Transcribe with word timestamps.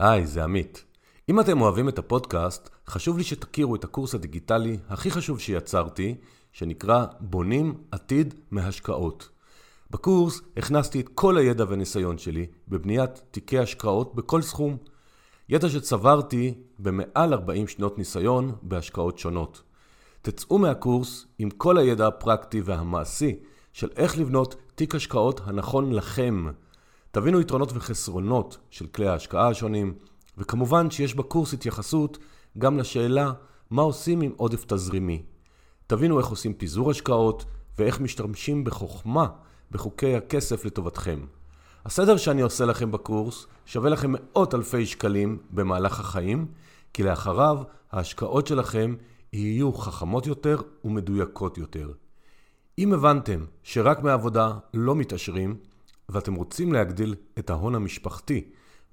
היי, 0.00 0.26
זה 0.26 0.44
עמית. 0.44 0.84
אם 1.28 1.40
אתם 1.40 1.60
אוהבים 1.60 1.88
את 1.88 1.98
הפודקאסט, 1.98 2.70
חשוב 2.88 3.18
לי 3.18 3.24
שתכירו 3.24 3.74
את 3.74 3.84
הקורס 3.84 4.14
הדיגיטלי 4.14 4.78
הכי 4.88 5.10
חשוב 5.10 5.40
שיצרתי, 5.40 6.14
שנקרא 6.52 7.06
בונים 7.20 7.74
עתיד 7.90 8.34
מהשקעות. 8.50 9.28
בקורס 9.90 10.40
הכנסתי 10.56 11.00
את 11.00 11.08
כל 11.14 11.36
הידע 11.36 11.64
והניסיון 11.68 12.18
שלי 12.18 12.46
בבניית 12.68 13.22
תיקי 13.30 13.58
השקעות 13.58 14.14
בכל 14.14 14.42
סכום. 14.42 14.76
ידע 15.48 15.68
שצברתי 15.68 16.54
במעל 16.78 17.32
40 17.32 17.68
שנות 17.68 17.98
ניסיון 17.98 18.52
בהשקעות 18.62 19.18
שונות. 19.18 19.62
תצאו 20.22 20.58
מהקורס 20.58 21.26
עם 21.38 21.50
כל 21.50 21.78
הידע 21.78 22.06
הפרקטי 22.06 22.60
והמעשי 22.60 23.36
של 23.72 23.88
איך 23.96 24.18
לבנות 24.18 24.54
תיק 24.74 24.94
השקעות 24.94 25.40
הנכון 25.44 25.92
לכם. 25.92 26.46
תבינו 27.12 27.40
יתרונות 27.40 27.72
וחסרונות 27.74 28.58
של 28.70 28.86
כלי 28.86 29.08
ההשקעה 29.08 29.48
השונים, 29.48 29.94
וכמובן 30.38 30.90
שיש 30.90 31.14
בקורס 31.14 31.52
התייחסות 31.52 32.18
גם 32.58 32.78
לשאלה 32.78 33.32
מה 33.70 33.82
עושים 33.82 34.20
עם 34.20 34.32
עודף 34.36 34.64
תזרימי. 34.64 35.22
תבינו 35.86 36.18
איך 36.18 36.26
עושים 36.26 36.54
פיזור 36.54 36.90
השקעות 36.90 37.44
ואיך 37.78 38.00
משתמשים 38.00 38.64
בחוכמה 38.64 39.26
בחוקי 39.70 40.16
הכסף 40.16 40.64
לטובתכם. 40.64 41.20
הסדר 41.84 42.16
שאני 42.16 42.42
עושה 42.42 42.64
לכם 42.64 42.90
בקורס 42.90 43.46
שווה 43.66 43.90
לכם 43.90 44.12
מאות 44.12 44.54
אלפי 44.54 44.86
שקלים 44.86 45.38
במהלך 45.50 46.00
החיים, 46.00 46.46
כי 46.92 47.02
לאחריו 47.02 47.62
ההשקעות 47.92 48.46
שלכם 48.46 48.94
יהיו 49.32 49.72
חכמות 49.72 50.26
יותר 50.26 50.60
ומדויקות 50.84 51.58
יותר. 51.58 51.92
אם 52.78 52.92
הבנתם 52.92 53.44
שרק 53.62 54.02
מעבודה 54.02 54.52
לא 54.74 54.94
מתעשרים, 54.94 55.56
ואתם 56.10 56.34
רוצים 56.34 56.72
להגדיל 56.72 57.14
את 57.38 57.50
ההון 57.50 57.74
המשפחתי 57.74 58.44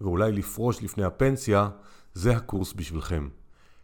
ואולי 0.01 0.31
לפרוש 0.31 0.83
לפני 0.83 1.03
הפנסיה, 1.03 1.69
זה 2.13 2.35
הקורס 2.35 2.73
בשבילכם. 2.73 3.27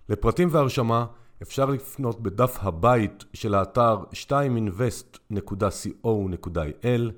לפרטים 0.10 0.48
והרשמה 0.52 1.06
אפשר 1.42 1.66
לפנות 1.66 2.22
בדף 2.22 2.58
הבית 2.62 3.26
של 3.34 3.56
האתר 3.56 4.04
2invest.co.il 4.14 7.12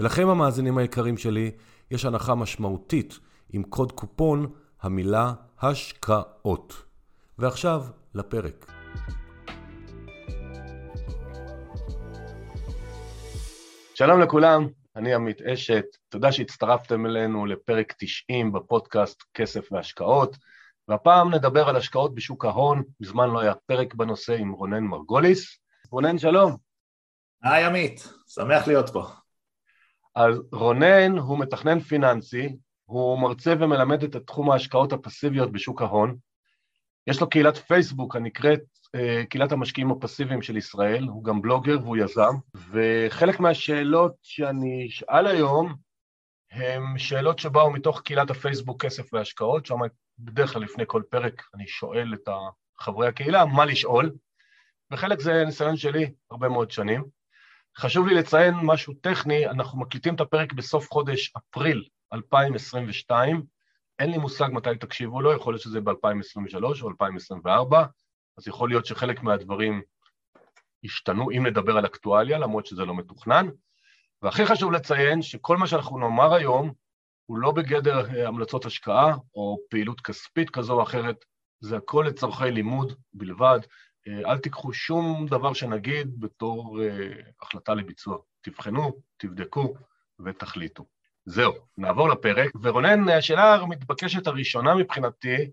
ולכם 0.00 0.28
המאזינים 0.28 0.78
היקרים 0.78 1.16
שלי, 1.16 1.50
יש 1.90 2.04
הנחה 2.04 2.34
משמעותית 2.34 3.18
עם 3.52 3.62
קוד 3.62 3.92
קופון 3.92 4.46
המילה 4.82 5.32
השקעות. 5.60 6.82
ועכשיו 7.38 7.84
לפרק. 8.14 8.72
שלום 13.94 14.20
לכולם, 14.20 14.66
אני 14.96 15.14
עמית 15.14 15.42
אשת, 15.42 15.84
תודה 16.08 16.32
שהצטרפתם 16.32 17.06
אלינו 17.06 17.46
לפרק 17.46 17.92
90 17.98 18.52
בפודקאסט 18.52 19.22
כסף 19.34 19.72
והשקעות, 19.72 20.36
והפעם 20.88 21.34
נדבר 21.34 21.68
על 21.68 21.76
השקעות 21.76 22.14
בשוק 22.14 22.44
ההון, 22.44 22.82
מזמן 23.00 23.30
לא 23.30 23.40
היה 23.40 23.54
פרק 23.66 23.94
בנושא 23.94 24.34
עם 24.34 24.52
רונן 24.52 24.84
מרגוליס. 24.84 25.58
רונן, 25.90 26.18
שלום. 26.18 26.56
היי 27.42 27.64
עמית, 27.64 28.08
שמח 28.28 28.66
להיות 28.66 28.90
פה. 28.90 29.06
אז 30.14 30.42
רונן 30.52 31.18
הוא 31.18 31.38
מתכנן 31.38 31.80
פיננסי, 31.80 32.56
הוא 32.84 33.18
מרצה 33.18 33.54
ומלמד 33.60 34.02
את 34.02 34.16
תחום 34.16 34.50
ההשקעות 34.50 34.92
הפסיביות 34.92 35.52
בשוק 35.52 35.82
ההון. 35.82 36.16
יש 37.06 37.20
לו 37.20 37.28
קהילת 37.28 37.56
פייסבוק 37.56 38.16
הנקראת 38.16 38.60
אה, 38.94 39.22
קהילת 39.30 39.52
המשקיעים 39.52 39.90
הפסיביים 39.90 40.42
של 40.42 40.56
ישראל, 40.56 41.04
הוא 41.04 41.24
גם 41.24 41.42
בלוגר 41.42 41.78
והוא 41.82 41.96
יזם, 41.96 42.34
וחלק 42.70 43.40
מהשאלות 43.40 44.14
שאני 44.22 44.86
אשאל 44.88 45.26
היום 45.26 45.74
הם 46.50 46.98
שאלות 46.98 47.38
שבאו 47.38 47.70
מתוך 47.70 48.00
קהילת 48.00 48.30
הפייסבוק 48.30 48.84
כסף 48.84 49.14
והשקעות, 49.14 49.66
שם 49.66 49.78
בדרך 50.18 50.52
כלל 50.52 50.62
לפני 50.62 50.84
כל 50.86 51.02
פרק 51.10 51.42
אני 51.54 51.66
שואל 51.66 52.14
את 52.14 52.28
חברי 52.78 53.08
הקהילה 53.08 53.44
מה 53.44 53.64
לשאול, 53.64 54.12
וחלק 54.92 55.20
זה 55.20 55.44
ניסיון 55.44 55.76
שלי 55.76 56.12
הרבה 56.30 56.48
מאוד 56.48 56.70
שנים. 56.70 57.04
חשוב 57.76 58.06
לי 58.06 58.14
לציין 58.14 58.54
משהו 58.62 58.94
טכני, 58.94 59.46
אנחנו 59.46 59.80
מקליטים 59.80 60.14
את 60.14 60.20
הפרק 60.20 60.52
בסוף 60.52 60.90
חודש 60.90 61.32
אפריל 61.36 61.84
2022, 62.12 63.42
אין 63.98 64.10
לי 64.10 64.18
מושג 64.18 64.48
מתי 64.52 64.76
תקשיבו 64.80 65.20
לו, 65.20 65.32
יכול 65.32 65.52
להיות 65.52 65.62
שזה 65.62 65.80
ב-2023 65.80 66.82
או 66.82 66.88
2024, 66.88 67.84
אז 68.38 68.48
יכול 68.48 68.68
להיות 68.68 68.86
שחלק 68.86 69.22
מהדברים 69.22 69.82
השתנו, 70.84 71.30
אם 71.30 71.46
נדבר 71.46 71.76
על 71.76 71.86
אקטואליה, 71.86 72.38
למרות 72.38 72.66
שזה 72.66 72.84
לא 72.84 72.96
מתוכנן. 72.96 73.48
והכי 74.22 74.46
חשוב 74.46 74.72
לציין 74.72 75.22
שכל 75.22 75.56
מה 75.56 75.66
שאנחנו 75.66 75.98
נאמר 75.98 76.34
היום 76.34 76.72
הוא 77.26 77.38
לא 77.38 77.52
בגדר 77.52 78.14
אה, 78.14 78.28
המלצות 78.28 78.64
השקעה 78.64 79.16
או 79.34 79.58
פעילות 79.70 80.00
כספית 80.00 80.50
כזו 80.50 80.72
או 80.72 80.82
אחרת, 80.82 81.24
זה 81.60 81.76
הכל 81.76 82.04
לצורכי 82.08 82.50
לימוד 82.50 82.92
בלבד. 83.12 83.58
אה, 84.08 84.30
אל 84.30 84.38
תיקחו 84.38 84.72
שום 84.72 85.26
דבר 85.26 85.52
שנגיד 85.52 86.20
בתור 86.20 86.78
uh, 86.78 87.42
החלטה 87.42 87.74
לביצוע. 87.74 88.18
תבחנו, 88.40 88.92
תבדקו 89.16 89.74
ותחליטו. 90.24 90.93
זהו, 91.26 91.52
נעבור 91.78 92.08
לפרק. 92.08 92.50
ורונן, 92.62 93.08
השאלה 93.08 93.54
המתבקשת 93.54 94.26
הראשונה 94.26 94.74
מבחינתי, 94.74 95.50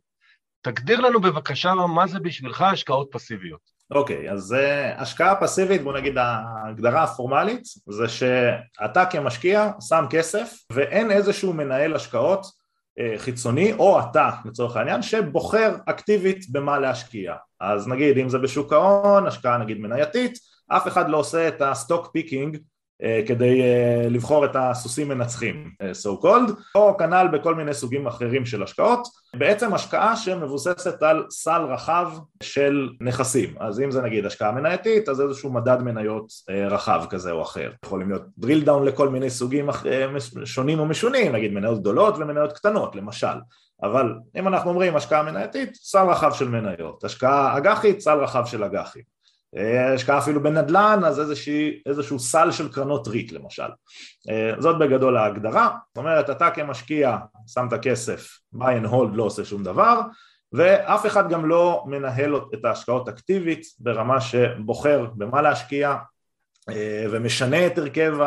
תגדיר 0.62 1.00
לנו 1.00 1.22
בבקשה 1.22 1.74
מה 1.74 2.08
זה 2.08 2.20
בשבילך 2.20 2.62
השקעות 2.62 3.08
פסיביות. 3.12 3.72
אוקיי, 3.92 4.30
okay, 4.30 4.34
אז 4.34 4.52
uh, 4.52 5.02
השקעה 5.02 5.36
פסיבית, 5.36 5.84
בוא 5.84 5.94
נגיד 5.94 6.18
ההגדרה 6.18 7.04
הפורמלית, 7.04 7.64
זה 7.90 8.08
שאתה 8.10 9.06
כמשקיע 9.06 9.72
שם 9.90 10.06
כסף 10.10 10.54
ואין 10.72 11.12
איזשהו 11.12 11.54
מנהל 11.54 11.96
השקעות 11.96 12.46
uh, 12.46 13.20
חיצוני, 13.20 13.74
או 13.74 14.00
אתה 14.00 14.30
לצורך 14.46 14.76
העניין, 14.76 15.02
שבוחר 15.02 15.76
אקטיבית 15.86 16.52
במה 16.52 16.80
להשקיע. 16.80 17.36
אז 17.60 17.88
נגיד 17.88 18.18
אם 18.18 18.30
זה 18.30 18.38
בשוק 18.38 18.74
ההון, 18.74 19.28
השקעה 19.28 19.58
נגיד 19.58 19.80
מנייתית, 19.80 20.38
אף 20.68 20.88
אחד 20.88 21.10
לא 21.10 21.18
עושה 21.18 21.48
את 21.48 21.62
ה 21.62 21.70
stock 21.70 22.10
picking 22.14 22.58
כדי 23.28 23.62
אה, 23.62 24.10
לבחור 24.10 24.46
את 24.46 24.52
הסוסים 24.56 25.08
מנצחים, 25.08 25.72
אה, 25.82 25.92
so 25.92 26.24
called, 26.24 26.52
או 26.76 26.98
כנ"ל 26.98 27.28
בכל 27.34 27.56
מיני 27.56 27.74
סוגים 27.74 28.08
אחרים 28.08 28.46
של 28.46 28.64
השקעות, 28.64 29.08
בעצם 29.36 29.74
השקעה 29.74 30.16
שמבוססת 30.16 31.04
על 31.04 31.26
סל 31.30 31.62
רחב 31.62 32.12
של 32.44 32.90
נכסים, 33.02 33.56
אז 33.60 33.80
אם 33.80 33.92
זה 33.92 34.02
נגיד 34.02 34.26
השקעה 34.26 34.52
מנייתית, 34.52 35.10
אז 35.10 35.22
איזשהו 35.22 35.54
מדד 35.54 35.82
מניות 35.82 36.26
רחב 36.50 37.04
כזה 37.10 37.32
או 37.32 37.42
אחר, 37.42 37.72
יכולים 37.86 38.10
להיות 38.10 38.24
drill 38.42 38.68
down 38.68 38.84
לכל 38.86 39.10
מיני 39.10 39.30
סוגים 39.30 39.70
שונים 40.46 40.80
ומשונים, 40.80 41.32
נגיד 41.32 41.54
מניות 41.54 41.80
גדולות 41.80 42.16
ומניות 42.18 42.54
קטנות 42.54 42.96
למשל, 42.96 43.38
אבל 43.84 44.14
אם 44.40 44.48
אנחנו 44.48 44.70
אומרים 44.70 44.96
השקעה 44.96 45.24
מנייתית, 45.24 45.76
סל 45.76 46.06
רחב 46.10 46.34
של 46.34 46.48
מניות, 46.48 47.04
השקעה 47.04 47.58
אג"חית, 47.58 48.00
סל 48.00 48.18
רחב 48.18 48.46
של 48.46 48.64
אג"חים. 48.64 49.02
אה, 49.02 49.21
השקעה 49.94 50.18
אפילו 50.18 50.44
בנדל"ן, 50.44 51.00
אז 51.06 51.20
איזושהי, 51.20 51.82
איזשהו 51.86 52.20
סל 52.20 52.52
של 52.52 52.72
קרנות 52.72 53.08
ריט 53.08 53.32
למשל. 53.32 53.70
אה, 54.30 54.52
זאת 54.60 54.80
בגדול 54.80 55.18
ההגדרה, 55.18 55.78
זאת 55.88 55.98
אומרת 55.98 56.30
אתה 56.30 56.52
כמשקיע 56.52 57.18
שם 57.48 57.68
את 57.68 57.74
הכסף, 57.74 58.40
buy 58.56 58.84
and 58.84 58.88
hold 58.92 59.14
לא 59.14 59.24
עושה 59.24 59.46
שום 59.46 59.64
דבר, 59.64 60.02
ואף 60.54 61.06
אחד 61.06 61.30
גם 61.30 61.46
לא 61.46 61.84
מנהל 61.88 62.36
את 62.54 62.66
ההשקעות 62.66 63.10
אקטיבית 63.10 63.66
ברמה 63.80 64.22
שבוחר 64.22 65.06
במה 65.16 65.42
להשקיע 65.42 65.96
אה, 66.70 67.06
ומשנה 67.12 67.68
את 67.68 67.78
הרכב 67.78 68.18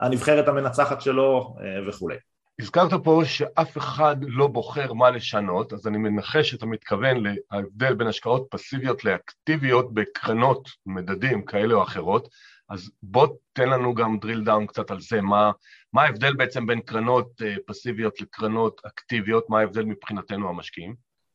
הנבחרת 0.00 0.48
המנצחת 0.48 1.00
שלו 1.00 1.56
וכולי. 1.88 2.16
הזכרת 2.60 2.92
פה 3.04 3.22
שאף 3.24 3.78
אחד 3.78 4.16
לא 4.20 4.46
בוחר 4.46 4.92
מה 4.92 5.10
לשנות, 5.10 5.72
אז 5.72 5.86
אני 5.86 5.98
מנחש 5.98 6.50
שאתה 6.50 6.66
מתכוון 6.66 7.16
להבדל 7.52 7.94
בין 7.94 8.06
השקעות 8.06 8.46
פסיביות 8.50 9.04
לאקטיביות 9.04 9.94
בקרנות 9.94 10.68
מדדים 10.86 11.42
כאלה 11.42 11.74
או 11.74 11.82
אחרות, 11.82 12.28
אז 12.70 12.90
בוא 13.02 13.26
תן 13.52 13.68
לנו 13.68 13.94
גם 13.94 14.16
drill 14.24 14.48
down 14.48 14.66
קצת 14.66 14.90
על 14.90 15.00
זה, 15.00 15.20
מה, 15.20 15.50
מה 15.92 16.02
ההבדל 16.02 16.34
בעצם 16.34 16.66
בין 16.66 16.80
קרנות 16.80 17.42
אה, 17.42 17.54
פסיביות 17.66 18.20
לקרנות 18.20 18.80
אקטיביות, 18.86 19.50
מה 19.50 19.60
ההבדל 19.60 19.84
מבחינתנו 19.84 20.48
המשקיעים? 20.48 20.94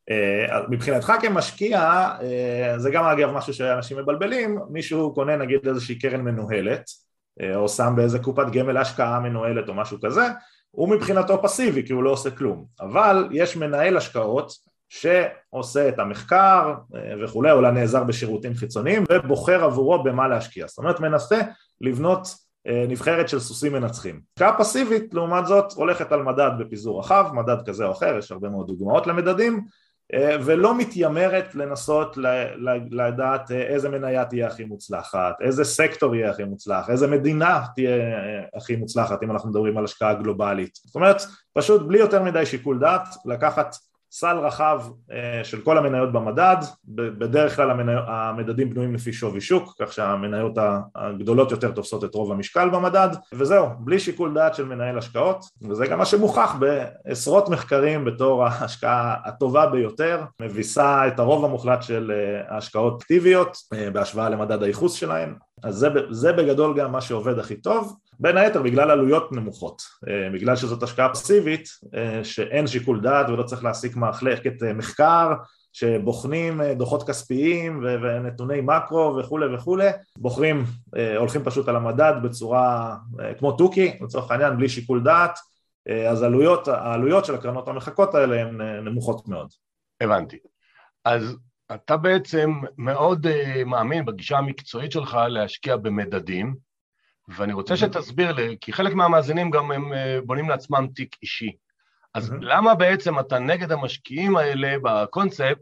אה, 0.09 0.61
מבחינתך 0.69 1.13
כמשקיע, 1.21 1.79
אה, 2.21 2.73
זה 2.77 2.89
גם 2.91 3.05
אגב 3.05 3.31
משהו 3.31 3.53
שאנשים 3.53 3.97
מבלבלים, 3.97 4.59
מישהו 4.69 5.13
קונה 5.13 5.35
נגיד 5.37 5.67
איזושהי 5.67 5.99
קרן 5.99 6.21
מנוהלת, 6.21 6.83
או 7.55 7.69
שם 7.69 7.93
באיזה 7.95 8.19
קופת 8.19 8.45
גמל 8.53 8.77
השקעה 8.77 9.19
מנוהלת 9.19 9.69
או 9.69 9.73
משהו 9.73 9.97
כזה, 10.01 10.21
הוא 10.75 10.89
מבחינתו 10.89 11.41
פסיבי 11.43 11.85
כי 11.85 11.93
הוא 11.93 12.03
לא 12.03 12.09
עושה 12.09 12.31
כלום, 12.31 12.65
אבל 12.81 13.27
יש 13.31 13.57
מנהל 13.57 13.97
השקעות 13.97 14.53
שעושה 14.89 15.89
את 15.89 15.99
המחקר 15.99 16.73
אה, 16.95 17.13
וכולי, 17.23 17.51
אולי 17.51 17.71
נעזר 17.71 18.03
בשירותים 18.03 18.53
חיצוניים 18.53 19.03
ובוחר 19.11 19.63
עבורו 19.63 20.03
במה 20.03 20.27
להשקיע, 20.27 20.67
זאת 20.67 20.77
אומרת 20.77 20.99
מנסה 20.99 21.41
לבנות 21.81 22.27
אה, 22.67 22.85
נבחרת 22.87 23.29
של 23.29 23.39
סוסים 23.39 23.73
מנצחים. 23.73 24.21
השקעה 24.37 24.57
פסיבית 24.57 25.13
לעומת 25.13 25.45
זאת 25.45 25.73
הולכת 25.73 26.11
על 26.11 26.23
מדד 26.23 26.51
בפיזור 26.59 26.99
רחב, 26.99 27.25
מדד 27.33 27.57
כזה 27.65 27.85
או 27.85 27.91
אחר, 27.91 28.17
יש 28.17 28.31
הרבה 28.31 28.49
מאוד 28.49 28.67
דוגמאות 28.67 29.07
למדדים 29.07 29.65
ולא 30.45 30.77
מתיימרת 30.77 31.55
לנסות 31.55 32.17
לדעת 32.91 33.51
איזה 33.51 33.89
מניה 33.89 34.25
תהיה 34.25 34.47
הכי 34.47 34.65
מוצלחת, 34.65 35.35
איזה 35.41 35.63
סקטור 35.63 36.15
יהיה 36.15 36.29
הכי 36.29 36.43
מוצלח, 36.43 36.89
איזה 36.89 37.07
מדינה 37.07 37.61
תהיה 37.75 37.95
הכי 38.55 38.75
מוצלחת 38.75 39.23
אם 39.23 39.31
אנחנו 39.31 39.49
מדברים 39.49 39.77
על 39.77 39.83
השקעה 39.83 40.13
גלובלית. 40.13 40.79
זאת 40.85 40.95
אומרת, 40.95 41.21
פשוט 41.53 41.81
בלי 41.87 41.99
יותר 41.99 42.23
מדי 42.23 42.45
שיקול 42.45 42.79
דעת, 42.79 43.07
לקחת 43.25 43.75
סל 44.15 44.37
רחב 44.37 44.81
אה, 45.11 45.43
של 45.43 45.61
כל 45.61 45.77
המניות 45.77 46.13
במדד, 46.13 46.55
בדרך 46.87 47.55
כלל 47.55 47.69
המדדים 48.07 48.69
בנויים 48.69 48.93
לפי 48.95 49.13
שווי 49.13 49.41
שוק, 49.41 49.75
כך 49.79 49.93
שהמניות 49.93 50.53
הגדולות 50.95 51.51
יותר 51.51 51.71
תופסות 51.71 52.03
את 52.03 52.15
רוב 52.15 52.31
המשקל 52.31 52.69
במדד, 52.69 53.09
וזהו, 53.33 53.67
בלי 53.79 53.99
שיקול 53.99 54.33
דעת 54.33 54.55
של 54.55 54.65
מנהל 54.65 54.97
השקעות, 54.97 55.45
וזה 55.69 55.87
גם 55.87 55.97
מה 55.97 56.05
שמוכח 56.05 56.55
בעשרות 56.59 57.49
מחקרים 57.49 58.05
בתור 58.05 58.45
ההשקעה 58.45 59.15
הטובה 59.25 59.67
ביותר, 59.67 60.23
מביסה 60.41 61.07
את 61.07 61.19
הרוב 61.19 61.45
המוחלט 61.45 61.83
של 61.83 62.11
אה, 62.15 62.55
ההשקעות 62.55 63.01
אקטיביות 63.01 63.57
אה, 63.73 63.91
בהשוואה 63.91 64.29
למדד 64.29 64.63
הייחוס 64.63 64.93
שלהן, 64.93 65.35
אז 65.63 65.75
זה, 65.75 65.89
זה 66.09 66.33
בגדול 66.33 66.77
גם 66.77 66.91
מה 66.91 67.01
שעובד 67.01 67.39
הכי 67.39 67.55
טוב, 67.55 67.95
בין 68.19 68.37
היתר 68.37 68.61
בגלל 68.61 68.91
עלויות 68.91 69.31
נמוכות, 69.31 69.81
אה, 70.07 70.29
בגלל 70.33 70.55
שזאת 70.55 70.83
השקעה 70.83 71.09
פסיבית 71.09 71.67
אה, 71.95 72.23
שאין 72.23 72.67
שיקול 72.67 73.01
דעת 73.01 73.29
ולא 73.29 73.43
צריך 73.43 73.63
להעסיק 73.63 73.95
מחלקת 73.95 74.63
אה, 74.63 74.73
מחקר 74.73 75.33
שבוחנים 75.73 76.61
דוחות 76.77 77.07
כספיים 77.07 77.83
ונתוני 77.83 78.61
מקרו 78.61 79.15
וכולי 79.19 79.55
וכולי, 79.55 79.89
בוחרים, 80.17 80.65
הולכים 81.17 81.43
פשוט 81.43 81.67
על 81.67 81.75
המדד 81.75 82.13
בצורה 82.23 82.95
כמו 83.39 83.51
תוכי 83.51 83.97
לצורך 84.01 84.31
העניין 84.31 84.57
בלי 84.57 84.69
שיקול 84.69 85.03
דעת, 85.03 85.39
אז 86.09 86.21
העלויות, 86.21 86.67
העלויות 86.67 87.25
של 87.25 87.35
הקרנות 87.35 87.67
המחכות 87.67 88.15
האלה 88.15 88.41
הן 88.41 88.61
נמוכות 88.61 89.27
מאוד. 89.27 89.47
הבנתי. 90.01 90.37
אז 91.05 91.37
אתה 91.75 91.97
בעצם 91.97 92.51
מאוד 92.77 93.27
מאמין 93.65 94.05
בגישה 94.05 94.37
המקצועית 94.37 94.91
שלך 94.91 95.17
להשקיע 95.29 95.77
במדדים, 95.77 96.55
ואני 97.27 97.53
רוצה 97.53 97.77
שתסביר 97.77 98.31
לי, 98.31 98.57
כי 98.61 98.73
חלק 98.73 98.93
מהמאזינים 98.93 99.51
גם 99.51 99.71
הם 99.71 99.93
אה, 99.93 100.19
בונים 100.25 100.49
לעצמם 100.49 100.87
תיק 100.95 101.15
אישי. 101.21 101.51
אז 102.13 102.29
mm-hmm. 102.31 102.35
למה 102.41 102.75
בעצם 102.75 103.19
אתה 103.19 103.39
נגד 103.39 103.71
המשקיעים 103.71 104.37
האלה 104.37 104.75
בקונספט 104.83 105.61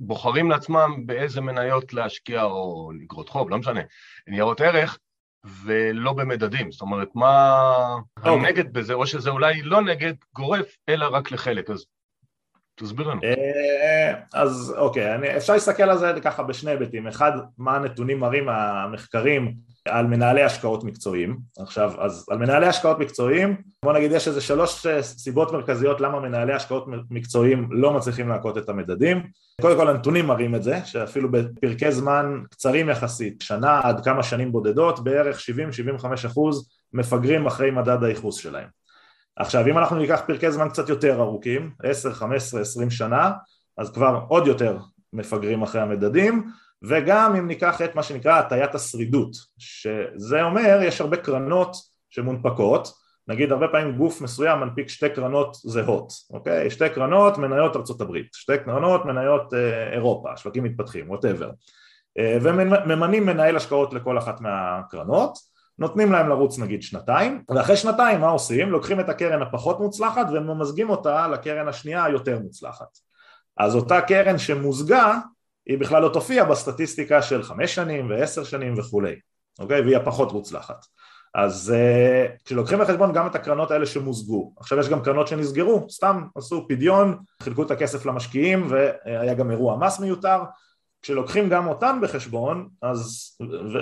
שבוחרים 0.00 0.50
לעצמם 0.50 1.06
באיזה 1.06 1.40
מניות 1.40 1.92
להשקיע 1.92 2.42
או 2.42 2.90
לגרות 3.00 3.28
חוב, 3.28 3.50
לא 3.50 3.58
משנה, 3.58 3.80
ניירות 4.26 4.60
ערך, 4.60 4.98
ולא 5.62 6.12
במדדים? 6.12 6.72
זאת 6.72 6.80
אומרת, 6.80 7.08
מה 7.14 7.56
okay. 8.20 8.28
אוקיי. 8.28 8.32
הנגד 8.32 8.72
בזה, 8.72 8.94
או 8.94 9.06
שזה 9.06 9.30
אולי 9.30 9.62
לא 9.62 9.82
נגד 9.82 10.14
גורף, 10.34 10.76
אלא 10.88 11.06
רק 11.12 11.32
לחלק, 11.32 11.70
אז 11.70 11.86
תסביר 12.76 13.08
לנו. 13.08 13.20
אה, 13.24 14.14
אז 14.34 14.74
אוקיי, 14.78 15.36
אפשר 15.36 15.52
להסתכל 15.52 15.82
על 15.82 15.98
זה 15.98 16.12
ככה 16.22 16.42
בשני 16.42 16.70
היבטים, 16.70 17.06
אחד, 17.06 17.32
מה 17.58 17.76
הנתונים 17.76 18.20
מראים, 18.20 18.48
המחקרים, 18.48 19.54
על 19.88 20.06
מנהלי 20.06 20.42
השקעות 20.42 20.84
מקצועיים. 20.84 21.38
עכשיו, 21.58 21.92
אז 21.98 22.26
על 22.30 22.38
מנהלי 22.38 22.66
השקעות 22.66 22.98
מקצועיים, 22.98 23.56
בוא 23.84 23.92
נגיד 23.92 24.12
יש 24.12 24.28
איזה 24.28 24.40
שלוש 24.40 24.86
אה, 24.86 25.02
סיבות 25.02 25.52
מרכזיות 25.52 26.00
למה 26.00 26.20
מנהלי 26.20 26.52
השקעות 26.52 26.84
מקצועיים 27.10 27.68
לא 27.70 27.92
מצליחים 27.92 28.28
להכות 28.28 28.58
את 28.58 28.68
המדדים. 28.68 29.22
קודם 29.60 29.76
כל 29.76 29.88
הנתונים 29.88 30.26
מראים 30.26 30.54
את 30.54 30.62
זה, 30.62 30.80
שאפילו 30.84 31.30
בפרקי 31.30 31.92
זמן 31.92 32.42
קצרים 32.50 32.88
יחסית, 32.88 33.42
שנה 33.42 33.80
עד 33.82 34.04
כמה 34.04 34.22
שנים 34.22 34.52
בודדות, 34.52 35.04
בערך 35.04 35.38
70-75 36.00 36.06
אחוז 36.26 36.68
מפגרים 36.92 37.46
אחרי 37.46 37.70
מדד 37.70 38.04
הייחוס 38.04 38.36
שלהם. 38.36 38.68
עכשיו, 39.36 39.66
אם 39.66 39.78
אנחנו 39.78 39.96
ניקח 39.96 40.20
פרקי 40.26 40.52
זמן 40.52 40.68
קצת 40.68 40.88
יותר 40.88 41.20
ארוכים, 41.20 41.70
10, 41.82 42.12
15, 42.12 42.60
20 42.60 42.90
שנה, 42.90 43.32
אז 43.78 43.90
כבר 43.90 44.20
עוד 44.28 44.46
יותר 44.46 44.78
מפגרים 45.12 45.62
אחרי 45.62 45.80
המדדים, 45.80 46.50
וגם 46.82 47.36
אם 47.36 47.46
ניקח 47.46 47.82
את 47.82 47.94
מה 47.94 48.02
שנקרא 48.02 48.38
הטיית 48.38 48.74
השרידות, 48.74 49.30
שזה 49.58 50.42
אומר 50.42 50.80
יש 50.82 51.00
הרבה 51.00 51.16
קרנות 51.16 51.76
שמונפקות, 52.10 52.92
נגיד 53.28 53.52
הרבה 53.52 53.68
פעמים 53.68 53.96
גוף 53.96 54.20
מסוים 54.20 54.60
מנפיק 54.60 54.88
שתי 54.88 55.10
קרנות 55.10 55.54
זהות, 55.54 56.12
אוקיי? 56.30 56.70
שתי 56.70 56.88
קרנות 56.88 57.38
מניות 57.38 57.76
ארה"ב, 57.76 58.16
שתי 58.32 58.58
קרנות 58.64 59.04
מניות 59.04 59.54
אה, 59.54 59.92
אירופה, 59.92 60.36
שווקים 60.36 60.64
מתפתחים, 60.64 61.10
ווטאבר, 61.10 61.50
אה, 62.18 62.38
וממנים 62.42 63.26
מנהל 63.26 63.56
השקעות 63.56 63.94
לכל 63.94 64.18
אחת 64.18 64.40
מהקרנות, 64.40 65.38
נותנים 65.78 66.12
להם 66.12 66.28
לרוץ 66.28 66.58
נגיד 66.58 66.82
שנתיים, 66.82 67.42
ואחרי 67.48 67.76
שנתיים 67.76 68.20
מה 68.20 68.28
עושים? 68.28 68.70
לוקחים 68.70 69.00
את 69.00 69.08
הקרן 69.08 69.42
הפחות 69.42 69.80
מוצלחת 69.80 70.26
וממזגים 70.32 70.90
אותה 70.90 71.28
לקרן 71.28 71.68
השנייה 71.68 72.04
היותר 72.04 72.38
מוצלחת. 72.38 72.98
אז 73.58 73.74
אותה 73.74 74.00
קרן 74.00 74.38
שמוזגה 74.38 75.18
היא 75.66 75.78
בכלל 75.78 76.02
לא 76.02 76.08
תופיע 76.08 76.44
בסטטיסטיקה 76.44 77.22
של 77.22 77.42
חמש 77.42 77.74
שנים 77.74 78.10
ועשר 78.10 78.44
שנים 78.44 78.78
וכולי, 78.78 79.14
אוקיי? 79.58 79.80
והיא 79.80 79.96
הפחות 79.96 80.32
מוצלחת. 80.32 80.86
אז 81.34 81.74
uh, 81.74 82.44
כשלוקחים 82.44 82.78
בחשבון 82.78 83.12
גם 83.12 83.26
את 83.26 83.34
הקרנות 83.34 83.70
האלה 83.70 83.86
שמוזגו, 83.86 84.52
עכשיו 84.56 84.78
יש 84.78 84.88
גם 84.88 85.02
קרנות 85.02 85.28
שנסגרו, 85.28 85.86
סתם 85.90 86.22
עשו 86.34 86.66
פדיון, 86.68 87.18
חילקו 87.42 87.62
את 87.62 87.70
הכסף 87.70 88.06
למשקיעים 88.06 88.66
והיה 88.70 89.34
גם 89.34 89.50
אירוע 89.50 89.76
מס 89.76 90.00
מיותר, 90.00 90.38
כשלוקחים 91.06 91.48
גם 91.48 91.66
אותן 91.66 91.98
בחשבון 92.02 92.68
אז, 92.82 93.30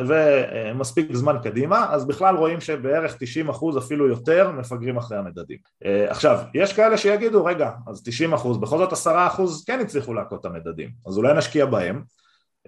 ומספיק 0.09 1.13
זמן 1.13 1.37
קדימה 1.43 1.87
אז 1.91 2.07
בכלל 2.07 2.37
רואים 2.37 2.61
שבערך 2.61 3.17
90% 3.47 3.51
אחוז 3.51 3.79
אפילו 3.79 4.09
יותר 4.09 4.51
מפגרים 4.51 4.97
אחרי 4.97 5.19
המדדים. 5.19 5.59
אה, 5.85 6.11
עכשיו 6.11 6.39
יש 6.55 6.73
כאלה 6.73 6.99
שיגידו 6.99 7.45
רגע 7.45 7.71
אז 7.87 8.03
90% 8.31 8.35
אחוז, 8.35 8.61
בכל 8.61 8.79
זאת 8.79 8.93
10% 8.93 8.97
אחוז 9.27 9.65
כן 9.67 9.81
הצליחו 9.81 10.15
להכות 10.15 10.41
את 10.41 10.45
המדדים 10.45 10.91
אז 11.07 11.17
אולי 11.17 11.35
נשקיע 11.35 11.67
בהם. 11.67 12.03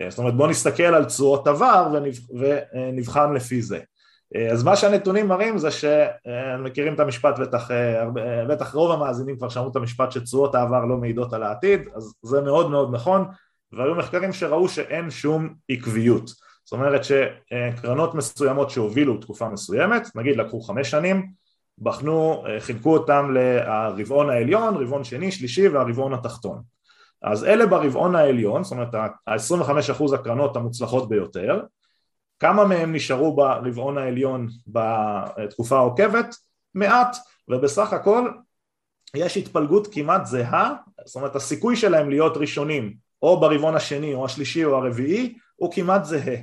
אה, 0.01 0.11
זאת 0.11 0.19
אומרת 0.19 0.35
בוא 0.35 0.49
נסתכל 0.49 0.83
על 0.83 1.05
תשואות 1.05 1.47
עבר 1.47 1.99
ונבחן 2.75 3.35
לפי 3.35 3.63
זה. 3.63 3.81
אה, 4.37 4.53
אז 4.53 4.65
מה 4.65 4.77
שהנתונים 4.77 5.29
מראים 5.29 5.59
זה 5.59 5.69
שמכירים 5.71 6.95
את 6.95 7.01
המשפט 7.01 7.39
בטח, 7.39 7.69
בטח 8.49 8.75
רוב 8.75 8.91
המאזינים 8.91 9.37
כבר 9.37 9.49
שמעו 9.49 9.71
את 9.71 9.77
המשפט 9.77 10.13
שתשואות 10.13 10.55
העבר 10.55 10.85
לא 10.85 10.97
מעידות 10.97 11.33
על 11.33 11.43
העתיד 11.43 11.81
אז 11.95 12.15
זה 12.23 12.41
מאוד 12.41 12.71
מאוד 12.71 12.95
נכון 12.95 13.27
והיו 13.73 13.95
מחקרים 13.95 14.33
שראו 14.33 14.69
שאין 14.69 15.11
שום 15.11 15.55
עקביות 15.69 16.31
זאת 16.67 16.73
אומרת 16.73 17.01
שקרנות 17.05 18.15
מסוימות 18.15 18.71
שהובילו 18.71 19.17
תקופה 19.17 19.49
מסוימת, 19.49 20.17
נגיד 20.17 20.37
לקחו 20.37 20.61
חמש 20.61 20.91
שנים, 20.91 21.31
בחנו, 21.79 22.45
חילקו 22.59 22.93
אותם 22.93 23.35
לרבעון 23.35 24.31
העליון, 24.31 24.77
רבעון 24.77 25.05
שני, 25.05 25.33
שלישי 25.33 25.69
והרבעון 25.69 26.15
התחתון. 26.15 26.63
אז 27.23 27.45
אלה 27.45 27.67
ברבעון 27.67 28.15
העליון, 28.15 28.65
זאת 28.65 28.73
אומרת 28.73 28.95
ה-25% 28.95 30.15
הקרנות 30.15 30.57
המוצלחות 30.57 31.09
ביותר, 31.09 31.63
כמה 32.39 32.65
מהם 32.65 32.95
נשארו 32.95 33.37
ברבעון 33.37 33.99
העליון 33.99 34.49
בתקופה 34.67 35.77
העוקבת? 35.77 36.35
מעט, 36.75 37.17
ובסך 37.49 37.93
הכל 37.93 38.31
יש 39.15 39.37
התפלגות 39.37 39.89
כמעט 39.93 40.27
זהה, 40.27 40.75
זאת 41.05 41.17
אומרת 41.17 41.37
הסיכוי 41.37 41.77
שלהם 41.77 42.11
להיות 42.11 42.37
ראשונים 42.37 43.06
או 43.23 43.41
ברבעון 43.41 43.75
השני 43.75 44.15
או 44.15 44.25
השלישי 44.25 44.65
או 44.65 44.77
הרביעי 44.77 45.35
הוא 45.57 45.73
כמעט 45.73 46.05
זהה. 46.05 46.37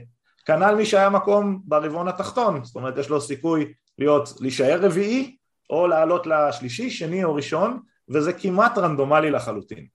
כנ"ל 0.45 0.75
מי 0.75 0.85
שהיה 0.85 1.09
מקום 1.09 1.61
ברבעון 1.63 2.07
התחתון, 2.07 2.63
זאת 2.63 2.75
אומרת 2.75 2.97
יש 2.97 3.09
לו 3.09 3.21
סיכוי 3.21 3.73
להיות, 3.99 4.33
להישאר 4.39 4.79
רביעי 4.81 5.37
או 5.69 5.87
לעלות 5.87 6.27
לשלישי, 6.27 6.89
שני 6.89 7.23
או 7.23 7.35
ראשון 7.35 7.79
וזה 8.09 8.33
כמעט 8.33 8.77
רנדומלי 8.77 9.31
לחלוטין. 9.31 9.85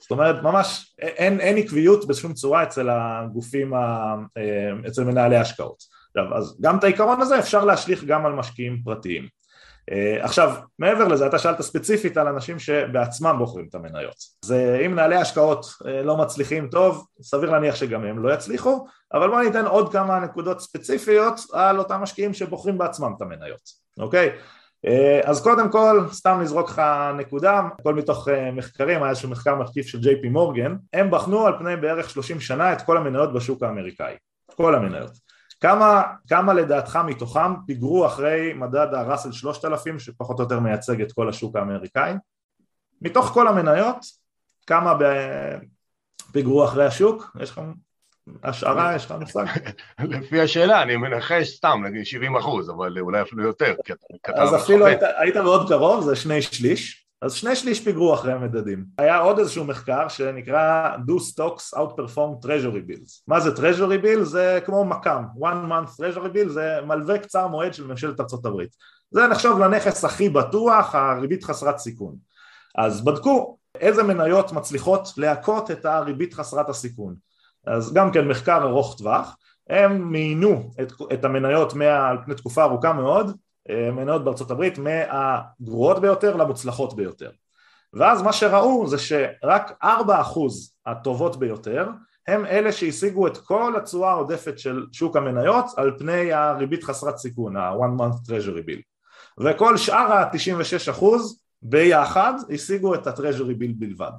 זאת 0.00 0.10
אומרת 0.10 0.42
ממש 0.42 0.94
אין, 0.98 1.40
אין 1.40 1.56
עקביות 1.56 2.06
בשום 2.06 2.32
צורה 2.32 2.62
אצל 2.62 2.88
הגופים, 2.90 3.74
ה, 3.74 4.14
אה, 4.36 4.88
אצל 4.88 5.04
מנהלי 5.04 5.36
ההשקעות. 5.36 5.82
אז 6.36 6.58
גם 6.60 6.78
את 6.78 6.84
העיקרון 6.84 7.20
הזה 7.20 7.38
אפשר 7.38 7.64
להשליך 7.64 8.04
גם 8.04 8.26
על 8.26 8.32
משקיעים 8.32 8.82
פרטיים. 8.84 9.28
אה, 9.92 10.24
עכשיו, 10.24 10.54
מעבר 10.78 11.08
לזה, 11.08 11.26
אתה 11.26 11.38
שאלת 11.38 11.60
ספציפית 11.60 12.16
על 12.16 12.28
אנשים 12.28 12.58
שבעצמם 12.58 13.36
בוחרים 13.38 13.66
את 13.70 13.74
המניות. 13.74 14.16
זה 14.44 14.82
אם 14.86 14.92
מנהלי 14.92 15.16
השקעות 15.16 15.66
אה, 15.86 16.02
לא 16.02 16.16
מצליחים 16.16 16.68
טוב, 16.68 17.06
סביר 17.22 17.50
להניח 17.50 17.74
שגם 17.74 18.04
הם 18.04 18.22
לא 18.22 18.34
יצליחו, 18.34 18.86
אבל 19.12 19.28
בואו 19.28 19.42
ניתן 19.42 19.66
עוד 19.66 19.92
כמה 19.92 20.20
נקודות 20.20 20.60
ספציפיות 20.60 21.40
על 21.52 21.78
אותם 21.78 22.00
משקיעים 22.00 22.34
שבוחרים 22.34 22.78
בעצמם 22.78 23.12
את 23.16 23.22
המניות, 23.22 23.60
אוקיי? 23.98 24.30
אה, 24.86 25.20
אז 25.24 25.42
קודם 25.42 25.70
כל, 25.70 26.06
סתם 26.12 26.40
לזרוק 26.40 26.70
לך 26.70 26.82
נקודה, 27.16 27.62
הכל 27.80 27.94
מתוך 27.94 28.28
מחקרים, 28.52 29.02
היה 29.02 29.10
איזשהו 29.10 29.30
מחקר 29.30 29.54
מקיף 29.54 29.86
של 29.86 30.00
ג'יי 30.00 30.22
פי 30.22 30.28
מורגן, 30.28 30.76
הם 30.92 31.10
בחנו 31.10 31.46
על 31.46 31.58
פני 31.58 31.76
בערך 31.76 32.10
30 32.10 32.40
שנה 32.40 32.72
את 32.72 32.82
כל 32.82 32.96
המניות 32.96 33.32
בשוק 33.32 33.62
האמריקאי, 33.62 34.14
כל 34.56 34.74
המניות. 34.74 35.23
כמה, 35.64 36.02
כמה 36.28 36.54
לדעתך 36.54 36.98
מתוכם 37.06 37.64
פיגרו 37.66 38.06
אחרי 38.06 38.52
מדד 38.54 38.94
הראסל 38.94 39.32
3000 39.32 39.98
שפחות 39.98 40.38
או 40.38 40.44
יותר 40.44 40.60
מייצג 40.60 41.00
את 41.00 41.12
כל 41.12 41.28
השוק 41.28 41.56
האמריקאי? 41.56 42.12
מתוך 43.02 43.26
כל 43.26 43.48
המניות, 43.48 43.96
כמה 44.66 44.92
פיגרו 46.32 46.64
אחרי 46.64 46.86
השוק? 46.86 47.36
יש 47.40 47.50
לך 47.50 47.60
השערה, 48.42 48.96
יש 48.96 49.04
לך 49.04 49.14
מושג? 49.20 49.44
לפי 49.98 50.40
השאלה, 50.40 50.82
אני 50.82 50.96
מנחש 50.96 51.56
סתם, 51.56 51.80
נגיד 51.84 52.06
70 52.06 52.36
אחוז, 52.36 52.70
אבל 52.70 52.98
אולי 52.98 53.22
אפילו 53.22 53.42
יותר. 53.42 53.74
אז 54.34 54.54
אפילו 54.54 54.86
היית, 54.86 55.00
היית 55.16 55.36
מאוד 55.36 55.68
קרוב, 55.68 56.04
זה 56.04 56.16
שני 56.16 56.42
שליש. 56.42 57.03
אז 57.24 57.32
שני 57.32 57.56
שליש 57.56 57.80
פיגרו 57.80 58.14
אחרי 58.14 58.32
המדדים. 58.32 58.84
היה 58.98 59.18
עוד 59.18 59.38
איזשהו 59.38 59.64
מחקר 59.64 60.08
שנקרא 60.08 60.96
Do 60.96 61.12
Stocks 61.12 61.78
Outperform 61.78 62.46
Treasury 62.46 62.90
Bills. 62.90 63.22
מה 63.28 63.40
זה 63.40 63.50
Treasury 63.50 64.04
Bill? 64.04 64.22
זה 64.22 64.58
כמו 64.66 64.84
מק"מ, 64.84 65.24
one 65.38 65.70
month 65.70 66.00
Treasury 66.00 66.36
Bill 66.36 66.48
זה 66.48 66.78
מלווה 66.86 67.18
קצר 67.18 67.46
מועד 67.46 67.74
של 67.74 67.86
ממשלת 67.86 68.20
ארה"ב. 68.20 68.62
זה 69.10 69.26
נחשב 69.26 69.54
לנכס 69.60 70.04
הכי 70.04 70.28
בטוח, 70.28 70.94
הריבית 70.94 71.44
חסרת 71.44 71.78
סיכון. 71.78 72.16
אז 72.78 73.04
בדקו 73.04 73.58
איזה 73.80 74.02
מניות 74.02 74.52
מצליחות 74.52 75.08
להכות 75.16 75.70
את 75.70 75.84
הריבית 75.84 76.34
חסרת 76.34 76.68
הסיכון. 76.68 77.14
אז 77.66 77.92
גם 77.92 78.12
כן 78.12 78.28
מחקר 78.28 78.62
ארוך 78.62 78.98
טווח, 78.98 79.36
הם 79.70 80.12
מיינו 80.12 80.70
את, 80.80 80.92
את 81.12 81.24
המניות 81.24 81.72
על 81.72 82.18
פני 82.24 82.34
תקופה 82.34 82.64
ארוכה 82.64 82.92
מאוד 82.92 83.36
מניות 83.68 84.24
בארצות 84.24 84.50
הברית 84.50 84.78
מהגרועות 84.78 86.00
ביותר 86.00 86.36
למוצלחות 86.36 86.96
ביותר. 86.96 87.30
ואז 87.92 88.22
מה 88.22 88.32
שראו 88.32 88.86
זה 88.86 88.98
שרק 88.98 89.72
4% 89.82 89.86
הטובות 90.86 91.36
ביותר 91.36 91.88
הם 92.28 92.46
אלה 92.46 92.72
שהשיגו 92.72 93.26
את 93.26 93.36
כל 93.36 93.76
התשואה 93.76 94.10
העודפת 94.10 94.58
של 94.58 94.86
שוק 94.92 95.16
המניות 95.16 95.64
על 95.76 95.98
פני 95.98 96.32
הריבית 96.32 96.84
חסרת 96.84 97.16
סיכון, 97.16 97.56
ה-one 97.56 98.00
month 98.00 98.30
treasury 98.30 98.68
bill. 98.68 98.82
וכל 99.40 99.76
שאר 99.76 100.12
ה-96% 100.12 101.04
ביחד 101.62 102.34
השיגו 102.54 102.94
את 102.94 103.06
ה-treasury 103.06 103.60
bill 103.60 103.72
בלבד, 103.78 104.12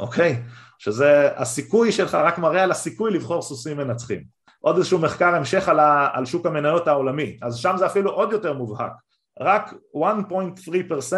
אוקיי? 0.00 0.42
שזה 0.78 1.28
הסיכוי 1.36 1.92
שלך 1.92 2.14
רק 2.14 2.38
מראה 2.38 2.62
על 2.62 2.70
הסיכוי 2.70 3.10
לבחור 3.10 3.42
סוסים 3.42 3.76
מנצחים 3.76 4.24
עוד 4.64 4.76
איזשהו 4.76 4.98
מחקר 4.98 5.34
המשך 5.34 5.68
על, 5.68 5.80
ה, 5.80 6.08
על 6.12 6.24
שוק 6.24 6.46
המניות 6.46 6.88
העולמי, 6.88 7.38
אז 7.42 7.56
שם 7.56 7.74
זה 7.78 7.86
אפילו 7.86 8.10
עוד 8.10 8.32
יותר 8.32 8.52
מובהק, 8.52 8.92
רק 9.40 9.72
1.3% 9.96 11.14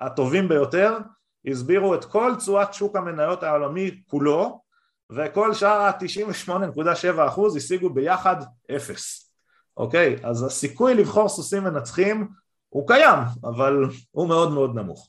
הטובים 0.00 0.48
ביותר 0.48 0.98
הסבירו 1.46 1.94
את 1.94 2.04
כל 2.04 2.34
תשואת 2.38 2.74
שוק 2.74 2.96
המניות 2.96 3.42
העולמי 3.42 4.02
כולו 4.06 4.62
וכל 5.10 5.54
שאר 5.54 5.80
ה-98.7% 5.80 7.56
השיגו 7.56 7.90
ביחד 7.90 8.36
אפס, 8.76 9.34
אוקיי? 9.76 10.16
אז 10.22 10.42
הסיכוי 10.42 10.94
לבחור 10.94 11.28
סוסים 11.28 11.64
מנצחים 11.64 12.28
הוא 12.68 12.88
קיים, 12.88 13.18
אבל 13.44 13.84
הוא 14.10 14.28
מאוד 14.28 14.52
מאוד 14.52 14.74
נמוך. 14.74 15.08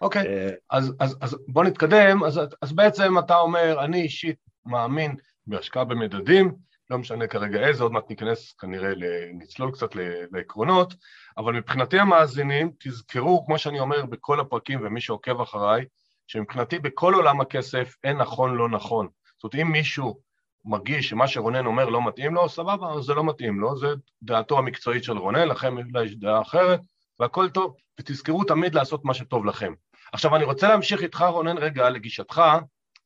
אוקיי, 0.00 0.26
אה, 0.26 0.50
אז, 0.70 0.92
אז, 1.00 1.16
אז 1.20 1.36
בוא 1.48 1.64
נתקדם, 1.64 2.24
אז, 2.24 2.40
אז 2.62 2.72
בעצם 2.72 3.18
אתה 3.18 3.36
אומר, 3.36 3.84
אני 3.84 4.02
אישית 4.02 4.36
מאמין 4.66 5.16
בהשקעה 5.46 5.84
במדדים, 5.84 6.69
לא 6.90 6.98
משנה 6.98 7.26
כרגע 7.26 7.60
איזה, 7.60 7.82
עוד 7.82 7.92
מעט 7.92 8.10
ניכנס 8.10 8.52
כנראה, 8.52 8.92
נצלול 9.34 9.72
קצת 9.72 9.90
לעקרונות, 10.32 10.94
אבל 11.38 11.52
מבחינתי 11.52 11.98
המאזינים, 11.98 12.70
תזכרו, 12.78 13.46
כמו 13.46 13.58
שאני 13.58 13.80
אומר 13.80 14.06
בכל 14.06 14.40
הפרקים 14.40 14.80
ומי 14.82 15.00
שעוקב 15.00 15.40
אחריי, 15.40 15.84
שמבחינתי 16.26 16.78
בכל 16.78 17.14
עולם 17.14 17.40
הכסף 17.40 17.94
אין 18.04 18.16
נכון 18.16 18.54
לא 18.54 18.68
נכון. 18.68 19.08
זאת 19.38 19.54
אומרת, 19.54 19.66
אם 19.66 19.72
מישהו 19.72 20.20
מרגיש 20.64 21.08
שמה 21.08 21.28
שרונן 21.28 21.66
אומר 21.66 21.88
לא 21.88 22.06
מתאים 22.06 22.34
לו, 22.34 22.48
סבבה, 22.48 22.92
אז 22.92 23.04
זה 23.04 23.14
לא 23.14 23.24
מתאים 23.24 23.60
לו, 23.60 23.76
זה 23.76 23.86
דעתו 24.22 24.58
המקצועית 24.58 25.04
של 25.04 25.18
רונן, 25.18 25.48
לכם 25.48 25.76
יש 26.04 26.16
דעה 26.16 26.42
אחרת, 26.42 26.80
והכל 27.20 27.48
טוב, 27.48 27.74
ותזכרו 28.00 28.44
תמיד 28.44 28.74
לעשות 28.74 29.04
מה 29.04 29.14
שטוב 29.14 29.44
לכם. 29.44 29.72
עכשיו, 30.12 30.36
אני 30.36 30.44
רוצה 30.44 30.68
להמשיך 30.68 31.02
איתך, 31.02 31.24
רונן, 31.28 31.58
רגע, 31.58 31.90
לגישתך, 31.90 32.42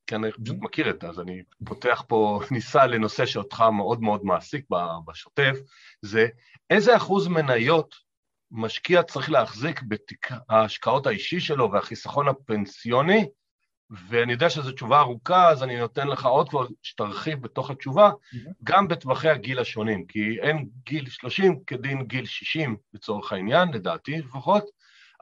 כי 0.07 0.15
אני 0.15 0.33
פשוט 0.45 0.57
מכיר 0.61 0.91
את 0.91 1.01
זה, 1.01 1.09
אז 1.09 1.21
אני 1.21 1.43
פותח 1.65 2.05
פה 2.09 2.41
כניסה 2.49 2.87
לנושא 2.87 3.27
שאותך 3.27 3.65
מאוד 3.73 4.01
מאוד 4.01 4.25
מעסיק 4.25 4.65
בשוטף, 5.07 5.57
זה 6.03 6.27
איזה 6.71 6.97
אחוז 6.97 7.29
מניות 7.29 7.95
משקיע 8.51 9.03
צריך 9.03 9.31
להחזיק 9.31 9.83
בתיק 9.83 10.29
ההשקעות 10.49 11.07
האישי 11.07 11.41
שלו 11.41 11.73
והחיסכון 11.73 12.29
הפנסיוני, 12.29 13.27
ואני 14.09 14.33
יודע 14.33 14.51
שזו 14.51 14.73
תשובה 14.73 15.01
ארוכה, 15.01 15.49
אז 15.49 15.63
אני 15.63 15.77
נותן 15.77 16.09
לך 16.09 16.27
עוד 16.27 16.49
כבר 16.49 16.67
שתרחיב 16.83 17.43
בתוך 17.43 17.71
התשובה, 17.71 18.11
mm-hmm. 18.11 18.51
גם 18.65 18.89
בטווחי 18.89 19.29
הגיל 19.29 19.59
השונים, 19.59 20.07
כי 20.07 20.41
אין 20.41 20.69
גיל 20.85 21.09
30 21.09 21.65
כדין 21.67 22.03
גיל 22.03 22.27
60 22.27 22.77
לצורך 22.95 23.33
העניין, 23.33 23.69
לדעתי 23.69 24.19
לפחות, 24.19 24.65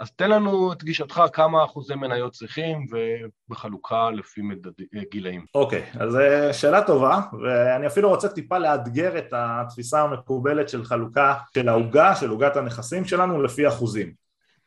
אז 0.02 0.10
תן 0.10 0.30
לנו 0.30 0.72
את 0.72 0.84
גישתך 0.84 1.22
כמה 1.32 1.64
אחוזי 1.64 1.94
מניות 1.94 2.32
צריכים 2.32 2.86
ובחלוקה 2.90 4.10
לפי 4.10 4.42
מדד... 4.42 4.70
גילאים. 5.10 5.44
אוקיי, 5.54 5.82
okay, 5.94 6.02
אז 6.02 6.16
אה, 6.16 6.52
שאלה 6.52 6.82
טובה, 6.82 7.20
ואני 7.42 7.86
אפילו 7.86 8.08
רוצה 8.08 8.28
טיפה 8.28 8.58
לאתגר 8.58 9.18
את 9.18 9.32
התפיסה 9.32 10.02
המקובלת 10.02 10.68
של 10.68 10.84
חלוקה 10.84 11.34
של 11.54 11.68
העוגה, 11.68 12.16
של 12.16 12.30
עוגת 12.30 12.56
הנכסים 12.56 13.04
שלנו 13.04 13.42
לפי 13.42 13.68
אחוזים. 13.68 14.12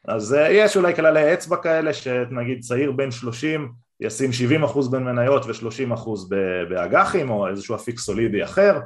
אז 0.08 0.34
אה, 0.34 0.52
יש 0.52 0.78
אולי 0.78 0.96
כללי 0.96 1.34
אצבע 1.34 1.58
כאלה 1.58 1.94
שנגיד 1.94 2.60
צעיר 2.60 2.92
בן 2.92 3.12
30 3.12 3.72
ישים 4.00 4.34
70 4.34 4.64
אחוז 4.64 4.92
בין 4.92 5.04
מניות 5.04 5.46
ו-30 5.46 5.94
אחוז 5.94 6.30
באג"חים 6.70 7.30
או 7.30 7.48
איזשהו 7.48 7.76
אפיק 7.76 8.00
סולידי 8.00 8.44
אחר 8.44 8.80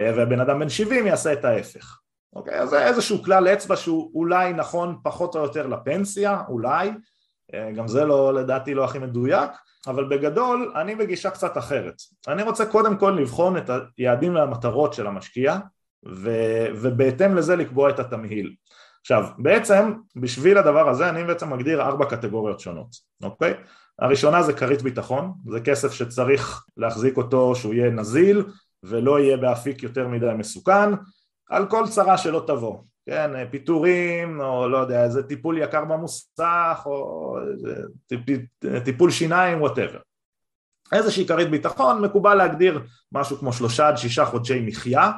אה, 0.00 0.12
ובן 0.16 0.40
אדם 0.40 0.58
בן 0.58 0.68
70 0.68 1.06
יעשה 1.06 1.32
את 1.32 1.44
ההפך 1.44 2.01
אוקיי? 2.32 2.60
אז 2.60 2.68
זה 2.68 2.86
איזשהו 2.86 3.22
כלל 3.22 3.48
אצבע 3.48 3.76
שהוא 3.76 4.10
אולי 4.14 4.52
נכון 4.52 4.98
פחות 5.02 5.36
או 5.36 5.40
יותר 5.40 5.66
לפנסיה, 5.66 6.42
אולי, 6.48 6.90
אה, 7.54 7.72
גם 7.72 7.88
זה 7.88 8.04
לא, 8.04 8.34
לדעתי 8.34 8.74
לא 8.74 8.84
הכי 8.84 8.98
מדויק, 8.98 9.50
אבל 9.86 10.04
בגדול 10.04 10.72
אני 10.76 10.94
בגישה 10.94 11.30
קצת 11.30 11.58
אחרת. 11.58 11.94
אני 12.28 12.42
רוצה 12.42 12.66
קודם 12.66 12.96
כל 12.96 13.16
לבחון 13.20 13.56
את 13.56 13.70
היעדים 13.98 14.34
והמטרות 14.34 14.94
של 14.94 15.06
המשקיע 15.06 15.58
ו, 16.08 16.30
ובהתאם 16.74 17.34
לזה 17.34 17.56
לקבוע 17.56 17.90
את 17.90 17.98
התמהיל. 17.98 18.54
עכשיו, 19.00 19.24
בעצם 19.38 19.92
בשביל 20.16 20.58
הדבר 20.58 20.88
הזה 20.88 21.08
אני 21.08 21.24
בעצם 21.24 21.52
מגדיר 21.52 21.82
ארבע 21.82 22.04
קטגוריות 22.04 22.60
שונות, 22.60 22.88
אוקיי? 23.22 23.54
הראשונה 23.98 24.42
זה 24.42 24.52
כרית 24.52 24.82
ביטחון, 24.82 25.32
זה 25.50 25.60
כסף 25.60 25.92
שצריך 25.92 26.64
להחזיק 26.76 27.16
אותו 27.16 27.54
שהוא 27.54 27.74
יהיה 27.74 27.90
נזיל 27.90 28.44
ולא 28.82 29.20
יהיה 29.20 29.36
באפיק 29.36 29.82
יותר 29.82 30.08
מדי 30.08 30.30
מסוכן 30.38 30.90
על 31.50 31.66
כל 31.66 31.84
צרה 31.88 32.18
שלא 32.18 32.44
תבוא, 32.46 32.78
כן, 33.06 33.30
פיטורים 33.50 34.40
או 34.40 34.68
לא 34.68 34.78
יודע, 34.78 35.04
איזה 35.04 35.22
טיפול 35.22 35.58
יקר 35.58 35.84
במוסך 35.84 36.82
או 36.86 37.36
טיפול 38.84 39.10
שיניים, 39.10 39.60
whatever. 39.60 39.98
איזושהי 40.92 41.26
כרית 41.26 41.50
ביטחון, 41.50 42.02
מקובל 42.02 42.34
להגדיר 42.34 42.82
משהו 43.12 43.36
כמו 43.36 43.52
שלושה 43.52 43.88
עד 43.88 43.96
שישה 43.96 44.24
חודשי 44.24 44.60
מחיה, 44.60 45.10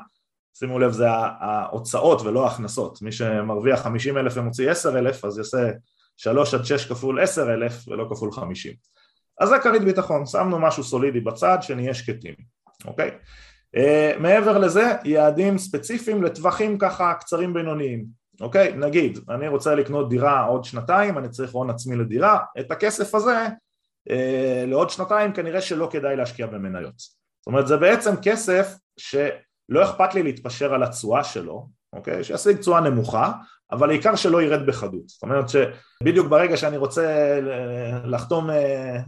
שימו 0.58 0.78
לב 0.78 0.92
זה 0.92 1.06
ההוצאות 1.40 2.22
ולא 2.22 2.44
ההכנסות, 2.44 3.02
מי 3.02 3.12
שמרוויח 3.12 3.80
חמישים 3.80 4.18
אלף 4.18 4.36
ומוציא 4.36 4.70
עשר 4.70 4.98
אלף 4.98 5.24
אז 5.24 5.38
יעשה 5.38 5.70
שלוש 6.16 6.54
עד 6.54 6.64
שש 6.64 6.86
כפול 6.86 7.20
עשר 7.20 7.54
אלף 7.54 7.88
ולא 7.88 8.06
כפול 8.10 8.32
חמישים. 8.32 8.72
אז 9.40 9.48
זה 9.48 9.58
כרית 9.58 9.82
ביטחון, 9.82 10.26
שמנו 10.26 10.58
משהו 10.58 10.84
סולידי 10.84 11.20
בצד 11.20 11.58
שנהיה 11.60 11.94
שקטים, 11.94 12.34
אוקיי? 12.84 13.10
Uh, 13.74 14.18
מעבר 14.18 14.58
לזה, 14.58 14.92
יעדים 15.04 15.58
ספציפיים 15.58 16.22
לטווחים 16.22 16.78
ככה 16.78 17.14
קצרים 17.14 17.54
בינוניים, 17.54 18.04
אוקיי? 18.40 18.72
נגיד, 18.76 19.18
אני 19.30 19.48
רוצה 19.48 19.74
לקנות 19.74 20.08
דירה 20.08 20.44
עוד 20.44 20.64
שנתיים, 20.64 21.18
אני 21.18 21.28
צריך 21.28 21.52
הון 21.52 21.70
עצמי 21.70 21.96
לדירה, 21.96 22.38
את 22.60 22.70
הכסף 22.70 23.14
הזה 23.14 23.46
uh, 24.08 24.12
לעוד 24.66 24.90
שנתיים 24.90 25.32
כנראה 25.32 25.60
שלא 25.60 25.88
כדאי 25.92 26.16
להשקיע 26.16 26.46
במניות. 26.46 26.94
זאת 26.98 27.46
אומרת, 27.46 27.66
זה 27.66 27.76
בעצם 27.76 28.14
כסף 28.22 28.76
שלא 28.96 29.84
אכפת 29.84 30.14
לי 30.14 30.22
להתפשר 30.22 30.74
על 30.74 30.82
התשואה 30.82 31.24
שלו, 31.24 31.68
אוקיי? 31.92 32.24
שישיג 32.24 32.56
תשואה 32.56 32.80
נמוכה, 32.80 33.32
אבל 33.72 33.90
העיקר 33.90 34.16
שלא 34.16 34.42
ירד 34.42 34.66
בחדות. 34.66 35.08
זאת 35.08 35.22
אומרת 35.22 35.44
שבדיוק 35.48 36.28
ברגע 36.28 36.56
שאני 36.56 36.76
רוצה 36.76 37.38
לחתום 38.04 38.50
אה, 38.50 38.56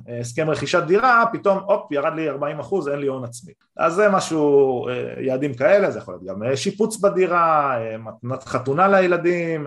אה, 0.09 0.21
הסכם 0.21 0.51
רכישת 0.51 0.83
דירה, 0.87 1.25
פתאום 1.33 1.59
הופ, 1.59 1.93
ירד 1.93 2.13
לי 2.17 2.29
40 2.29 2.61
אחוז, 2.61 2.89
אין 2.89 2.99
לי 2.99 3.07
הון 3.07 3.25
עצמי. 3.25 3.53
אז 3.77 3.95
זה 3.95 4.09
משהו, 4.09 4.89
אה, 4.89 5.15
יעדים 5.21 5.55
כאלה, 5.55 5.91
זה 5.91 5.99
יכול 5.99 6.15
להיות 6.15 6.25
גם 6.25 6.57
שיפוץ 6.57 7.01
בדירה, 7.01 7.79
מתנת 7.99 8.45
חתונה 8.45 8.89
לילדים, 8.89 9.67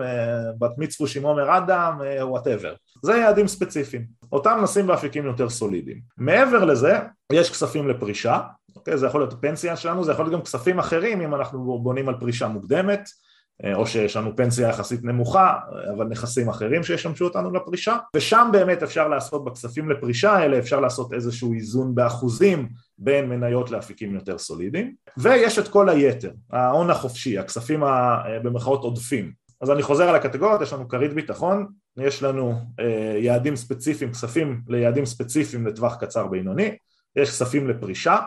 בת 0.58 0.70
מצווה 0.78 1.10
עם 1.16 1.22
עומר 1.22 1.56
אדם, 1.58 2.00
whatever. 2.22 2.74
זה 3.02 3.12
יעדים 3.12 3.48
ספציפיים. 3.48 4.04
אותם 4.32 4.60
נשים 4.62 4.86
באפיקים 4.86 5.26
יותר 5.26 5.48
סולידיים. 5.48 6.00
מעבר 6.18 6.64
לזה, 6.64 6.98
יש 7.32 7.50
כספים 7.50 7.88
לפרישה, 7.88 8.40
אוקיי? 8.76 8.98
זה 8.98 9.06
יכול 9.06 9.20
להיות 9.20 9.34
פנסיה 9.40 9.76
שלנו, 9.76 10.04
זה 10.04 10.12
יכול 10.12 10.24
להיות 10.24 10.34
גם 10.34 10.42
כספים 10.42 10.78
אחרים 10.78 11.20
אם 11.20 11.34
אנחנו 11.34 11.78
בונים 11.82 12.08
על 12.08 12.14
פרישה 12.20 12.48
מוקדמת 12.48 13.00
אה, 13.00 13.29
או 13.74 13.86
שיש 13.86 14.16
לנו 14.16 14.36
פנסיה 14.36 14.68
יחסית 14.68 15.04
נמוכה, 15.04 15.54
אבל 15.96 16.06
נכסים 16.06 16.48
אחרים 16.48 16.82
שישמשו 16.82 17.24
אותנו 17.24 17.50
לפרישה, 17.50 17.96
ושם 18.16 18.48
באמת 18.52 18.82
אפשר 18.82 19.08
לעשות 19.08 19.44
בכספים 19.44 19.90
לפרישה 19.90 20.32
האלה, 20.32 20.58
אפשר 20.58 20.80
לעשות 20.80 21.12
איזשהו 21.12 21.54
איזון 21.54 21.94
באחוזים 21.94 22.68
בין 22.98 23.28
מניות 23.28 23.70
לאפיקים 23.70 24.14
יותר 24.14 24.38
סולידיים, 24.38 24.94
ויש 25.18 25.58
את 25.58 25.68
כל 25.68 25.88
היתר, 25.88 26.30
ההון 26.52 26.90
החופשי, 26.90 27.38
הכספים 27.38 27.84
אה, 27.84 28.38
במרכאות 28.42 28.82
עודפים. 28.82 29.32
אז 29.60 29.70
אני 29.70 29.82
חוזר 29.82 30.08
על 30.08 30.14
הקטגוריות, 30.14 30.60
יש 30.60 30.72
לנו 30.72 30.88
כרית 30.88 31.12
ביטחון, 31.12 31.66
יש 31.96 32.22
לנו 32.22 32.54
אה, 32.80 33.18
יעדים 33.18 33.56
ספציפיים, 33.56 34.12
כספים 34.12 34.60
ליעדים 34.68 35.06
ספציפיים 35.06 35.66
לטווח 35.66 35.94
קצר 35.94 36.26
בינוני, 36.26 36.76
יש 37.16 37.30
כספים 37.30 37.68
לפרישה, 37.68 38.18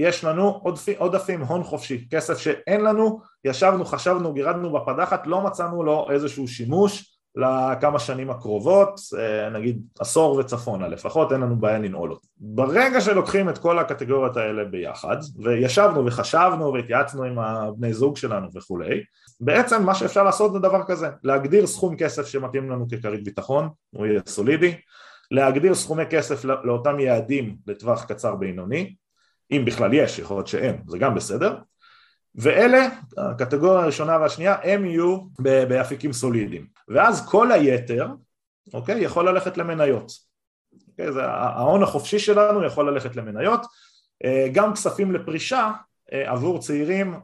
יש 0.00 0.24
לנו 0.24 0.60
עודפים, 0.62 0.94
עודפים, 0.98 1.42
הון 1.42 1.62
חופשי, 1.62 2.08
כסף 2.10 2.38
שאין 2.38 2.80
לנו, 2.80 3.20
ישבנו, 3.44 3.84
חשבנו, 3.84 4.32
גירדנו 4.32 4.72
בפדחת, 4.72 5.26
לא 5.26 5.40
מצאנו 5.40 5.82
לו 5.82 6.06
איזשהו 6.10 6.48
שימוש, 6.48 7.16
לכמה 7.36 7.98
שנים 7.98 8.30
הקרובות, 8.30 9.00
אה, 9.18 9.50
נגיד 9.50 9.82
עשור 10.00 10.36
וצפונה 10.36 10.88
לפחות, 10.88 11.32
אין 11.32 11.40
לנו 11.40 11.56
בעיה 11.56 11.78
לנעול 11.78 12.10
אותו. 12.10 12.28
ברגע 12.38 13.00
שלוקחים 13.00 13.48
את 13.48 13.58
כל 13.58 13.78
הקטגוריות 13.78 14.36
האלה 14.36 14.64
ביחד, 14.64 15.16
וישבנו 15.44 16.06
וחשבנו 16.06 16.72
והתייעצנו 16.72 17.24
עם 17.24 17.38
הבני 17.38 17.92
זוג 17.92 18.16
שלנו 18.16 18.48
וכולי, 18.54 19.02
בעצם 19.40 19.82
מה 19.82 19.94
שאפשר 19.94 20.22
לעשות 20.22 20.52
זה 20.52 20.58
דבר 20.58 20.82
כזה, 20.86 21.08
להגדיר 21.22 21.66
סכום 21.66 21.96
כסף 21.96 22.26
שמתאים 22.26 22.70
לנו 22.70 22.86
ככרית 22.92 23.24
ביטחון, 23.24 23.68
הוא 23.90 24.06
יהיה 24.06 24.20
סולידי, 24.26 24.74
להגדיר 25.30 25.74
סכומי 25.74 26.06
כסף 26.10 26.44
לאותם 26.44 27.00
יעדים 27.00 27.56
לטווח 27.66 28.04
קצר 28.04 28.34
בינוני, 28.34 28.94
אם 29.50 29.62
בכלל 29.64 29.94
יש, 29.94 30.18
יכול 30.18 30.36
להיות 30.36 30.46
שאין, 30.46 30.82
זה 30.86 30.98
גם 30.98 31.14
בסדר, 31.14 31.56
ואלה, 32.34 32.88
הקטגוריה 33.18 33.82
הראשונה 33.82 34.18
והשנייה, 34.20 34.56
הם 34.62 34.84
יהיו 34.84 35.18
באפיקים 35.40 36.12
סולידיים. 36.12 36.66
ואז 36.88 37.28
כל 37.28 37.52
היתר, 37.52 38.08
אוקיי, 38.74 39.00
יכול 39.00 39.28
ללכת 39.28 39.56
למניות. 39.56 40.12
אוקיי, 40.88 41.12
זה, 41.12 41.24
ההון 41.24 41.82
החופשי 41.82 42.18
שלנו 42.18 42.64
יכול 42.64 42.90
ללכת 42.90 43.16
למניות. 43.16 43.60
אה, 44.24 44.48
גם 44.52 44.74
כספים 44.74 45.12
לפרישה 45.12 45.70
אה, 46.12 46.30
עבור 46.30 46.58
צעירים, 46.58 47.20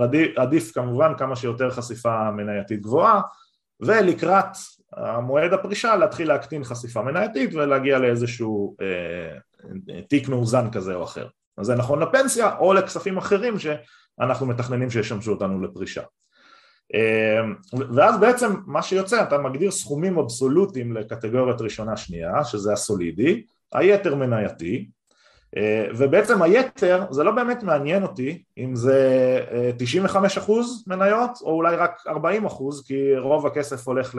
עדיף, 0.00 0.38
עדיף 0.38 0.72
כמובן 0.72 1.12
כמה 1.18 1.36
שיותר 1.36 1.70
חשיפה 1.70 2.30
מנייתית 2.30 2.80
גבוהה, 2.82 3.20
ולקראת 3.80 4.56
המועד 4.92 5.52
הפרישה 5.52 5.96
להתחיל 5.96 6.28
להקטין 6.28 6.64
חשיפה 6.64 7.02
מנייתית 7.02 7.54
ולהגיע 7.54 7.98
לאיזשהו 7.98 8.76
אה, 8.80 9.38
תיק 10.08 10.28
מאוזן 10.28 10.70
כזה 10.70 10.94
או 10.94 11.04
אחר. 11.04 11.26
אז 11.58 11.66
זה 11.66 11.74
נכון 11.74 12.02
לפנסיה 12.02 12.56
או 12.58 12.74
לכספים 12.74 13.18
אחרים 13.18 13.54
שאנחנו 13.58 14.46
מתכננים 14.46 14.90
שישמשו 14.90 15.30
אותנו 15.30 15.62
לפרישה. 15.62 16.02
אמ, 16.94 17.54
ואז 17.94 18.20
בעצם 18.20 18.54
מה 18.66 18.82
שיוצא 18.82 19.22
אתה 19.22 19.38
מגדיר 19.38 19.70
סכומים 19.70 20.18
אבסולוטיים 20.18 20.92
לקטגוריית 20.92 21.60
ראשונה 21.60 21.96
שנייה 21.96 22.44
שזה 22.44 22.72
הסולידי, 22.72 23.42
היתר 23.72 24.14
מנייתי 24.14 24.88
אה, 25.56 25.86
ובעצם 25.96 26.42
היתר 26.42 27.06
זה 27.10 27.24
לא 27.24 27.32
באמת 27.32 27.62
מעניין 27.62 28.02
אותי 28.02 28.42
אם 28.58 28.76
זה 28.76 29.40
95% 30.08 30.16
אה, 30.16 30.62
מניות 30.86 31.30
או 31.42 31.50
אולי 31.50 31.76
רק 31.76 32.02
40% 32.06 32.10
כי 32.86 33.16
רוב 33.16 33.46
הכסף 33.46 33.88
הולך 33.88 34.14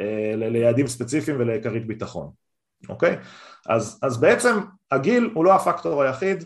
אה, 0.00 0.36
ל, 0.36 0.48
ליעדים 0.48 0.86
ספציפיים 0.86 1.36
ולכרית 1.40 1.86
ביטחון, 1.86 2.30
אוקיי? 2.88 3.16
אז, 3.68 3.98
אז 4.02 4.20
בעצם 4.20 4.58
הגיל 4.90 5.30
הוא 5.34 5.44
לא 5.44 5.54
הפקטור 5.54 6.02
היחיד, 6.02 6.44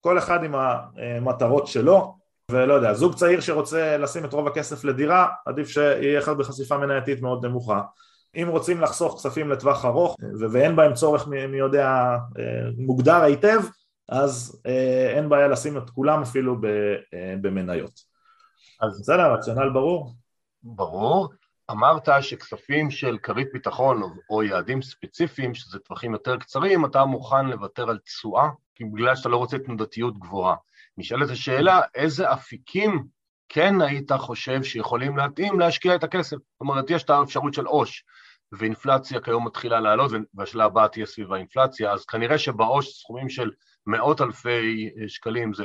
כל 0.00 0.18
אחד 0.18 0.44
עם 0.44 0.54
המטרות 0.54 1.66
שלו 1.66 2.16
ולא 2.50 2.74
יודע, 2.74 2.94
זוג 2.94 3.14
צעיר 3.14 3.40
שרוצה 3.40 3.96
לשים 3.98 4.24
את 4.24 4.32
רוב 4.32 4.46
הכסף 4.46 4.84
לדירה, 4.84 5.28
עדיף 5.46 5.68
שיהיה 5.68 6.18
אחד 6.18 6.38
בחשיפה 6.38 6.78
מנייתית 6.78 7.22
מאוד 7.22 7.46
נמוכה. 7.46 7.80
אם 8.36 8.46
רוצים 8.48 8.80
לחסוך 8.80 9.14
כספים 9.14 9.50
לטווח 9.50 9.84
ארוך 9.84 10.16
ואין 10.50 10.76
בהם 10.76 10.94
צורך 10.94 11.26
מי 11.26 11.56
יודע 11.58 11.88
אה, 12.38 12.44
מוגדר 12.76 13.22
היטב, 13.22 13.60
אז 14.08 14.62
אה, 14.66 15.12
אין 15.16 15.28
בעיה 15.28 15.48
לשים 15.48 15.78
את 15.78 15.90
כולם 15.90 16.22
אפילו 16.22 16.56
אה, 17.14 17.34
במניות. 17.40 18.00
אז 18.80 19.00
בסדר, 19.00 19.20
הרציונל 19.20 19.70
ברור? 19.70 20.12
ברור. 20.62 21.28
אמרת 21.70 22.08
שכספים 22.20 22.90
של 22.90 23.18
כרית 23.22 23.48
ביטחון 23.52 24.02
או 24.30 24.42
יעדים 24.42 24.82
ספציפיים, 24.82 25.54
שזה 25.54 25.78
טווחים 25.78 26.12
יותר 26.12 26.36
קצרים, 26.36 26.84
אתה 26.84 27.04
מוכן 27.04 27.46
לוותר 27.46 27.90
על 27.90 27.98
תשואה, 27.98 28.48
בגלל 28.84 29.16
שאתה 29.16 29.28
לא 29.28 29.36
רוצה 29.36 29.58
תנודתיות 29.58 30.18
גבוהה. 30.18 30.56
נשאלת 30.98 31.30
השאלה, 31.30 31.80
איזה 31.94 32.32
אפיקים 32.32 33.04
כן 33.48 33.80
היית 33.80 34.12
חושב 34.12 34.62
שיכולים 34.62 35.16
להתאים 35.16 35.60
להשקיע 35.60 35.94
את 35.94 36.04
הכסף? 36.04 36.36
זאת 36.36 36.60
אומרת, 36.60 36.90
יש 36.90 37.02
את 37.02 37.10
האפשרות 37.10 37.54
של 37.54 37.66
עו"ש, 37.66 38.04
ואינפלציה 38.52 39.20
כיום 39.20 39.46
מתחילה 39.46 39.80
לעלות, 39.80 40.12
והשאלה 40.34 40.64
הבאה 40.64 40.88
תהיה 40.88 41.06
סביב 41.06 41.32
האינפלציה, 41.32 41.92
אז 41.92 42.04
כנראה 42.04 42.38
שבעו"ש 42.38 43.00
סכומים 43.00 43.28
של 43.28 43.50
מאות 43.86 44.20
אלפי 44.20 44.90
שקלים 45.08 45.54
זה 45.54 45.64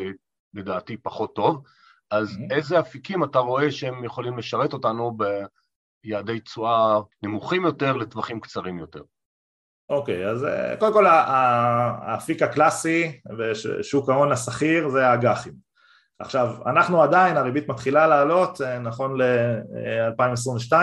לדעתי 0.53 0.97
פחות 0.97 1.35
טוב, 1.35 1.63
אז 2.11 2.29
mm-hmm. 2.29 2.53
איזה 2.55 2.79
אפיקים 2.79 3.23
אתה 3.23 3.39
רואה 3.39 3.71
שהם 3.71 4.03
יכולים 4.03 4.37
לשרת 4.37 4.73
אותנו 4.73 5.17
ביעדי 6.03 6.39
תשואה 6.39 6.99
נמוכים 7.23 7.65
יותר 7.65 7.97
לטווחים 7.97 8.39
קצרים 8.39 8.79
יותר? 8.79 9.01
אוקיי, 9.89 10.27
אז 10.27 10.43
אה, 10.43 10.75
קודם 10.79 10.93
כל 10.93 11.05
האפיק 11.07 12.41
הקלאסי 12.41 13.19
ושוק 13.37 14.09
ההון 14.09 14.31
השכיר 14.31 14.89
זה 14.89 15.07
האג"חים. 15.07 15.53
עכשיו, 16.19 16.55
אנחנו 16.65 17.03
עדיין, 17.03 17.37
הריבית 17.37 17.69
מתחילה 17.69 18.07
לעלות, 18.07 18.61
אה, 18.61 18.79
נכון 18.79 19.21
ל-2022, 19.21 20.73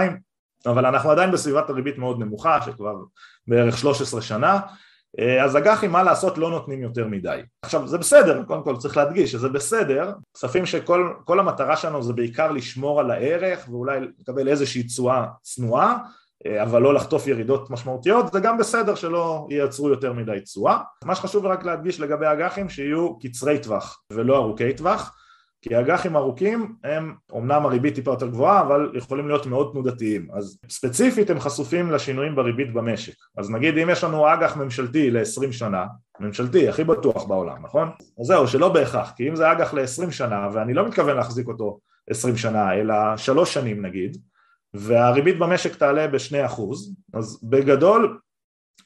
אבל 0.67 0.87
אנחנו 0.87 1.11
עדיין 1.11 1.31
בסביבת 1.31 1.71
הריבית 1.71 1.99
מאוד 1.99 2.19
נמוכה, 2.19 2.63
שכבר 2.63 2.95
בערך 3.47 3.79
13 3.79 4.23
שנה, 4.23 4.61
אה, 5.19 5.45
אז 5.45 5.57
אג"חים 5.57 5.91
מה 5.91 6.03
לעשות 6.03 6.39
לא 6.39 6.51
נותנים 6.51 6.83
יותר 6.83 7.07
מדי. 7.07 7.41
עכשיו 7.63 7.89
זה 7.89 7.99
בסדר, 7.99 8.45
קודם 8.45 8.63
כל 8.65 8.77
צריך 8.77 8.97
להדגיש 8.97 9.33
שזה 9.33 9.49
בסדר, 9.49 10.13
כספים 10.35 10.67
שכל 10.67 11.39
המטרה 11.41 11.77
שלנו 11.77 12.03
זה 12.03 12.13
בעיקר 12.13 12.53
לשמור 12.53 13.01
על 13.01 13.11
הערך 13.11 13.69
ואולי 13.69 14.01
לקבל 14.19 14.49
איזושהי 14.49 14.83
תשואה 14.83 15.27
צנועה 15.43 15.93
אה, 15.93 15.99
אבל 16.63 16.83
לא 16.83 16.95
לחטוף 16.95 17.27
ירידות 17.27 17.71
משמעותיות, 17.71 18.33
זה 18.33 18.41
גם 18.41 18.59
בסדר 18.59 18.95
שלא 18.95 19.47
ייצרו 19.51 19.89
יותר 19.89 20.13
מדי 20.13 20.41
תשואה. 20.45 20.79
מה 21.05 21.15
שחשוב 21.15 21.47
רק 21.47 21.65
להדגיש 21.65 22.01
לגבי 22.01 22.27
אג"חים 22.27 22.69
שיהיו 22.69 23.19
קצרי 23.19 23.59
טווח 23.59 24.03
ולא 24.13 24.37
ארוכי 24.37 24.73
טווח, 24.73 25.17
כי 25.63 25.81
אג"חים 25.81 26.17
ארוכים 26.17 26.75
הם 26.85 27.15
אומנם 27.33 27.67
הריבית 27.67 27.95
טיפה 27.95 28.11
יותר 28.11 28.27
גבוהה 28.27 28.61
אבל 28.61 28.91
יכולים 28.95 29.29
להיות 29.29 29.47
מאוד 29.47 29.71
תנודתיים 29.73 30.29
אז 30.33 30.59
ספציפית 30.69 31.31
הם 31.31 31.41
חשופים 31.41 31.91
לשינויים 31.91 32.35
בריבית 32.35 32.73
במשק 32.73 33.15
אז 33.39 33.51
נגיד 33.51 33.79
אם 33.79 33.91
יש 33.91 34.05
לנו 34.05 34.35
אג"ח 34.35 34.57
ממשלתי 34.57 35.11
ל-20 35.11 35.53
שנה 35.53 35.87
ממשלתי 36.21 36.69
הכי 36.69 36.85
בטוח 36.85 37.25
בעולם 37.25 37.65
נכון? 37.65 37.89
אז 38.21 38.27
זהו 38.27 38.49
שלא 38.49 38.69
בהכרח 38.69 39.13
כי 39.17 39.29
אם 39.29 39.37
זה 39.37 39.53
אג"ח 39.53 39.75
ל-20 39.75 40.11
שנה 40.11 40.49
ואני 40.53 40.75
לא 40.75 40.87
מתכוון 40.87 41.17
להחזיק 41.17 41.49
אותו 41.49 41.79
20 42.11 42.37
שנה 42.37 42.75
אלא 42.75 42.95
3 43.17 43.55
שנים 43.55 43.87
נגיד 43.87 44.17
והריבית 44.75 45.39
במשק 45.39 45.77
תעלה 45.77 46.09
בשני 46.09 46.47
אחוז, 46.47 46.95
אז 47.15 47.41
בגדול 47.43 48.19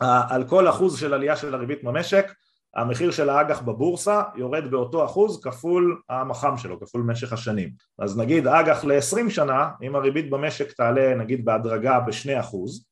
על 0.00 0.44
כל 0.48 0.68
אחוז 0.68 0.98
של 0.98 1.14
עלייה 1.14 1.36
של 1.36 1.54
הריבית 1.54 1.84
במשק 1.84 2.32
המחיר 2.76 3.10
של 3.10 3.30
האג"ח 3.30 3.60
בבורסה 3.60 4.22
יורד 4.36 4.70
באותו 4.70 5.04
אחוז 5.04 5.40
כפול 5.42 6.00
המח"מ 6.08 6.56
שלו, 6.56 6.80
כפול 6.80 7.02
משך 7.02 7.32
השנים. 7.32 7.70
אז 7.98 8.18
נגיד 8.18 8.46
אג"ח 8.46 8.84
ל-20 8.84 9.30
שנה, 9.30 9.70
אם 9.82 9.96
הריבית 9.96 10.30
במשק 10.30 10.72
תעלה 10.72 11.14
נגיד 11.14 11.44
בהדרגה 11.44 12.00
בשני 12.00 12.40
אחוז, 12.40 12.86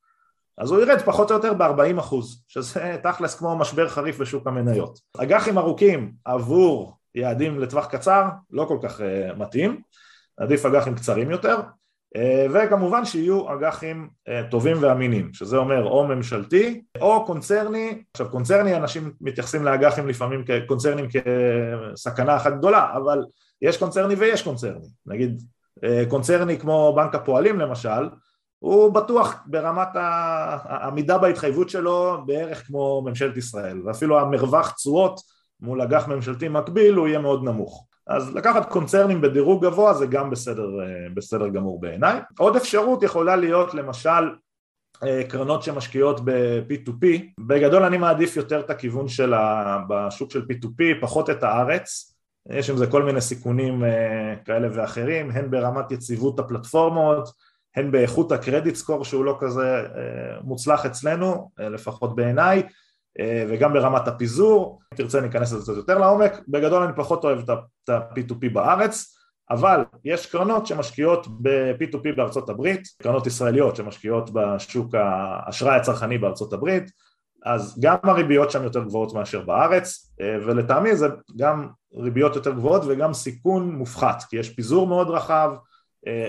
אז 0.57 0.71
הוא 0.71 0.81
ירד 0.81 1.01
פחות 1.01 1.31
או 1.31 1.35
יותר 1.35 1.53
ב-40 1.53 1.99
אחוז, 1.99 2.43
שזה 2.47 2.97
תכלס 3.03 3.35
כמו 3.35 3.57
משבר 3.57 3.89
חריף 3.89 4.19
בשוק 4.19 4.47
המניות. 4.47 4.99
אג"חים 5.17 5.57
ארוכים 5.57 6.11
עבור 6.25 6.97
יעדים 7.15 7.59
לטווח 7.59 7.85
קצר 7.85 8.23
לא 8.51 8.65
כל 8.65 8.77
כך 8.81 8.99
uh, 8.99 9.03
מתאים, 9.37 9.81
עדיף 10.37 10.65
אג"חים 10.65 10.95
קצרים 10.95 11.31
יותר, 11.31 11.55
וכמובן 12.53 13.05
שיהיו 13.05 13.53
אג"חים 13.53 14.09
אה, 14.27 14.41
טובים 14.51 14.77
ואמינים, 14.79 15.33
שזה 15.33 15.57
אומר 15.57 15.83
או 15.83 16.07
ממשלתי 16.07 16.81
או 17.01 17.25
קונצרני, 17.25 18.03
עכשיו 18.11 18.29
קונצרני 18.29 18.75
אנשים 18.75 19.13
מתייחסים 19.21 19.63
לאג"חים 19.63 20.07
לפעמים 20.07 20.43
כקונצרנים 20.45 21.05
כסכנה 21.09 22.35
אחת 22.35 22.53
גדולה, 22.53 22.93
אבל 22.95 23.23
יש 23.61 23.77
קונצרני 23.77 24.13
ויש 24.15 24.41
קונצרני, 24.41 24.87
נגיד 25.05 25.41
אה, 25.83 26.03
קונצרני 26.09 26.59
כמו 26.59 26.93
בנק 26.95 27.15
הפועלים 27.15 27.59
למשל, 27.59 28.09
הוא 28.59 28.93
בטוח 28.93 29.35
ברמת 29.45 29.87
העמידה 29.93 31.17
בהתחייבות 31.17 31.69
שלו 31.69 32.17
בערך 32.25 32.67
כמו 32.67 33.01
ממשלת 33.05 33.37
ישראל, 33.37 33.87
ואפילו 33.87 34.19
המרווח 34.19 34.71
תשואות 34.71 35.19
מול 35.59 35.81
אג"ח 35.81 36.07
ממשלתי 36.07 36.47
מקביל 36.47 36.93
הוא 36.93 37.07
יהיה 37.07 37.19
מאוד 37.19 37.43
נמוך. 37.43 37.85
אז 38.07 38.35
לקחת 38.35 38.69
קונצרנים 38.69 39.21
בדירוג 39.21 39.65
גבוה 39.65 39.93
זה 39.93 40.05
גם 40.05 40.29
בסדר, 40.29 40.81
אה, 40.81 41.07
בסדר 41.13 41.47
גמור 41.47 41.81
בעיניי. 41.81 42.19
עוד 42.37 42.55
אפשרות 42.55 43.03
יכולה 43.03 43.35
להיות 43.35 43.73
למשל 43.73 44.35
אה, 45.03 45.23
קרנות 45.29 45.63
שמשקיעות 45.63 46.25
ב-P2P, 46.25 47.05
בגדול 47.39 47.83
אני 47.83 47.97
מעדיף 47.97 48.37
יותר 48.37 48.59
את 48.59 48.69
הכיוון 48.69 49.07
של 49.07 49.33
ה... 49.33 49.77
בשוק 49.89 50.31
של 50.31 50.41
P2P, 50.41 51.01
פחות 51.01 51.29
את 51.29 51.43
הארץ, 51.43 52.15
יש 52.49 52.69
עם 52.69 52.77
זה 52.77 52.87
כל 52.87 53.03
מיני 53.03 53.21
סיכונים 53.21 53.83
אה, 53.83 54.35
כאלה 54.45 54.67
ואחרים, 54.73 55.31
הן 55.31 55.51
ברמת 55.51 55.91
יציבות 55.91 56.39
הפלטפורמות, 56.39 57.29
הן 57.75 57.91
באיכות 57.91 58.31
הקרדיט 58.31 58.75
סקור 58.75 59.05
שהוא 59.05 59.25
לא 59.25 59.37
כזה 59.39 59.87
מוצלח 60.43 60.85
אצלנו, 60.85 61.51
לפחות 61.57 62.15
בעיניי, 62.15 62.63
וגם 63.21 63.73
ברמת 63.73 64.07
הפיזור, 64.07 64.79
אם 64.93 64.97
תרצה 64.97 65.21
ניכנס 65.21 65.53
לזה 65.53 65.63
קצת 65.63 65.77
יותר 65.77 65.97
לעומק, 65.97 66.41
בגדול 66.47 66.83
אני 66.83 66.93
פחות 66.95 67.23
אוהב 67.23 67.39
את 67.39 67.89
ה-P2P 67.89 68.49
בארץ, 68.53 69.15
אבל 69.51 69.83
יש 70.05 70.25
קרנות 70.25 70.67
שמשקיעות 70.67 71.27
ב-P2P 71.41 72.15
בארצות 72.15 72.49
הברית, 72.49 72.87
קרנות 73.01 73.27
ישראליות 73.27 73.75
שמשקיעות 73.75 74.29
בשוק 74.33 74.95
האשראי 74.95 75.75
הצרכני 75.75 76.17
בארצות 76.17 76.53
הברית, 76.53 76.91
אז 77.45 77.79
גם 77.81 77.95
הריביות 78.03 78.51
שם 78.51 78.63
יותר 78.63 78.83
גבוהות 78.83 79.13
מאשר 79.13 79.41
בארץ, 79.41 80.13
אה, 80.21 80.37
ולטעמי 80.45 80.95
זה 80.95 81.07
גם 81.37 81.67
ריביות 81.93 82.35
יותר 82.35 82.51
גבוהות 82.51 82.81
וגם 82.87 83.13
סיכון 83.13 83.75
מופחת, 83.75 84.23
כי 84.29 84.37
יש 84.37 84.49
פיזור 84.49 84.87
מאוד 84.87 85.09
רחב, 85.09 85.51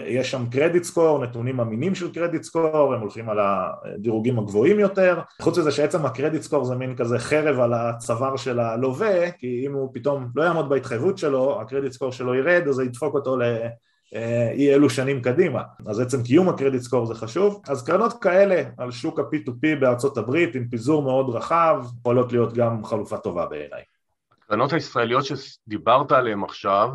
יש 0.06 0.30
שם 0.30 0.46
קרדיט 0.50 0.82
סקור, 0.82 1.24
נתונים 1.24 1.60
אמינים 1.60 1.94
של 1.94 2.14
קרדיט 2.14 2.42
סקור, 2.42 2.94
הם 2.94 3.00
הולכים 3.00 3.28
על 3.28 3.38
הדירוגים 3.40 4.38
הגבוהים 4.38 4.80
יותר, 4.80 5.20
חוץ 5.42 5.58
מזה 5.58 5.70
שעצם 5.70 6.06
הקרדיט 6.06 6.42
סקור 6.42 6.64
זה 6.64 6.74
מין 6.74 6.96
כזה 6.96 7.18
חרב 7.18 7.60
על 7.60 7.72
הצוואר 7.72 8.36
של 8.36 8.60
הלווה, 8.60 9.30
כי 9.30 9.66
אם 9.66 9.72
הוא 9.72 9.90
פתאום 9.94 10.28
לא 10.34 10.42
יעמוד 10.42 10.68
בהתחייבות 10.68 11.18
שלו, 11.18 11.60
הקרדיט 11.60 11.92
סקור 11.92 12.12
שלו 12.12 12.34
ירד, 12.34 12.68
אז 12.68 12.74
זה 12.74 12.84
ידפוק 12.84 13.14
אותו 13.14 13.36
לאי 13.36 14.74
אלו 14.74 14.90
שנים 14.90 15.22
קדימה, 15.22 15.62
אז 15.86 16.00
עצם 16.00 16.22
קיום 16.22 16.48
הקרדיט 16.48 16.82
סקור 16.82 17.06
זה 17.06 17.14
חשוב, 17.14 17.62
אז 17.68 17.84
קרנות 17.84 18.22
כאלה 18.22 18.62
על 18.78 18.90
שוק 18.90 19.18
ה-P2P 19.18 19.80
בארצות 19.80 20.18
הברית 20.18 20.54
עם 20.54 20.68
פיזור 20.68 21.02
מאוד 21.02 21.34
רחב, 21.34 21.84
יכולות 22.00 22.32
להיות 22.32 22.52
גם 22.52 22.84
חלופה 22.84 23.18
טובה 23.18 23.46
בעיניי. 23.46 23.82
הקרנות 24.42 24.72
הישראליות 24.72 25.24
שדיברת 25.24 26.12
עליהן 26.12 26.42
עכשיו, 26.42 26.88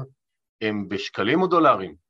הן 0.61 0.85
בשקלים 0.87 1.41
או 1.41 1.47
דולרים? 1.47 2.00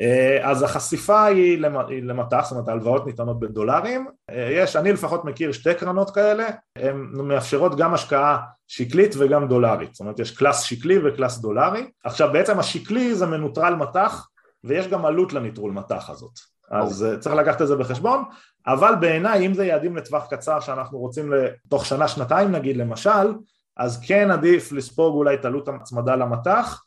אה, 0.00 0.50
אז 0.50 0.62
החשיפה 0.62 1.24
היא 1.24 1.58
למטח, 2.02 2.40
זאת 2.42 2.52
אומרת 2.52 2.68
ההלוואות 2.68 3.06
ניתנות 3.06 3.40
בדולרים, 3.40 4.06
אה, 4.30 4.48
יש, 4.50 4.76
אני 4.76 4.92
לפחות 4.92 5.24
מכיר 5.24 5.52
שתי 5.52 5.74
קרנות 5.74 6.10
כאלה, 6.10 6.48
הן 6.78 7.10
מאפשרות 7.14 7.76
גם 7.76 7.94
השקעה 7.94 8.38
שקלית 8.68 9.14
וגם 9.18 9.48
דולרית, 9.48 9.94
זאת 9.94 10.00
אומרת 10.00 10.18
יש 10.18 10.30
class 10.30 10.62
שקלי 10.62 10.98
ו 10.98 11.05
class 11.05 11.38
דולרי, 11.38 11.90
עכשיו 12.04 12.28
בעצם 12.32 12.58
השקלי 12.58 13.14
זה 13.14 13.26
מנוטרל 13.26 13.74
מטח 13.74 14.28
ויש 14.64 14.88
גם 14.88 15.06
עלות 15.06 15.32
לניטרול 15.32 15.72
מטח 15.72 16.10
הזאת, 16.10 16.38
אז 16.70 17.04
אה, 17.04 17.18
צריך 17.18 17.34
לקחת 17.34 17.62
את 17.62 17.68
זה 17.68 17.76
בחשבון, 17.76 18.24
אבל 18.66 18.94
בעיניי 19.00 19.46
אם 19.46 19.54
זה 19.54 19.66
יעדים 19.66 19.96
לטווח 19.96 20.26
קצר 20.30 20.60
שאנחנו 20.60 20.98
רוצים 20.98 21.32
תוך 21.68 21.86
שנה 21.86 22.08
שנתיים 22.08 22.52
נגיד 22.52 22.76
למשל, 22.76 23.34
אז 23.76 24.00
כן 24.06 24.30
עדיף 24.30 24.72
לספוג 24.72 25.14
אולי 25.14 25.34
את 25.34 25.44
עלות 25.44 25.68
ההצמדה 25.68 26.16
למטח 26.16 26.84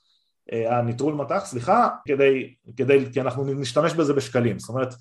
אה, 0.53 0.77
הניטרול 0.77 1.13
מטח, 1.13 1.45
סליחה, 1.45 1.87
כדי, 2.07 2.53
כדי, 2.77 3.05
כי 3.13 3.21
אנחנו 3.21 3.43
נשתמש 3.45 3.93
בזה 3.93 4.13
בשקלים, 4.13 4.59
זאת 4.59 4.69
אומרת 4.69 4.93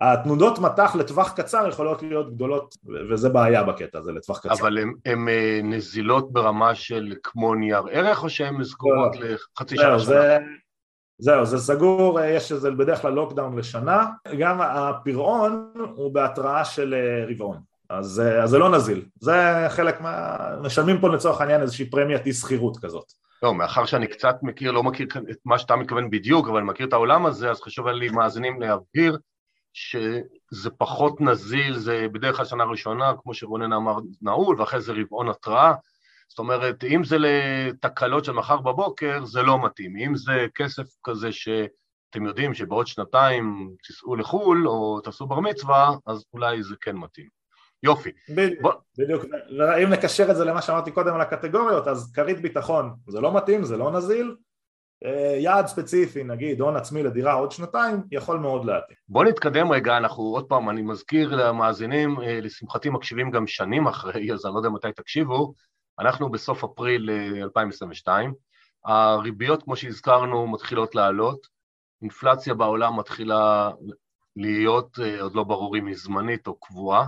התנודות 0.00 0.58
מטח 0.58 0.94
לטווח 0.94 1.32
קצר 1.32 1.68
יכולות 1.68 2.02
להיות 2.02 2.34
גדולות 2.34 2.74
וזה 3.10 3.28
בעיה 3.28 3.62
בקטע 3.62 3.98
הזה 3.98 4.12
לטווח 4.12 4.38
קצר. 4.38 4.54
אבל 4.54 4.78
הן 5.06 5.28
אה, 5.28 5.60
נזילות 5.62 6.32
ברמה 6.32 6.74
של 6.74 7.14
כמו 7.22 7.54
נייר 7.54 7.84
ערך 7.90 8.22
או 8.22 8.30
שהן 8.30 8.64
סגורות 8.64 9.16
לא, 9.16 9.28
לחצי 9.28 9.76
שנה? 9.76 9.98
זה, 9.98 10.38
זהו, 11.18 11.46
זה 11.46 11.58
סגור, 11.58 12.20
אה, 12.20 12.30
יש 12.30 12.52
איזה 12.52 12.70
בדרך 12.70 13.02
כלל 13.02 13.12
lockdown 13.12 13.58
לשנה, 13.58 14.06
גם 14.38 14.60
הפירעון 14.60 15.72
הוא 15.94 16.14
בהתראה 16.14 16.64
של 16.64 16.94
רבעון, 17.28 17.56
אז, 17.90 18.22
אז 18.42 18.50
זה 18.50 18.58
לא 18.58 18.70
נזיל, 18.70 19.04
זה 19.20 19.66
חלק 19.68 20.00
מה... 20.00 20.36
משלמים 20.62 21.00
פה 21.00 21.08
לצורך 21.08 21.40
העניין 21.40 21.62
איזושהי 21.62 21.90
פרמיית 21.90 22.26
אי 22.26 22.32
שכירות 22.32 22.76
כזאת. 22.76 23.27
לא, 23.42 23.54
מאחר 23.54 23.84
שאני 23.84 24.06
קצת 24.06 24.36
מכיר, 24.42 24.72
לא 24.72 24.82
מכיר 24.82 25.06
את 25.30 25.38
מה 25.44 25.58
שאתה 25.58 25.76
מתכוון 25.76 26.10
בדיוק, 26.10 26.48
אבל 26.48 26.58
אני 26.58 26.66
מכיר 26.66 26.86
את 26.86 26.92
העולם 26.92 27.26
הזה, 27.26 27.50
אז 27.50 27.60
חשוב 27.60 27.88
לי 27.88 28.08
מאזינים 28.08 28.60
להבהיר 28.60 29.18
שזה 29.72 30.70
פחות 30.78 31.20
נזיל, 31.20 31.78
זה 31.78 32.06
בדרך 32.12 32.36
כלל 32.36 32.44
שנה 32.44 32.64
ראשונה, 32.64 33.12
כמו 33.22 33.34
שרונן 33.34 33.72
אמר, 33.72 33.96
נעול, 34.22 34.60
ואחרי 34.60 34.80
זה 34.80 34.92
רבעון 34.92 35.28
התראה. 35.28 35.74
זאת 36.28 36.38
אומרת, 36.38 36.84
אם 36.84 37.04
זה 37.04 37.16
לתקלות 37.18 38.24
של 38.24 38.32
מחר 38.32 38.56
בבוקר, 38.56 39.24
זה 39.24 39.42
לא 39.42 39.64
מתאים. 39.64 39.96
אם 39.96 40.16
זה 40.16 40.46
כסף 40.54 40.86
כזה 41.04 41.32
שאתם 41.32 42.26
יודעים 42.26 42.54
שבעוד 42.54 42.86
שנתיים 42.86 43.70
תיסעו 43.82 44.16
לחו"ל 44.16 44.68
או 44.68 45.00
תעשו 45.00 45.26
בר 45.26 45.40
מצווה, 45.40 45.96
אז 46.06 46.24
אולי 46.32 46.62
זה 46.62 46.74
כן 46.80 46.96
מתאים. 46.96 47.37
יופי. 47.82 48.10
בדיוק, 48.28 48.62
בוא... 48.62 48.72
בדיוק, 48.98 49.24
אם 49.82 49.90
נקשר 49.90 50.30
את 50.30 50.36
זה 50.36 50.44
למה 50.44 50.62
שאמרתי 50.62 50.90
קודם 50.90 51.14
על 51.14 51.20
הקטגוריות, 51.20 51.88
אז 51.88 52.12
כרית 52.12 52.40
ביטחון 52.40 52.94
זה 53.08 53.20
לא 53.20 53.36
מתאים, 53.36 53.64
זה 53.64 53.76
לא 53.76 53.90
נזיל, 53.92 54.34
אה, 55.04 55.36
יעד 55.38 55.66
ספציפי, 55.66 56.24
נגיד 56.24 56.60
הון 56.60 56.76
עצמי 56.76 57.02
לדירה 57.02 57.32
עוד 57.32 57.52
שנתיים, 57.52 58.02
יכול 58.10 58.38
מאוד 58.38 58.64
להתאים. 58.64 58.96
בוא 59.08 59.24
נתקדם 59.24 59.72
רגע, 59.72 59.96
אנחנו 59.96 60.22
עוד 60.22 60.48
פעם, 60.48 60.70
אני 60.70 60.82
מזכיר 60.82 61.36
למאזינים, 61.36 62.20
אה, 62.20 62.40
לשמחתי 62.40 62.90
מקשיבים 62.90 63.30
גם 63.30 63.46
שנים 63.46 63.86
אחרי, 63.86 64.32
אז 64.32 64.46
אני 64.46 64.54
לא 64.54 64.58
יודע 64.58 64.68
מתי 64.68 64.92
תקשיבו, 64.96 65.54
אנחנו 65.98 66.30
בסוף 66.30 66.64
אפריל 66.64 67.10
2022, 67.42 68.34
אה, 68.86 69.12
הריביות 69.12 69.62
כמו 69.62 69.76
שהזכרנו 69.76 70.46
מתחילות 70.46 70.94
לעלות, 70.94 71.46
אינפלציה 72.02 72.54
בעולם 72.54 72.98
מתחילה 72.98 73.70
להיות, 74.36 74.98
עוד 75.20 75.34
לא 75.34 75.44
ברור 75.44 75.76
אם 75.76 75.86
היא 75.86 75.96
זמנית 75.96 76.46
או 76.46 76.60
קבועה, 76.60 77.06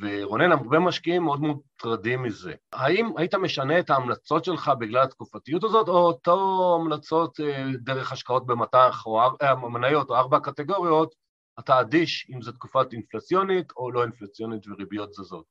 ורונן, 0.00 0.52
הרבה 0.52 0.78
משקיעים 0.78 1.22
מאוד 1.22 1.40
מוטרדים 1.40 2.22
מזה. 2.22 2.54
האם 2.72 3.10
היית 3.16 3.34
משנה 3.34 3.78
את 3.78 3.90
ההמלצות 3.90 4.44
שלך 4.44 4.72
בגלל 4.78 5.02
התקופתיות 5.02 5.64
הזאת, 5.64 5.88
או 5.88 5.98
אותו 5.98 6.78
המלצות 6.80 7.40
אה, 7.40 7.64
דרך 7.80 8.12
השקעות 8.12 8.46
במטח, 8.46 9.06
או 9.06 9.20
אה, 9.42 9.54
מניות, 9.54 10.10
או 10.10 10.16
ארבע 10.16 10.40
קטגוריות, 10.40 11.14
אתה 11.58 11.80
אדיש 11.80 12.30
אם 12.34 12.42
זו 12.42 12.52
תקופת 12.52 12.92
אינפלציונית 12.92 13.72
או 13.76 13.90
לא 13.90 14.02
אינפלציונית 14.02 14.68
וריביות 14.68 15.12
זזות? 15.12 15.44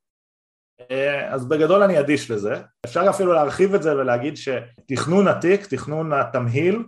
אה, 0.91 1.33
אז 1.33 1.47
בגדול 1.47 1.83
אני 1.83 1.99
אדיש 1.99 2.31
לזה. 2.31 2.61
אפשר 2.85 3.09
אפילו 3.09 3.33
להרחיב 3.33 3.73
את 3.73 3.83
זה 3.83 3.95
ולהגיד 3.95 4.33
שתכנון 4.37 5.27
התיק, 5.27 5.65
תכנון 5.65 6.13
התמהיל, 6.13 6.83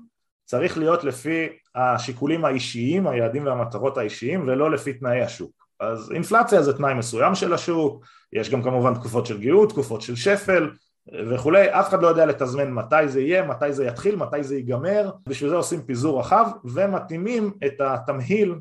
צריך 0.45 0.77
להיות 0.77 1.03
לפי 1.03 1.47
השיקולים 1.75 2.45
האישיים, 2.45 3.07
היעדים 3.07 3.45
והמטרות 3.45 3.97
האישיים, 3.97 4.47
ולא 4.47 4.71
לפי 4.71 4.93
תנאי 4.93 5.21
השוק. 5.21 5.54
אז 5.79 6.11
אינפלציה 6.11 6.63
זה 6.63 6.77
תנאי 6.77 6.93
מסוים 6.93 7.35
של 7.35 7.53
השוק, 7.53 8.05
יש 8.33 8.49
גם 8.49 8.63
כמובן 8.63 8.93
תקופות 8.93 9.25
של 9.25 9.41
גאות, 9.41 9.69
תקופות 9.69 10.01
של 10.01 10.15
שפל 10.15 10.69
וכולי, 11.29 11.67
אף 11.69 11.89
אחד 11.89 12.01
לא 12.01 12.07
יודע 12.07 12.25
לתזמן 12.25 12.71
מתי 12.71 13.07
זה 13.07 13.21
יהיה, 13.21 13.43
מתי 13.43 13.73
זה 13.73 13.85
יתחיל, 13.85 14.15
מתי 14.15 14.43
זה 14.43 14.55
ייגמר, 14.55 15.11
בשביל 15.29 15.49
זה 15.49 15.55
עושים 15.55 15.81
פיזור 15.81 16.19
רחב 16.19 16.47
ומתאימים 16.65 17.51
את 17.65 17.81
התמהיל 17.81 18.55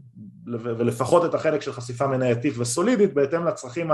ולפחות 0.47 1.25
את 1.25 1.35
החלק 1.35 1.63
של 1.63 1.73
חשיפה 1.73 2.07
מנייתית 2.07 2.59
וסולידית 2.59 3.15
בהתאם 3.15 3.45
לצרכים 3.45 3.91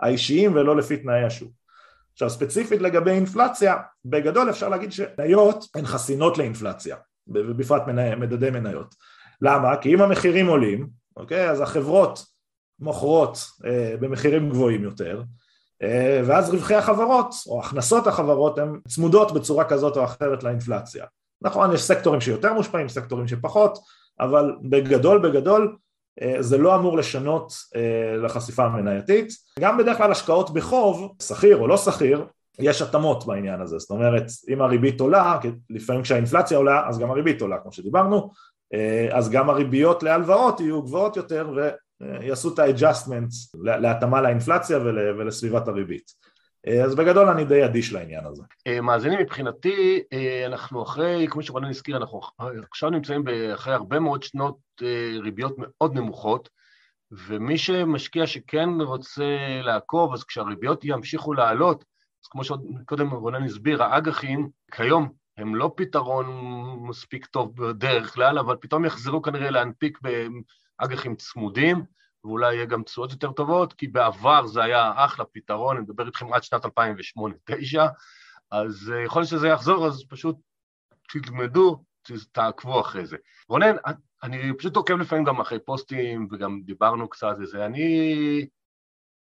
האישיים 0.00 0.54
ולא 0.54 0.76
לפי 0.76 0.96
תנאי 0.96 1.24
השוק. 1.24 1.52
עכשיו 2.12 2.30
ספציפית 2.30 2.80
לגבי 2.80 3.10
אינפלציה, 3.10 3.76
בגדול 4.04 4.50
אפשר 4.50 4.68
להגיד 4.68 4.92
שמניות 4.92 5.64
הן 5.74 5.86
חסינות 5.86 6.38
לאינפלציה, 6.38 6.96
ובפרט 7.28 7.82
מדדי 8.16 8.50
מניות. 8.50 8.94
למה? 9.42 9.76
כי 9.76 9.94
אם 9.94 10.00
המחירים 10.00 10.46
עולים, 10.46 10.88
אוקיי, 11.16 11.50
אז 11.50 11.60
החברות 11.60 12.33
מוכרות 12.80 13.38
אה, 13.66 13.94
במחירים 14.00 14.50
גבוהים 14.50 14.82
יותר 14.82 15.22
אה, 15.82 16.20
ואז 16.24 16.50
רווחי 16.50 16.74
החברות 16.74 17.34
או 17.46 17.60
הכנסות 17.60 18.06
החברות 18.06 18.58
הן 18.58 18.80
צמודות 18.88 19.32
בצורה 19.32 19.64
כזאת 19.64 19.96
או 19.96 20.04
אחרת 20.04 20.42
לאינפלציה. 20.42 21.04
נכון, 21.42 21.74
יש 21.74 21.82
סקטורים 21.82 22.20
שיותר 22.20 22.52
מושפעים, 22.52 22.88
סקטורים 22.88 23.28
שפחות, 23.28 23.78
אבל 24.20 24.56
בגדול 24.62 25.18
בגדול 25.28 25.76
אה, 26.22 26.36
זה 26.40 26.58
לא 26.58 26.74
אמור 26.74 26.96
לשנות 26.96 27.52
לחשיפה 28.22 28.64
המנייתית. 28.64 29.28
גם 29.60 29.78
בדרך 29.78 29.96
כלל 29.96 30.12
השקעות 30.12 30.50
בחוב, 30.50 31.14
שכיר 31.22 31.56
או 31.56 31.68
לא 31.68 31.76
שכיר, 31.76 32.24
יש 32.58 32.82
התאמות 32.82 33.26
בעניין 33.26 33.60
הזה, 33.60 33.78
זאת 33.78 33.90
אומרת 33.90 34.24
אם 34.48 34.62
הריבית 34.62 35.00
עולה, 35.00 35.38
לפעמים 35.70 36.02
כשהאינפלציה 36.02 36.58
עולה 36.58 36.88
אז 36.88 36.98
גם 36.98 37.10
הריבית 37.10 37.42
עולה 37.42 37.58
כמו 37.58 37.72
שדיברנו, 37.72 38.30
אז 39.12 39.30
גם 39.30 39.50
הריביות 39.50 40.02
להלוואות 40.02 40.60
יהיו 40.60 40.82
גבוהות 40.82 41.16
יותר 41.16 41.50
יעשו 42.00 42.54
את 42.54 42.58
ה-adjustments 42.58 43.58
להתאמה 43.62 44.20
לאינפלציה 44.20 44.78
ולסביבת 45.18 45.68
הריבית. 45.68 46.24
אז 46.84 46.94
בגדול 46.94 47.28
אני 47.28 47.44
די 47.44 47.64
אדיש 47.64 47.92
לעניין 47.92 48.26
הזה. 48.26 48.42
אה, 48.66 48.80
מאזינים 48.80 49.18
מבחינתי, 49.18 50.02
אה, 50.12 50.46
אנחנו 50.46 50.82
אחרי, 50.82 51.26
כמו 51.30 51.42
שרונן 51.42 51.68
הזכיר, 51.68 51.96
אנחנו 51.96 52.20
עכשיו 52.70 52.90
נמצאים 52.90 53.24
אחרי 53.54 53.74
הרבה 53.74 54.00
מאוד 54.00 54.22
שנות 54.22 54.58
אה, 54.82 55.10
ריביות 55.22 55.54
מאוד 55.58 55.94
נמוכות, 55.94 56.48
ומי 57.10 57.58
שמשקיע 57.58 58.26
שכן 58.26 58.68
רוצה 58.80 59.24
לעקוב, 59.62 60.12
אז 60.12 60.24
כשהריביות 60.24 60.84
ימשיכו 60.84 61.34
לעלות, 61.34 61.84
אז 62.24 62.28
כמו 62.28 62.44
שקודם 62.44 63.10
רונן 63.10 63.44
הסביר, 63.44 63.82
האג"חים 63.82 64.48
כיום 64.72 65.08
הם 65.36 65.54
לא 65.54 65.72
פתרון 65.76 66.26
מספיק 66.88 67.26
טוב 67.26 67.56
בדרך 67.56 68.14
כלל, 68.14 68.38
אבל 68.38 68.56
פתאום 68.60 68.84
יחזרו 68.84 69.22
כנראה 69.22 69.50
להנפיק 69.50 69.98
אג"חים 70.78 71.16
צמודים, 71.16 71.84
ואולי 72.24 72.54
יהיה 72.54 72.66
גם 72.66 72.82
תשואות 72.82 73.12
יותר 73.12 73.32
טובות, 73.32 73.72
כי 73.72 73.88
בעבר 73.88 74.46
זה 74.46 74.62
היה 74.62 74.92
אחלה 74.96 75.24
פתרון, 75.24 75.76
אני 75.76 75.84
מדבר 75.84 76.06
איתכם 76.06 76.32
עד 76.32 76.42
שנת 76.42 76.64
2008-2009, 76.64 76.68
אז 78.50 78.92
אה, 78.94 79.02
יכול 79.04 79.22
להיות 79.22 79.30
שזה 79.30 79.48
יחזור, 79.48 79.86
אז 79.86 80.04
פשוט 80.08 80.36
תלמדו, 81.08 81.84
תעקבו 82.32 82.80
אחרי 82.80 83.06
זה. 83.06 83.16
רונן, 83.48 83.76
אני 84.22 84.52
פשוט 84.58 84.76
עוקב 84.76 84.94
לפעמים 84.94 85.24
גם 85.24 85.40
אחרי 85.40 85.58
פוסטים, 85.58 86.28
וגם 86.30 86.60
דיברנו 86.64 87.08
קצת 87.08 87.36
וזה, 87.40 87.66
אני 87.66 88.46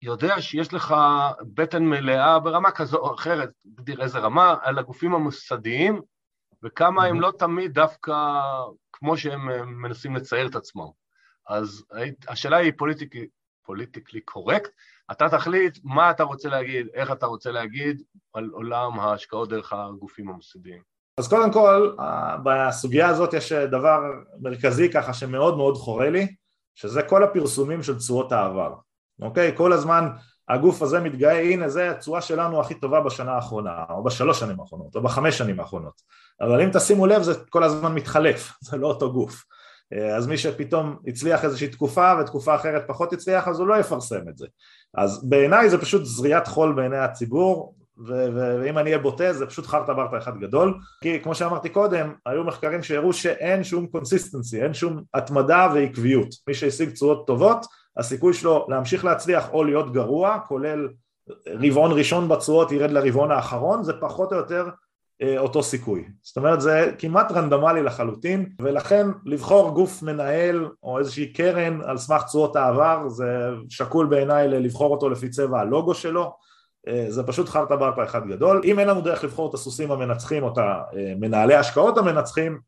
יודע 0.02 0.40
שיש 0.40 0.74
לך 0.74 0.94
בטן 1.54 1.84
מלאה 1.84 2.38
ברמה 2.38 2.70
כזו 2.70 2.98
או 2.98 3.14
אחרת, 3.14 3.50
תגדיר 3.74 4.02
איזה 4.02 4.18
רמה, 4.18 4.54
על 4.62 4.78
הגופים 4.78 5.14
המוסדיים, 5.14 6.00
וכמה 6.62 7.04
הם 7.04 7.20
לא 7.20 7.32
תמיד 7.38 7.72
דווקא 7.72 8.40
כמו 8.92 9.16
שהם 9.16 9.50
אה, 9.50 9.64
מנסים 9.64 10.16
לצייר 10.16 10.46
את 10.46 10.54
עצמם. 10.54 10.88
אז 11.48 11.84
השאלה 12.28 12.56
היא 12.56 12.72
politically, 12.76 13.26
politically 13.66 14.20
correct, 14.20 14.70
אתה 15.12 15.28
תחליט 15.28 15.78
מה 15.84 16.10
אתה 16.10 16.22
רוצה 16.22 16.48
להגיד, 16.48 16.86
איך 16.94 17.12
אתה 17.12 17.26
רוצה 17.26 17.50
להגיד 17.50 18.02
על 18.34 18.50
עולם 18.52 19.00
ההשקעות 19.00 19.48
דרך 19.48 19.72
הגופים 19.72 20.28
המוסדיים. 20.28 20.82
אז 21.18 21.28
קודם 21.28 21.52
כל, 21.52 21.96
בסוגיה 22.44 23.08
הזאת 23.08 23.34
יש 23.34 23.52
דבר 23.52 24.00
מרכזי 24.40 24.90
ככה 24.92 25.14
שמאוד 25.14 25.56
מאוד 25.56 25.76
חורה 25.76 26.10
לי, 26.10 26.34
שזה 26.74 27.02
כל 27.02 27.24
הפרסומים 27.24 27.82
של 27.82 27.98
תשואות 27.98 28.32
העבר, 28.32 28.74
אוקיי? 29.22 29.56
כל 29.56 29.72
הזמן 29.72 30.08
הגוף 30.48 30.82
הזה 30.82 31.00
מתגאה, 31.00 31.40
הנה 31.40 31.68
זה 31.68 31.90
התשואה 31.90 32.20
שלנו 32.20 32.60
הכי 32.60 32.74
טובה 32.74 33.00
בשנה 33.00 33.32
האחרונה, 33.32 33.84
או 33.90 34.04
בשלוש 34.04 34.40
שנים 34.40 34.60
האחרונות, 34.60 34.96
או 34.96 35.02
בחמש 35.02 35.38
שנים 35.38 35.60
האחרונות, 35.60 36.02
אבל 36.40 36.62
אם 36.62 36.70
תשימו 36.72 37.06
לב 37.06 37.22
זה 37.22 37.32
כל 37.50 37.64
הזמן 37.64 37.94
מתחלף, 37.94 38.52
זה 38.66 38.76
לא 38.76 38.86
אותו 38.86 39.12
גוף. 39.12 39.44
אז 40.16 40.26
מי 40.26 40.38
שפתאום 40.38 40.96
הצליח 41.06 41.44
איזושהי 41.44 41.68
תקופה 41.68 42.14
ותקופה 42.20 42.54
אחרת 42.54 42.82
פחות 42.86 43.12
הצליח 43.12 43.48
אז 43.48 43.60
הוא 43.60 43.66
לא 43.66 43.74
יפרסם 43.74 44.28
את 44.28 44.38
זה. 44.38 44.46
אז 44.94 45.28
בעיניי 45.28 45.70
זה 45.70 45.78
פשוט 45.78 46.04
זריית 46.04 46.46
חול 46.46 46.72
בעיני 46.72 46.98
הציבור 46.98 47.74
ואם 48.06 48.78
אני 48.78 48.90
אהיה 48.90 48.98
בוטה 48.98 49.32
זה 49.32 49.46
פשוט 49.46 49.66
חרטא 49.66 49.94
ברטא 49.94 50.18
אחד 50.18 50.38
גדול 50.38 50.78
כי 51.02 51.20
כמו 51.22 51.34
שאמרתי 51.34 51.68
קודם 51.68 52.12
היו 52.26 52.44
מחקרים 52.44 52.82
שהראו 52.82 53.12
שאין 53.12 53.64
שום 53.64 53.86
consistency, 53.86 54.62
אין 54.62 54.74
שום 54.74 55.02
התמדה 55.14 55.68
ועקביות 55.74 56.28
מי 56.48 56.54
שהשיג 56.54 56.90
תשואות 56.90 57.26
טובות 57.26 57.66
הסיכוי 57.96 58.34
שלו 58.34 58.66
להמשיך 58.68 59.04
להצליח 59.04 59.52
או 59.52 59.64
להיות 59.64 59.92
גרוע 59.92 60.38
כולל 60.48 60.88
רבעון 61.46 61.92
ראשון 61.92 62.28
בתשואות 62.28 62.72
ירד 62.72 62.90
לרבעון 62.90 63.30
האחרון 63.30 63.84
זה 63.84 63.92
פחות 64.00 64.32
או 64.32 64.38
יותר 64.38 64.64
אה, 64.66 64.70
אותו 65.38 65.62
סיכוי. 65.62 66.04
זאת 66.22 66.36
אומרת 66.36 66.60
זה 66.60 66.92
כמעט 66.98 67.32
רנדומלי 67.32 67.82
לחלוטין 67.82 68.48
ולכן 68.62 69.06
לבחור 69.24 69.70
גוף 69.70 70.02
מנהל 70.02 70.68
או 70.82 70.98
איזושהי 70.98 71.32
קרן 71.32 71.80
על 71.84 71.98
סמך 71.98 72.22
תשואות 72.22 72.56
העבר 72.56 73.08
זה 73.08 73.48
שקול 73.68 74.06
בעיניי 74.06 74.48
לבחור 74.48 74.90
אותו 74.90 75.08
לפי 75.08 75.28
צבע 75.28 75.60
הלוגו 75.60 75.94
שלו 75.94 76.32
אה, 76.88 77.06
זה 77.08 77.22
פשוט 77.22 77.48
חרטה 77.48 77.76
ברטה 77.76 78.04
אחד 78.04 78.26
גדול 78.28 78.60
אם 78.64 78.78
אין 78.78 78.88
לנו 78.88 79.00
דרך 79.00 79.24
לבחור 79.24 79.48
את 79.48 79.54
הסוסים 79.54 79.92
המנצחים 79.92 80.42
או 80.42 80.52
את 80.52 80.58
אה, 81.34 81.56
ההשקעות 81.56 81.98
המנצחים 81.98 82.58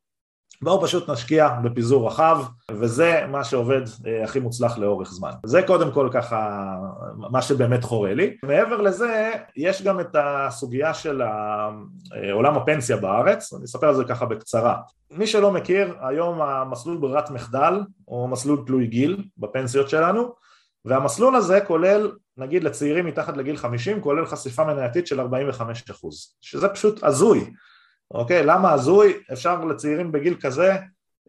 בואו 0.62 0.82
פשוט 0.82 1.10
נשקיע 1.10 1.48
בפיזור 1.48 2.06
רחב 2.06 2.44
וזה 2.70 3.26
מה 3.28 3.44
שעובד 3.44 3.80
אה, 4.06 4.24
הכי 4.24 4.40
מוצלח 4.40 4.78
לאורך 4.78 5.12
זמן. 5.12 5.30
זה 5.46 5.62
קודם 5.62 5.92
כל 5.92 6.08
ככה 6.12 6.72
מה 7.16 7.42
שבאמת 7.42 7.84
חורה 7.84 8.14
לי. 8.14 8.36
מעבר 8.42 8.80
לזה 8.80 9.30
יש 9.56 9.82
גם 9.82 10.00
את 10.00 10.16
הסוגיה 10.18 10.94
של 10.94 11.22
אה, 11.22 12.32
עולם 12.32 12.56
הפנסיה 12.56 12.96
בארץ, 12.96 13.52
אני 13.52 13.64
אספר 13.64 13.88
על 13.88 13.94
זה 13.94 14.04
ככה 14.04 14.26
בקצרה. 14.26 14.76
מי 15.10 15.26
שלא 15.26 15.52
מכיר, 15.52 15.94
היום 16.00 16.42
המסלול 16.42 16.96
ברירת 16.96 17.30
מחדל 17.30 17.80
הוא 18.04 18.28
מסלול 18.28 18.62
תלוי 18.66 18.86
גיל 18.86 19.24
בפנסיות 19.38 19.88
שלנו 19.88 20.34
והמסלול 20.84 21.36
הזה 21.36 21.60
כולל 21.60 22.10
נגיד 22.36 22.64
לצעירים 22.64 23.06
מתחת 23.06 23.36
לגיל 23.36 23.56
50 23.56 24.00
כולל 24.00 24.26
חשיפה 24.26 24.64
מנייתית 24.64 25.06
של 25.06 25.20
45% 25.20 25.24
שזה 26.40 26.68
פשוט 26.68 27.04
הזוי 27.04 27.50
אוקיי? 28.10 28.42
למה 28.42 28.72
הזוי? 28.72 29.12
אפשר 29.32 29.64
לצעירים 29.64 30.12
בגיל 30.12 30.36
כזה 30.40 30.76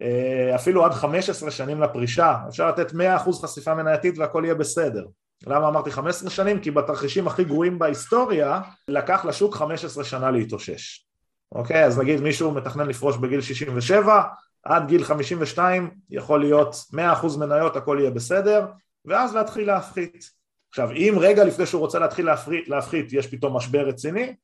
אה, 0.01 0.55
אפילו 0.55 0.85
עד 0.85 0.91
15 0.91 1.51
שנים 1.51 1.81
לפרישה, 1.81 2.35
אפשר 2.49 2.69
לתת 2.69 2.91
100% 2.91 2.95
חשיפה 3.41 3.75
מנייתית 3.75 4.17
והכל 4.17 4.41
יהיה 4.45 4.55
בסדר. 4.55 5.05
למה 5.47 5.67
אמרתי 5.67 5.91
15 5.91 6.29
שנים? 6.29 6.59
כי 6.59 6.71
בתרחישים 6.71 7.27
הכי 7.27 7.43
גרועים 7.43 7.79
בהיסטוריה 7.79 8.61
לקח 8.87 9.25
לשוק 9.25 9.55
15 9.55 10.03
שנה 10.03 10.31
להתאושש. 10.31 11.05
אוקיי? 11.51 11.85
אז 11.85 11.99
נגיד 11.99 12.21
מישהו 12.21 12.51
מתכנן 12.51 12.87
לפרוש 12.87 13.17
בגיל 13.17 13.41
67, 13.41 14.21
עד 14.63 14.87
גיל 14.87 15.03
52 15.03 15.91
יכול 16.09 16.39
להיות 16.39 16.75
100% 16.93 17.37
מניות, 17.39 17.75
הכל 17.75 17.97
יהיה 17.99 18.11
בסדר, 18.11 18.65
ואז 19.05 19.35
להתחיל 19.35 19.67
להפחית. 19.67 20.29
עכשיו, 20.69 20.91
אם 20.91 21.15
רגע 21.19 21.43
לפני 21.43 21.65
שהוא 21.65 21.81
רוצה 21.81 21.99
להתחיל 21.99 22.25
להפחית, 22.25 22.69
להפחית 22.69 23.13
יש 23.13 23.27
פתאום 23.27 23.57
משבר 23.57 23.87
רציני, 23.87 24.35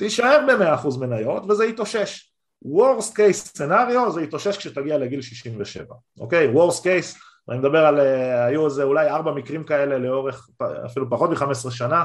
תישאר 0.00 0.38
ב-100% 0.48 0.98
מניות 1.00 1.50
וזה 1.50 1.64
יתאושש. 1.64 2.32
Worst 2.64 3.12
case 3.12 3.58
scenario 3.58 4.10
זה 4.10 4.22
יתאושש 4.22 4.56
כשתגיע 4.56 4.98
לגיל 4.98 5.22
67, 5.22 5.84
אוקיי? 6.20 6.54
Worst 6.54 6.80
case, 6.80 7.18
אני 7.48 7.58
מדבר 7.58 7.86
על, 7.86 8.00
אה, 8.00 8.44
היו 8.44 8.64
איזה 8.66 8.82
אולי 8.82 9.08
ארבע 9.08 9.32
מקרים 9.32 9.64
כאלה 9.64 9.98
לאורך, 9.98 10.48
אפילו 10.86 11.10
פחות 11.10 11.30
מ-15 11.30 11.70
שנה, 11.70 12.04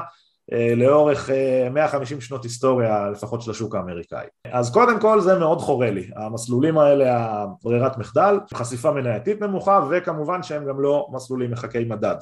אה, 0.52 0.74
לאורך 0.76 1.30
150 1.70 2.16
אה, 2.16 2.22
שנות 2.22 2.44
היסטוריה 2.44 3.10
לפחות 3.10 3.42
של 3.42 3.50
השוק 3.50 3.74
האמריקאי. 3.74 4.26
אז 4.44 4.72
קודם 4.72 5.00
כל 5.00 5.20
זה 5.20 5.38
מאוד 5.38 5.58
חורה 5.58 5.90
לי, 5.90 6.10
המסלולים 6.16 6.78
האלה 6.78 7.16
הברירת 7.16 7.98
מחדל, 7.98 8.38
חשיפה 8.54 8.92
מנייתית 8.92 9.40
נמוכה 9.40 9.80
וכמובן 9.90 10.42
שהם 10.42 10.66
גם 10.66 10.80
לא 10.80 11.06
מסלולים 11.12 11.50
מחכי 11.50 11.84
מדד. 11.84 12.16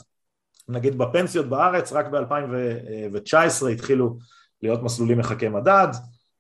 נגיד 0.69 0.99
בפנסיות 0.99 1.47
בארץ 1.47 1.93
רק 1.93 2.07
ב-2019 2.07 3.69
התחילו 3.73 4.17
להיות 4.63 4.83
מסלולים 4.83 5.19
מחכי 5.19 5.49
מדד, 5.49 5.89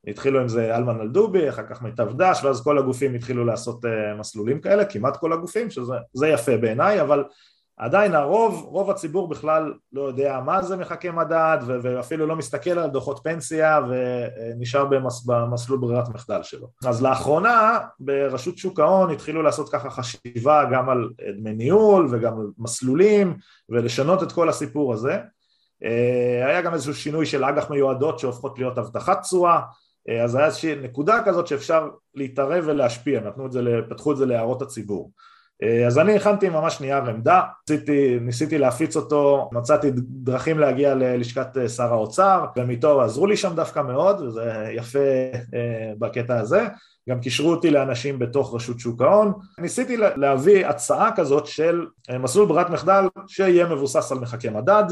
התחילו 0.06 0.40
עם 0.40 0.48
זה 0.48 0.76
אלמן 0.76 1.00
אלדובי, 1.00 1.48
אחר 1.48 1.62
כך 1.70 1.82
מיטב 1.82 2.16
דש, 2.16 2.44
ואז 2.44 2.64
כל 2.64 2.78
הגופים 2.78 3.14
התחילו 3.14 3.44
לעשות 3.44 3.84
uh, 3.84 3.88
מסלולים 4.18 4.60
כאלה, 4.60 4.84
כמעט 4.84 5.16
כל 5.16 5.32
הגופים, 5.32 5.70
שזה 5.70 6.28
יפה 6.28 6.56
בעיניי, 6.56 7.00
אבל 7.00 7.24
עדיין 7.76 8.14
הרוב, 8.14 8.64
רוב 8.64 8.90
הציבור 8.90 9.28
בכלל 9.28 9.72
לא 9.92 10.02
יודע 10.02 10.40
מה 10.44 10.62
זה 10.62 10.76
מחכי 10.76 11.10
מדד, 11.10 11.58
ואפילו 11.66 12.26
לא 12.26 12.36
מסתכל 12.36 12.70
על 12.70 12.90
דוחות 12.90 13.20
פנסיה 13.24 13.80
ונשאר 13.88 14.84
במס- 14.84 15.26
במסלול 15.26 15.78
ברירת 15.78 16.08
מחדל 16.08 16.42
שלו. 16.42 16.68
אז 16.84 17.02
לאחרונה 17.02 17.78
ברשות 18.00 18.58
שוק 18.58 18.80
ההון 18.80 19.10
התחילו 19.10 19.42
לעשות 19.42 19.68
ככה 19.72 19.90
חשיבה 19.90 20.64
גם 20.72 20.88
על 20.88 21.10
דמי 21.38 21.52
ניהול 21.52 22.08
וגם 22.10 22.40
על 22.40 22.46
מסלולים 22.58 23.36
ולשנות 23.68 24.22
את 24.22 24.32
כל 24.32 24.48
הסיפור 24.48 24.92
הזה. 24.92 25.18
אה, 25.84 26.46
היה 26.46 26.62
גם 26.62 26.74
איזשהו 26.74 26.94
שינוי 26.94 27.26
של 27.26 27.44
אג"ח 27.44 27.70
מיועדות 27.70 28.18
שהופכות 28.18 28.58
להיות 28.58 28.78
הבטחת 28.78 29.22
תשואה. 29.22 29.60
אה, 30.08 30.24
אז 30.24 30.34
היה 30.34 30.46
איזושהי 30.46 30.74
נקודה 30.74 31.22
כזאת 31.24 31.46
שאפשר 31.46 31.88
להתערב 32.14 32.64
ולהשפיע, 32.66 33.20
נתנו 33.20 33.46
את 33.46 33.52
זה, 33.52 33.60
פתחו 33.90 34.12
את 34.12 34.16
זה 34.16 34.26
להערות 34.26 34.62
הציבור. 34.62 35.10
אה, 35.62 35.86
אז 35.86 35.98
אני 35.98 36.16
הכנתי 36.16 36.48
ממש 36.48 36.80
נייר 36.80 36.96
עמדה, 36.96 37.42
ניסיתי, 37.70 38.18
ניסיתי 38.20 38.58
להפיץ 38.58 38.96
אותו, 38.96 39.50
מצאתי 39.52 39.90
דרכים 39.96 40.58
להגיע 40.58 40.94
ללשכת 40.94 41.48
שר 41.76 41.92
האוצר 41.92 42.44
ומתו 42.56 43.02
עזרו 43.02 43.26
לי 43.26 43.36
שם 43.36 43.54
דווקא 43.54 43.80
מאוד 43.80 44.20
וזה 44.20 44.66
יפה 44.72 44.98
בקטע 45.98 46.40
הזה. 46.40 46.66
גם 47.08 47.20
קישרו 47.20 47.50
אותי 47.50 47.70
לאנשים 47.70 48.18
בתוך 48.18 48.54
רשות 48.54 48.80
שוק 48.80 49.02
ההון. 49.02 49.32
ניסיתי 49.58 49.96
להביא 49.96 50.66
הצעה 50.66 51.16
כזאת 51.16 51.46
של 51.46 51.86
מסלול 52.18 52.48
ברירת 52.48 52.70
מחדל 52.70 53.04
שיהיה 53.26 53.66
מבוסס 53.66 54.12
על 54.12 54.18
מחכה 54.18 54.50
מדד 54.50 54.84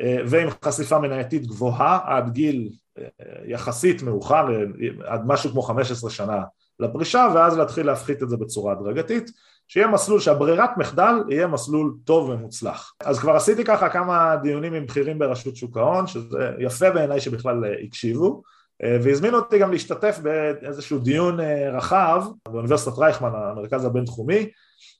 ועם 0.00 0.48
חשיפה 0.64 0.98
מנייתית 0.98 1.46
גבוהה 1.46 1.98
עד 2.04 2.32
גיל 2.32 2.68
אה, 2.98 3.04
יחסית 3.46 4.02
מאוחר, 4.02 4.46
אה, 4.50 4.64
עד 5.04 5.26
משהו 5.26 5.50
כמו 5.50 5.62
15 5.62 6.10
שנה 6.10 6.42
לפרישה 6.80 7.28
ואז 7.34 7.56
להתחיל 7.58 7.86
להפחית 7.86 8.22
את 8.22 8.28
זה 8.28 8.36
בצורה 8.36 8.72
הדרגתית 8.72 9.30
שיהיה 9.68 9.86
מסלול 9.86 10.20
שהברירת 10.20 10.70
מחדל 10.76 11.14
יהיה 11.28 11.46
מסלול 11.46 11.94
טוב 12.04 12.28
ומוצלח. 12.28 12.92
אז 13.00 13.18
כבר 13.18 13.36
עשיתי 13.36 13.64
ככה 13.64 13.88
כמה 13.88 14.36
דיונים 14.42 14.74
עם 14.74 14.86
בכירים 14.86 15.18
ברשות 15.18 15.56
שוק 15.56 15.76
ההון 15.76 16.06
שזה 16.06 16.50
יפה 16.58 16.90
בעיניי 16.90 17.20
שבכלל 17.20 17.64
הקשיבו 17.86 18.42
והזמינו 18.82 19.36
אותי 19.36 19.58
גם 19.58 19.72
להשתתף 19.72 20.18
באיזשהו 20.22 20.98
דיון 20.98 21.40
רחב 21.72 22.24
באוניברסיטת 22.48 22.98
רייכמן 22.98 23.30
המרכז 23.34 23.84
הבינתחומי. 23.84 24.50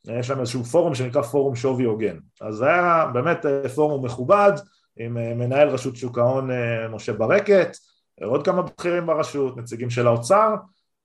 יש 0.09 0.31
להם 0.31 0.41
איזשהו 0.41 0.65
פורום 0.65 0.95
שנקרא 0.95 1.23
פורום 1.23 1.57
שווי 1.57 1.85
הוגן. 1.85 2.17
אז 2.41 2.55
זה 2.55 2.67
היה 2.67 3.07
באמת 3.13 3.47
פורום 3.75 4.05
מכובד 4.05 4.53
עם 4.97 5.19
אה, 5.19 5.35
מנהל 5.35 5.69
רשות 5.69 5.97
שוק 5.97 6.19
ההון 6.19 6.51
אה, 6.51 6.89
משה 6.89 7.13
ברקת, 7.13 7.77
עוד 8.23 8.45
כמה 8.45 8.63
בכירים 8.63 9.07
ברשות, 9.07 9.57
נציגים 9.57 9.91
של 9.91 10.07
האוצר, 10.07 10.55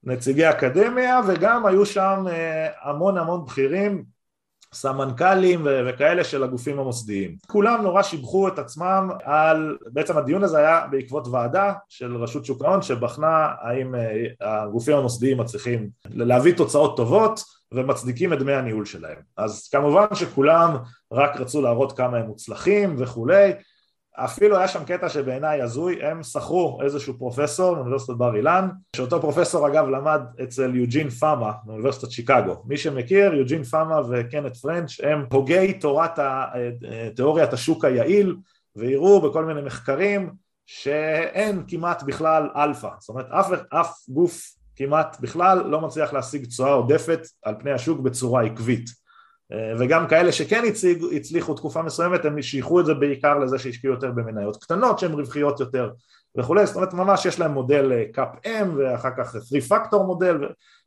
נציגי 0.04 0.50
אקדמיה 0.50 1.20
וגם 1.28 1.66
היו 1.66 1.86
שם 1.86 2.26
אה, 2.30 2.68
המון 2.84 3.18
המון 3.18 3.46
בכירים, 3.46 4.04
סמנכ"לים 4.74 5.68
וכאלה 5.88 6.24
של 6.24 6.44
הגופים 6.44 6.80
המוסדיים. 6.80 7.36
כולם 7.48 7.82
נורא 7.82 8.04
שיבחו 8.04 8.48
את 8.48 8.60
עצמם 8.60 9.10
על, 9.24 9.78
בעצם 9.88 10.18
הדיון 10.18 10.44
הזה 10.44 10.58
היה 10.58 10.88
בעקבות 10.92 11.28
ועדה 11.28 11.74
של 11.90 12.16
רשות 12.18 12.46
שוק 12.46 12.62
ההון 12.62 12.82
שבחנה 12.82 13.48
האם 13.62 13.96
הגופים 14.42 14.98
המוסדיים 14.98 15.38
מצליחים 15.38 15.90
להביא 16.06 16.54
תוצאות 16.54 16.98
טובות 16.98 17.44
ומצדיקים 17.72 18.34
את 18.34 18.40
דמי 18.40 18.54
הניהול 18.54 18.86
שלהם. 18.86 19.18
אז 19.38 19.70
כמובן 19.72 20.06
שכולם 20.14 20.78
רק 21.12 21.36
רצו 21.36 21.62
להראות 21.62 21.98
כמה 21.98 22.18
הם 22.18 22.26
מוצלחים 22.26 22.96
וכולי 22.98 23.52
אפילו 24.16 24.58
היה 24.58 24.68
שם 24.68 24.84
קטע 24.84 25.10
שבעיניי 25.10 25.62
הזוי, 25.62 26.04
הם 26.04 26.24
שכרו 26.24 26.80
איזשהו 26.84 27.18
פרופסור 27.18 27.76
מאוניברסיטת 27.76 28.14
בר 28.14 28.36
אילן, 28.36 28.70
שאותו 28.96 29.22
פרופסור 29.22 29.68
אגב 29.68 29.88
למד 29.88 30.22
אצל 30.44 30.76
יוג'ין 30.76 31.10
פאמה 31.10 31.52
מאוניברסיטת 31.66 32.12
שיקגו. 32.12 32.64
מי 32.66 32.78
שמכיר, 32.78 33.34
יוג'ין 33.34 33.64
פאמה 33.64 34.02
וקנט 34.10 34.58
פרנץ' 34.58 34.92
הם 35.04 35.26
הוגי 35.32 35.74
תורת 35.74 36.20
ה... 36.20 36.46
תיאוריית 37.16 37.54
השוק 37.54 37.86
היעיל, 37.86 38.36
והראו 38.76 39.22
בכל 39.22 39.46
מיני 39.46 39.62
מחקרים 39.62 40.32
שאין 40.66 41.64
כמעט 41.68 42.04
בכלל 42.04 42.50
אלפא, 42.56 42.90
זאת 43.00 43.10
אומרת 43.10 43.26
אף, 43.30 43.52
אף 43.70 43.96
גוף 44.10 44.42
כמעט 44.76 45.18
בכלל 45.20 45.68
לא 45.68 45.82
מצליח 45.82 46.14
להשיג 46.14 46.46
תשואה 46.46 46.74
עודפת 46.74 47.20
על 47.44 47.56
פני 47.60 47.72
השוק 47.72 48.00
בצורה 48.00 48.44
עקבית. 48.44 49.01
וגם 49.80 50.08
כאלה 50.08 50.32
שכן 50.32 50.64
הציג, 50.68 51.04
הצליחו 51.16 51.54
תקופה 51.54 51.82
מסוימת 51.82 52.26
הם 52.26 52.42
שייכו 52.42 52.80
את 52.80 52.86
זה 52.86 52.94
בעיקר 52.94 53.40
לזה 53.40 53.60
שהשקיעו 53.60 53.94
יותר 53.94 54.12
במניות 54.12 54.64
קטנות 54.64 55.00
שהן 55.00 55.12
רווחיות 55.12 55.60
יותר 55.60 55.92
וכולי, 56.38 56.66
זאת 56.66 56.76
אומרת 56.76 56.94
ממש 56.94 57.26
יש 57.26 57.40
להם 57.40 57.52
מודל 57.52 58.04
CAPM 58.14 58.68
ואחר 58.78 59.10
כך 59.18 59.36
3 59.50 59.68
factor 59.68 60.04
model 60.04 60.38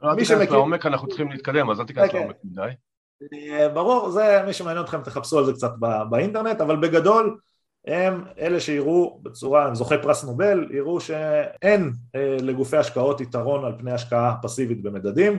לא 0.02 0.14
ניכנס, 0.14 0.25
מי 0.25 0.28
שמכיר... 0.28 0.52
לעומק 0.52 0.86
אנחנו 0.86 1.08
צריכים 1.08 1.30
להתקדם 1.30 1.70
אז 1.70 1.80
אל 1.80 1.84
תיכנס 1.86 2.10
okay. 2.10 2.14
לעומק 2.14 2.36
מדי. 2.44 2.68
ברור, 3.74 4.10
זה 4.10 4.42
מי 4.46 4.52
שמעניין 4.52 4.84
אתכם 4.84 5.02
תחפשו 5.02 5.38
על 5.38 5.44
זה 5.44 5.52
קצת 5.52 5.72
באינטרנט 6.10 6.60
אבל 6.60 6.76
בגדול 6.76 7.38
הם 7.86 8.24
אלה 8.38 8.60
שיראו 8.60 9.20
בצורה, 9.22 9.66
הם 9.66 9.74
זוכי 9.74 9.94
פרס 10.02 10.24
נובל, 10.24 10.68
יראו 10.70 11.00
שאין 11.00 11.92
אה, 12.14 12.36
לגופי 12.40 12.76
השקעות 12.76 13.20
יתרון 13.20 13.64
על 13.64 13.72
פני 13.78 13.92
השקעה 13.92 14.34
פסיבית 14.42 14.82
במדדים. 14.82 15.32
אה, 15.32 15.38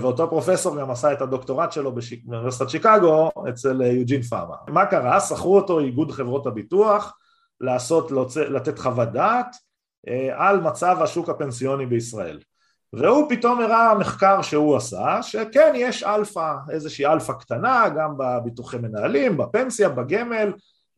ואותו 0.00 0.28
פרופסור 0.28 0.80
גם 0.80 0.90
עשה 0.90 1.12
את 1.12 1.22
הדוקטורט 1.22 1.72
שלו 1.72 1.94
באוניברסיטת 2.24 2.70
שיקגו 2.70 3.30
אצל 3.48 3.82
יוג'ין 3.82 4.22
פארמה. 4.22 4.56
מה 4.68 4.86
קרה? 4.86 5.20
שכרו 5.20 5.56
אותו 5.56 5.80
איגוד 5.80 6.12
חברות 6.12 6.46
הביטוח 6.46 7.18
לעשות, 7.60 8.10
לתת 8.36 8.78
חוות 8.78 9.12
דעת 9.12 9.56
אה, 10.08 10.48
על 10.48 10.60
מצב 10.60 10.96
השוק 11.02 11.28
הפנסיוני 11.28 11.86
בישראל 11.86 12.38
והוא 12.92 13.30
פתאום 13.30 13.60
הראה 13.60 13.94
מחקר 13.94 14.42
שהוא 14.42 14.76
עשה 14.76 15.22
שכן 15.22 15.72
יש 15.74 16.02
אלפא, 16.02 16.54
איזושהי 16.70 17.06
אלפא 17.06 17.32
קטנה 17.32 17.88
גם 17.96 18.14
בביטוחי 18.18 18.78
מנהלים, 18.78 19.36
בפנסיה, 19.36 19.88
בגמל 19.88 20.52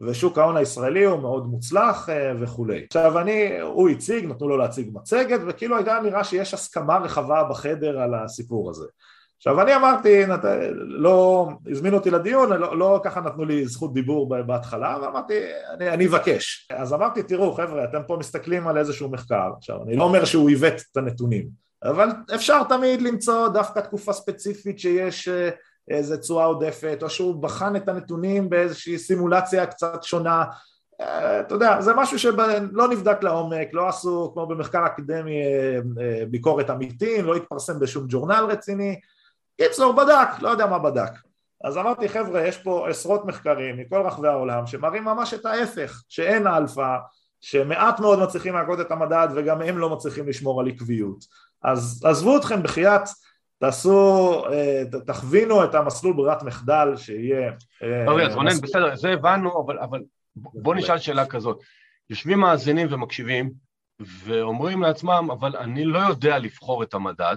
ושוק 0.07 0.39
ההון 0.39 0.57
הישראלי 0.57 1.05
הוא 1.05 1.21
מאוד 1.21 1.47
מוצלח 1.47 2.09
אה, 2.09 2.33
וכולי. 2.41 2.85
עכשיו 2.87 3.19
אני, 3.19 3.61
הוא 3.61 3.89
הציג, 3.89 4.25
נתנו 4.25 4.49
לו 4.49 4.57
להציג 4.57 4.91
מצגת 4.93 5.41
וכאילו 5.47 5.77
הייתה 5.77 6.01
נראה 6.03 6.25
שיש 6.25 6.55
הסכמה 6.55 6.99
רחבה 6.99 7.45
בחדר 7.45 8.01
על 8.01 8.15
הסיפור 8.15 8.71
הזה. 8.71 8.87
עכשיו 9.37 9.63
אני 9.63 9.77
אמרתי, 9.77 10.27
נת... 10.27 10.45
לא, 10.75 11.49
הזמינו 11.71 11.97
אותי 11.97 12.11
לדיון, 12.11 12.53
לא, 12.53 12.79
לא 12.79 13.01
ככה 13.05 13.21
נתנו 13.21 13.45
לי 13.45 13.67
זכות 13.67 13.95
דיבור 13.95 14.29
בהתחלה, 14.47 14.99
ואמרתי, 15.03 15.35
אני, 15.75 15.91
אני 15.91 16.07
אבקש. 16.07 16.69
אז 16.71 16.95
אמרתי, 16.95 17.23
תראו 17.23 17.55
חבר'ה, 17.55 17.85
אתם 17.85 18.01
פה 18.07 18.17
מסתכלים 18.17 18.69
על 18.69 18.79
איזשהו 18.79 19.11
מחקר, 19.11 19.51
עכשיו 19.57 19.83
אני 19.83 19.97
לא 19.97 20.05
אומר 20.05 20.25
שהוא 20.25 20.49
עיוות 20.49 20.75
את 20.93 20.97
הנתונים, 20.97 21.49
אבל 21.85 22.09
אפשר 22.35 22.63
תמיד 22.65 23.03
למצוא 23.03 23.49
דווקא 23.49 23.81
תקופה 23.81 24.13
ספציפית 24.13 24.79
שיש 24.79 25.29
אה, 25.29 25.51
איזה 25.93 26.19
תשואה 26.19 26.45
עודפת, 26.45 26.99
או 27.03 27.11
שהוא 27.11 27.43
בחן 27.43 27.77
את 27.77 27.89
הנתונים 27.89 28.51
באיזושהי 28.51 28.99
סימולציה 28.99 29.67
קצת 29.67 30.03
שונה, 30.03 30.45
אה, 31.01 31.41
אתה 31.41 31.55
יודע, 31.55 31.81
זה 31.81 31.95
משהו 31.95 32.19
שלא 32.19 32.89
נבדק 32.91 33.23
לעומק, 33.23 33.69
לא 33.73 33.89
עשו 33.89 34.31
כמו 34.35 34.47
במחקר 34.47 34.87
אקדמי 34.87 35.43
אה, 35.43 35.79
אה, 36.03 36.25
ביקורת 36.31 36.71
עמיתים, 36.71 37.25
לא 37.25 37.37
התפרסם 37.37 37.79
בשום 37.81 38.05
ג'ורנל 38.09 38.45
רציני, 38.49 39.01
קיצור 39.61 39.93
בדק, 39.93 40.29
לא 40.41 40.49
יודע 40.49 40.67
מה 40.67 40.79
בדק. 40.79 41.13
אז 41.65 41.79
אמרתי 41.79 42.09
חבר'ה 42.09 42.47
יש 42.47 42.59
פה 42.59 42.89
עשרות 42.89 43.25
מחקרים 43.25 43.77
מכל 43.77 44.03
רחבי 44.07 44.29
העולם 44.29 44.67
שמראים 44.67 45.05
ממש 45.05 45.35
את 45.35 45.47
ההפך, 45.47 46.03
שאין 46.09 46.47
אלפא, 46.47 46.97
שמעט 47.41 48.01
מאוד 48.01 48.19
מצליחים 48.19 48.55
להכות 48.55 48.81
את 48.81 48.91
המדד 48.91 49.29
וגם 49.35 49.63
הם 49.63 49.79
לא 49.79 49.91
מצליחים 49.91 50.29
לשמור 50.29 50.61
על 50.61 50.69
עקביות. 50.69 51.25
אז 51.63 52.03
עזבו 52.05 52.37
אתכם 52.37 52.63
בחייאת 52.63 53.03
תעשו, 53.63 54.45
אה, 54.53 54.83
תכווינו 55.07 55.65
את 55.65 55.75
המסלול 55.75 56.17
ברירת 56.17 56.43
מחדל 56.43 56.97
שיהיה... 56.97 57.53
אוקיי, 58.07 58.27
אז 58.27 58.35
רונן, 58.35 58.61
בסדר, 58.63 58.97
זה 58.97 59.11
הבנו, 59.11 59.65
אבל, 59.65 59.79
אבל 59.79 60.01
בוא 60.37 60.75
נשאל 60.75 60.99
שאלה 60.99 61.27
כזאת. 61.27 61.61
יושבים 62.11 62.41
מאזינים 62.41 62.87
ומקשיבים 62.91 63.51
ואומרים 64.01 64.83
לעצמם, 64.83 65.29
אבל 65.33 65.57
אני 65.57 65.85
לא 65.85 65.99
יודע 65.99 66.39
לבחור 66.39 66.83
את 66.83 66.95
המדד, 66.95 67.37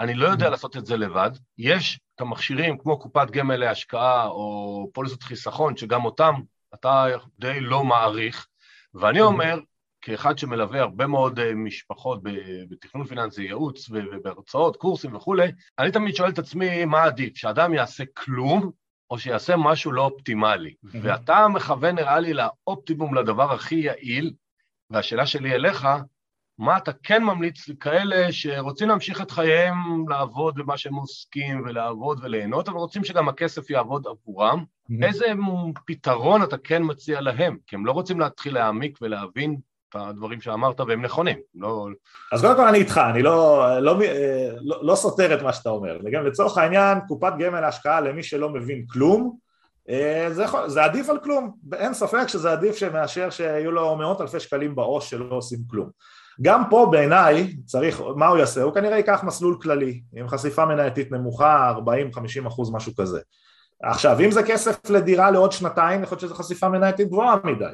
אני 0.00 0.14
לא 0.14 0.28
יודע 0.28 0.46
mm-hmm. 0.46 0.50
לעשות 0.50 0.76
את 0.76 0.86
זה 0.86 0.96
לבד, 0.96 1.30
יש 1.58 2.00
את 2.14 2.20
המכשירים 2.20 2.78
כמו 2.78 2.98
קופת 2.98 3.30
גמל 3.30 3.56
להשקעה 3.56 4.26
או 4.26 4.90
פוליסות 4.94 5.22
חיסכון, 5.22 5.76
שגם 5.76 6.04
אותם 6.04 6.34
אתה 6.74 7.06
די 7.38 7.60
לא 7.60 7.84
מעריך, 7.84 8.46
ואני 8.94 9.20
mm-hmm. 9.20 9.22
אומר, 9.22 9.58
כאחד 10.02 10.38
שמלווה 10.38 10.80
הרבה 10.80 11.06
מאוד 11.06 11.38
אה, 11.38 11.54
משפחות 11.54 12.20
בתכנון 12.68 13.06
פיננסי, 13.06 13.42
ייעוץ 13.42 13.90
ובהרצאות, 13.90 14.76
קורסים 14.76 15.14
וכולי, 15.14 15.52
אני 15.78 15.90
תמיד 15.90 16.16
שואל 16.16 16.30
את 16.30 16.38
עצמי 16.38 16.84
מה 16.84 17.02
עדיף, 17.02 17.36
שאדם 17.36 17.74
יעשה 17.74 18.04
כלום 18.14 18.70
או 19.10 19.18
שיעשה 19.18 19.56
משהו 19.56 19.92
לא 19.92 20.04
אופטימלי. 20.04 20.70
Mm-hmm. 20.70 20.98
ואתה 21.02 21.48
מכוון 21.48 21.94
נראה 21.94 22.20
לי 22.20 22.34
לאופטימום, 22.34 23.14
לדבר 23.14 23.52
הכי 23.52 23.74
יעיל, 23.74 24.32
והשאלה 24.90 25.26
שלי 25.26 25.54
אליך, 25.54 25.88
מה 26.58 26.76
אתה 26.76 26.92
כן 26.92 27.24
ממליץ 27.24 27.68
לכאלה 27.68 28.32
שרוצים 28.32 28.88
להמשיך 28.88 29.20
את 29.20 29.30
חייהם 29.30 30.08
לעבוד 30.08 30.54
במה 30.54 30.76
שהם 30.76 30.94
עוסקים 30.94 31.60
ולעבוד 31.60 32.20
וליהנות, 32.22 32.68
אבל 32.68 32.78
רוצים 32.78 33.04
שגם 33.04 33.28
הכסף 33.28 33.70
יעבוד 33.70 34.06
עבורם? 34.06 34.64
Mm-hmm. 34.64 35.06
איזה 35.06 35.26
פתרון 35.86 36.42
אתה 36.42 36.58
כן 36.58 36.82
מציע 36.84 37.20
להם? 37.20 37.56
כי 37.66 37.76
הם 37.76 37.86
לא 37.86 37.92
רוצים 37.92 38.20
להתחיל 38.20 38.54
להעמיק 38.54 38.98
ולהבין 39.02 39.56
הדברים 39.94 40.40
שאמרת 40.40 40.80
והם 40.80 41.02
נכונים, 41.02 41.38
לא... 41.54 41.88
אז 42.32 42.40
קודם 42.40 42.56
כל 42.56 42.68
אני 42.68 42.78
איתך, 42.78 43.00
אני 43.10 43.22
לא, 43.22 43.66
לא, 43.80 43.98
לא, 44.60 44.78
לא 44.82 44.94
סותר 44.94 45.34
את 45.34 45.42
מה 45.42 45.52
שאתה 45.52 45.70
אומר, 45.70 45.98
וגם 46.04 46.26
לצורך 46.26 46.58
העניין 46.58 46.98
קופת 47.08 47.32
גמל 47.38 47.60
להשקעה 47.60 48.00
למי 48.00 48.22
שלא 48.22 48.48
מבין 48.48 48.84
כלום, 48.90 49.36
אה, 49.88 50.28
זה, 50.30 50.42
יכול, 50.42 50.68
זה 50.68 50.84
עדיף 50.84 51.10
על 51.10 51.18
כלום, 51.18 51.52
אין 51.74 51.94
ספק 51.94 52.28
שזה 52.28 52.52
עדיף 52.52 52.76
שמאשר 52.76 53.30
שיהיו 53.30 53.72
לו 53.72 53.96
מאות 53.96 54.20
אלפי 54.20 54.40
שקלים 54.40 54.74
בעו"ש 54.74 55.10
שלא 55.10 55.34
עושים 55.34 55.58
כלום. 55.70 55.90
גם 56.42 56.62
פה 56.70 56.88
בעיניי 56.90 57.56
צריך, 57.64 58.02
מה 58.16 58.28
הוא 58.28 58.38
יעשה? 58.38 58.62
הוא 58.62 58.74
כנראה 58.74 58.96
ייקח 58.96 59.20
מסלול 59.24 59.58
כללי 59.62 60.00
עם 60.16 60.28
חשיפה 60.28 60.64
מנייתית 60.64 61.12
נמוכה, 61.12 61.74
40-50 62.44 62.48
אחוז 62.48 62.72
משהו 62.72 62.92
כזה. 62.96 63.20
עכשיו 63.82 64.20
אם 64.20 64.30
זה 64.30 64.42
כסף 64.42 64.90
לדירה 64.90 65.30
לעוד 65.30 65.52
שנתיים 65.52 66.02
יכול 66.02 66.16
להיות 66.16 66.20
שזו 66.20 66.34
חשיפה 66.34 66.68
מנייתית 66.68 67.08
גבוהה 67.08 67.36
מדי 67.44 67.64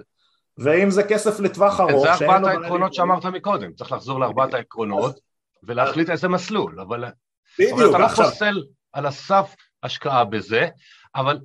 ואם 0.58 0.90
זה 0.90 1.02
כסף 1.02 1.40
לטווח 1.40 1.80
ארוך... 1.80 2.06
זה 2.06 2.12
ארבעת 2.12 2.44
העקרונות 2.44 2.94
שאמרת 2.94 3.24
מקודם, 3.24 3.72
צריך 3.72 3.92
לחזור 3.92 4.20
לארבעת 4.20 4.54
העקרונות 4.54 5.20
ולהחליט 5.62 6.10
איזה 6.10 6.28
מסלול, 6.28 6.80
אבל... 6.80 7.04
בדיוק, 7.58 7.80
אתה 7.90 7.98
לא 7.98 8.08
פוסל 8.08 8.62
על 8.92 9.06
הסף 9.06 9.54
השקעה 9.82 10.24
בזה, 10.24 10.68
אבל 11.14 11.38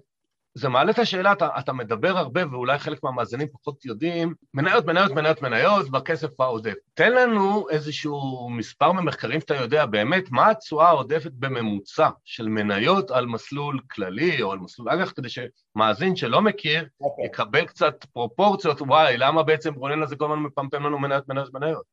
זה 0.56 0.70
מעלה 0.70 0.92
את 0.92 1.00
השאלה, 1.00 1.32
אתה, 1.32 1.50
אתה 1.60 1.74
מדבר 1.74 2.18
הרבה 2.18 2.42
ואולי 2.52 2.80
חלק 2.80 3.04
מהמאזינים 3.04 3.48
פחות 3.48 3.86
יודעים, 3.86 4.34
מניות, 4.54 4.86
מניות, 4.86 5.12
מניות, 5.12 5.42
מניות, 5.42 5.89
בכסף 5.89 6.39
העודף. 6.39 6.74
תן 6.94 7.12
לנו 7.12 7.70
איזשהו 7.70 8.50
מספר 8.50 8.92
ממחקרים 8.92 9.39
שאתה 9.39 9.56
יודע 9.56 9.86
באמת 9.86 10.24
מה 10.32 10.50
התשואה 10.50 10.88
העודפת 10.88 11.32
בממוצע 11.32 12.10
של 12.26 12.48
מניות 12.48 13.12
על 13.12 13.26
מסלול 13.26 13.80
כללי 13.92 14.42
או 14.42 14.52
על 14.52 14.60
מסלול 14.60 14.89
אג"ח, 14.89 15.12
כדי 15.12 15.28
שמאזין 15.30 16.16
שלא 16.16 16.42
מכיר 16.42 16.82
okay. 16.82 17.06
אוקיי. 17.06 17.26
יקבל 17.26 17.66
קצת 17.66 18.06
פרופורציות, 18.13 18.82
וואי, 18.82 19.18
למה 19.18 19.44
בעצם 19.44 19.74
רונן 19.74 20.04
הזה 20.04 20.16
כל 20.16 20.26
הזמן 20.26 20.39
מפמפם 20.39 20.84
לנו 20.84 21.00
מניות, 21.00 21.30
מניות, 21.30 21.54
מניות? 21.54 21.84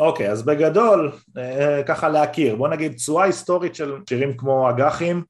אוקיי, 0.00 0.28
okay, 0.28 0.30
אז 0.30 0.42
בגדול, 0.42 1.12
אה, 1.38 1.82
ככה 1.86 2.08
להכיר, 2.08 2.56
בוא 2.56 2.68
נגיד 2.68 2.92
תשואה 2.92 3.24
היסטורית 3.24 3.74
של 3.74 3.92
שירים 4.08 4.36
כמו 4.36 4.70
אג"חים, 4.70 5.22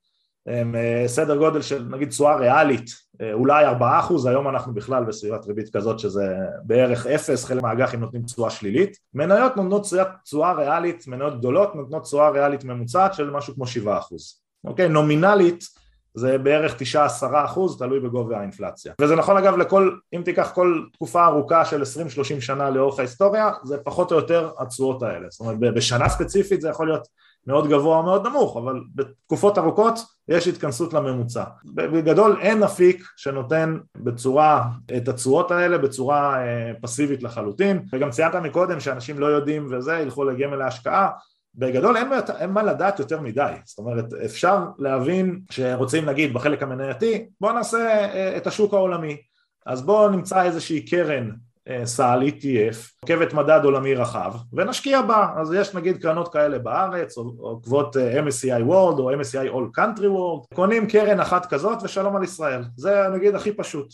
אה, 0.48 1.04
סדר 1.06 1.36
גודל 1.36 1.62
של 1.62 1.84
נגיד 1.90 2.08
תשואה 2.08 2.36
ריאלית 2.36 2.90
אה, 3.20 3.32
אולי 3.32 3.64
ארבעה 3.64 3.98
אחוז, 4.00 4.26
היום 4.26 4.48
אנחנו 4.48 4.74
בכלל 4.74 5.04
בסביבת 5.04 5.46
ריבית 5.46 5.76
כזאת 5.76 5.98
שזה 5.98 6.36
בערך 6.62 7.06
אפס, 7.06 7.44
חלק 7.44 7.62
מהאג"חים 7.62 8.00
נותנים 8.00 8.22
תשואה 8.22 8.50
שלילית. 8.50 8.96
מניות 9.14 9.56
נותנות 9.56 9.86
תשואה 10.24 10.52
ריאלית, 10.52 11.06
מניות 11.06 11.38
גדולות 11.38 11.74
נותנות 11.74 12.02
תשואה 12.02 12.30
ריאלית 12.30 12.64
ממוצעת 12.64 13.14
של 13.14 13.30
משהו 13.30 13.54
כמו 13.54 13.66
שבעה 13.66 13.98
אחוז. 13.98 14.40
אוקיי, 14.64 14.88
נומינלית 14.88 15.64
זה 16.14 16.38
בערך 16.38 16.74
תשעה 16.78 17.04
עשרה 17.04 17.44
אחוז, 17.44 17.78
תלוי 17.78 18.00
בגובה 18.00 18.38
האינפלציה. 18.38 18.92
וזה 19.00 19.16
נכון 19.16 19.36
אגב 19.36 19.56
לכל, 19.56 19.90
אם 20.16 20.22
תיקח 20.24 20.50
כל 20.54 20.82
תקופה 20.92 21.26
ארוכה 21.26 21.64
של 21.64 21.82
20-30 21.82 22.40
שנה 22.40 22.70
לאורך 22.70 22.98
ההיסטוריה, 22.98 23.50
זה 23.64 23.78
פחות 23.78 24.12
או 24.12 24.16
יותר 24.16 24.50
התשואות 24.58 25.02
האלה. 25.02 25.26
זאת 25.30 25.40
אומרת 25.40 25.58
בשנה 25.74 26.08
ספציפית 26.08 26.60
זה 26.60 26.68
יכול 26.68 26.86
להיות 26.86 27.08
מאוד 27.46 27.68
גבוה 27.68 27.98
או 27.98 28.02
מאוד 28.02 28.26
נמוך, 28.26 28.56
אבל 28.56 28.80
בתקופות 28.94 29.58
ארוכות 29.58 29.98
יש 30.28 30.48
התכנסות 30.48 30.94
לממוצע. 30.94 31.44
בגדול 31.74 32.38
אין 32.40 32.62
אפיק 32.62 33.04
שנותן 33.16 33.78
בצורה, 33.96 34.64
את 34.96 35.08
התשואות 35.08 35.50
האלה 35.50 35.78
בצורה 35.78 36.42
אה, 36.42 36.72
פסיבית 36.80 37.22
לחלוטין, 37.22 37.82
וגם 37.92 38.10
ציינת 38.10 38.34
מקודם 38.34 38.80
שאנשים 38.80 39.18
לא 39.18 39.26
יודעים 39.26 39.66
וזה, 39.70 39.98
ילכו 39.98 40.24
לגמל 40.24 40.56
להשקעה, 40.56 41.10
בגדול 41.54 41.96
אין, 41.96 42.08
אין 42.38 42.50
מה 42.50 42.62
לדעת 42.62 42.98
יותר 42.98 43.20
מדי, 43.20 43.52
זאת 43.64 43.78
אומרת 43.78 44.04
אפשר 44.24 44.64
להבין 44.78 45.40
שרוצים 45.50 46.06
נגיד 46.06 46.34
בחלק 46.34 46.62
המנייתי 46.62 47.26
בואו 47.40 47.52
נעשה 47.52 47.78
אה, 47.78 48.36
את 48.36 48.46
השוק 48.46 48.74
העולמי. 48.74 49.16
אז 49.66 49.82
בואו 49.82 50.08
נמצא 50.08 50.42
איזושהי 50.42 50.86
קרן 50.86 51.30
סל 51.84 52.22
ETF, 52.22 52.76
עוקבת 53.00 53.32
מדד 53.32 53.60
עולמי 53.64 53.94
רחב, 53.94 54.32
ונשקיע 54.52 55.02
בה, 55.02 55.28
אז 55.36 55.52
יש 55.52 55.74
נגיד 55.74 56.02
קרנות 56.02 56.32
כאלה 56.32 56.58
בארץ, 56.58 57.16
עוקבות 57.16 57.96
אה, 57.96 58.20
MSCI 58.20 58.62
World 58.68 58.98
או 58.98 59.10
MSCI 59.12 59.52
All 59.52 59.78
Country 59.78 60.02
World, 60.02 60.54
קונים 60.54 60.88
קרן 60.88 61.20
אחת 61.20 61.46
כזאת 61.46 61.78
ושלום 61.82 62.16
על 62.16 62.22
ישראל, 62.22 62.62
זה 62.76 63.08
נגיד 63.12 63.34
הכי 63.34 63.52
פשוט. 63.52 63.88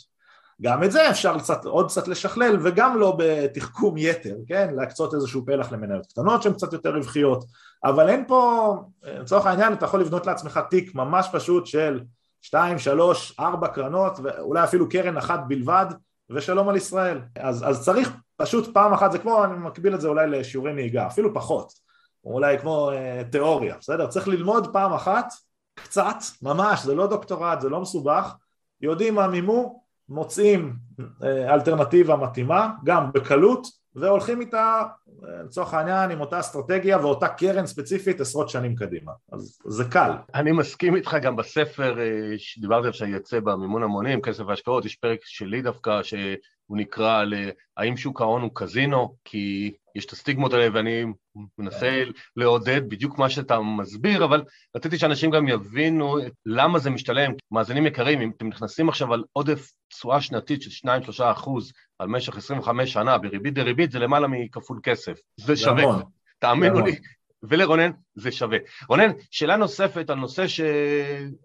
גם 0.63 0.85
את 0.85 0.93
זה 0.93 1.11
אפשר 1.11 1.39
קצת, 1.39 1.65
עוד 1.65 1.89
קצת 1.89 2.09
לשכלל 2.09 2.57
וגם 2.63 2.99
לא 2.99 3.17
בתחכום 3.19 3.95
יתר, 3.99 4.37
כן? 4.47 4.75
להקצות 4.75 5.15
איזשהו 5.15 5.47
פלח 5.47 5.73
למניות 5.73 6.07
קטנות 6.07 6.43
שהן 6.43 6.53
קצת 6.53 6.73
יותר 6.73 6.97
רווחיות 6.97 7.45
אבל 7.85 8.09
אין 8.09 8.25
פה, 8.29 8.75
לצורך 9.03 9.47
העניין 9.47 9.73
אתה 9.73 9.85
יכול 9.85 10.01
לבנות 10.01 10.27
לעצמך 10.27 10.61
תיק 10.71 10.95
ממש 10.95 11.29
פשוט 11.33 11.67
של 11.67 12.01
שתיים, 12.43 12.79
שלוש, 12.79 13.41
ארבע 13.41 13.69
קרנות 13.69 14.19
ואולי 14.23 14.65
אפילו 14.65 14.89
קרן 14.89 15.17
אחת 15.17 15.41
בלבד 15.49 15.87
ושלום 16.31 16.69
על 16.69 16.77
ישראל. 16.77 17.21
אז, 17.37 17.69
אז 17.69 17.85
צריך 17.85 18.13
פשוט 18.37 18.75
פעם 18.75 18.93
אחת, 18.93 19.13
זה 19.13 19.19
כמו, 19.19 19.45
אני 19.45 19.55
מקביל 19.59 19.95
את 19.95 20.01
זה 20.01 20.09
אולי 20.09 20.27
לשיעורי 20.27 20.73
נהיגה, 20.73 21.07
אפילו 21.07 21.35
פחות. 21.35 21.73
אולי 22.25 22.59
כמו 22.59 22.91
אה, 22.91 23.23
תיאוריה, 23.31 23.77
בסדר? 23.81 24.07
צריך 24.07 24.29
ללמוד 24.29 24.73
פעם 24.73 24.93
אחת 24.93 25.33
קצת, 25.75 26.17
ממש, 26.43 26.83
זה 26.83 26.95
לא 26.95 27.07
דוקטורט, 27.07 27.61
זה 27.61 27.69
לא 27.69 27.81
מסובך. 27.81 28.35
יודעים 28.81 29.15
מה 29.15 29.29
מימו, 29.29 29.83
מוצאים 30.09 30.77
אה, 31.23 31.55
אלטרנטיבה 31.55 32.17
מתאימה, 32.17 32.71
גם 32.85 33.13
בקלות, 33.13 33.67
והולכים 33.97 34.41
איתה 34.41 34.83
לצורך 35.45 35.75
העניין 35.75 36.11
עם 36.11 36.21
אותה 36.21 36.41
אסטרטגיה 36.41 36.99
ואותה 36.99 37.29
קרן 37.29 37.67
ספציפית 37.67 38.21
עשרות 38.21 38.49
שנים 38.49 38.75
קדימה, 38.75 39.13
אז 39.33 39.59
זה 39.65 39.85
קל. 39.85 40.11
אני 40.35 40.53
מסכים 40.53 40.97
איתך 40.97 41.17
גם 41.23 41.37
בספר 41.37 42.01
אה, 42.01 42.35
שדיברתי 42.39 42.81
עליו 42.81 42.93
שיצא 42.93 43.41
במימון 43.41 43.83
המונים, 43.83 44.23
כסף 44.23 44.45
והשקעות, 44.47 44.85
יש 44.85 44.97
פרק 44.97 45.21
שלי 45.25 45.63
דווקא 45.63 46.03
שהוא 46.03 46.79
נקרא 46.79 47.25
ל"האם 47.25 47.97
שוק 47.97 48.21
ההון 48.21 48.43
הוא 48.43 48.51
קזינו?" 48.55 49.17
כי 49.25 49.75
יש 49.95 50.07
את 50.07 50.13
הסטיגמות 50.13 50.53
האלה 50.53 50.69
ואני 50.73 51.05
מנסה 51.59 52.05
לעודד 52.37 52.89
בדיוק 52.89 53.19
מה 53.19 53.31
שאתה 53.31 53.61
מסביר, 53.61 54.25
אבל 54.25 54.43
רציתי 54.77 54.99
שאנשים 54.99 55.31
גם 55.31 55.49
יבינו 55.49 56.17
למה 56.47 56.79
זה 56.79 56.91
משתלם. 56.91 57.33
מאזינים 57.51 57.87
יקרים, 57.87 58.21
אם 58.21 58.31
אתם 58.37 58.49
נכנסים 58.49 58.89
עכשיו 58.89 59.13
על 59.13 59.25
עודף 59.33 59.71
תשואה 59.89 60.21
שנתית 60.21 60.63
של 60.63 60.89
2-3 60.89 61.23
אחוז 61.33 61.73
על 61.99 62.09
משך 62.09 62.37
25 62.37 62.93
שנה 62.93 63.19
בריבית 63.19 63.55
דריבית, 63.55 63.91
זה 63.91 63.99
למעלה 63.99 64.29
מכפול 64.29 64.81
כסף. 64.83 65.19
זה 65.37 65.57
שווה. 65.57 65.85
תאמינו 66.39 66.81
לי. 66.81 66.97
ולרונן 67.43 67.91
זה 68.15 68.33
שווה. 68.33 68.59
רונן, 68.89 69.11
שאלה 69.31 69.57
נוספת 69.57 70.11
על 70.11 70.17
נושא 70.17 70.49
ש... 70.49 70.61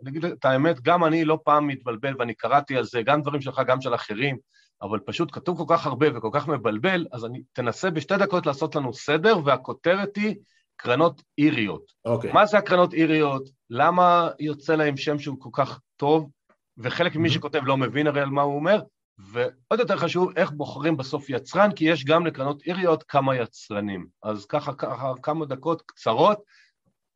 נגיד 0.03 0.25
את 0.25 0.45
האמת, 0.45 0.81
גם 0.81 1.05
אני 1.05 1.25
לא 1.25 1.39
פעם 1.43 1.67
מתבלבל 1.67 2.13
ואני 2.19 2.33
קראתי 2.33 2.77
על 2.77 2.83
זה, 2.83 3.01
גם 3.01 3.21
דברים 3.21 3.41
שלך, 3.41 3.61
גם 3.67 3.81
של 3.81 3.95
אחרים. 3.95 4.37
אבל 4.81 4.99
פשוט 4.99 5.29
כתוב 5.31 5.57
כל 5.57 5.75
כך 5.75 5.85
הרבה 5.85 6.07
וכל 6.17 6.29
כך 6.33 6.47
מבלבל, 6.47 7.05
אז 7.11 7.25
אני 7.25 7.41
תנסה 7.53 7.89
בשתי 7.89 8.17
דקות 8.17 8.45
לעשות 8.45 8.75
לנו 8.75 8.93
סדר, 8.93 9.37
והכותרת 9.45 10.15
היא 10.15 10.35
קרנות 10.75 11.21
איריות. 11.37 11.91
אוקיי. 12.05 12.29
Okay. 12.29 12.33
מה 12.33 12.45
זה 12.45 12.57
הקרנות 12.57 12.93
איריות? 12.93 13.49
למה 13.69 14.29
יוצא 14.39 14.75
להם 14.75 14.97
שם 14.97 15.19
שהוא 15.19 15.37
כל 15.39 15.49
כך 15.53 15.79
טוב? 15.95 16.29
וחלק 16.77 17.15
ממי 17.15 17.27
mm-hmm. 17.27 17.31
שכותב 17.31 17.61
לא 17.65 17.77
מבין 17.77 18.07
הרי 18.07 18.21
על 18.21 18.29
מה 18.29 18.41
הוא 18.41 18.55
אומר, 18.55 18.81
ועוד 19.17 19.79
יותר 19.79 19.97
חשוב, 19.97 20.31
איך 20.35 20.51
בוחרים 20.51 20.97
בסוף 20.97 21.29
יצרן, 21.29 21.71
כי 21.71 21.85
יש 21.85 22.05
גם 22.05 22.25
לקרנות 22.25 22.61
איריות 22.65 23.03
כמה 23.03 23.35
יצרנים. 23.35 24.07
אז 24.23 24.45
ככה, 24.45 24.73
ככה 24.73 25.13
כמה 25.23 25.45
דקות 25.45 25.81
קצרות, 25.81 26.39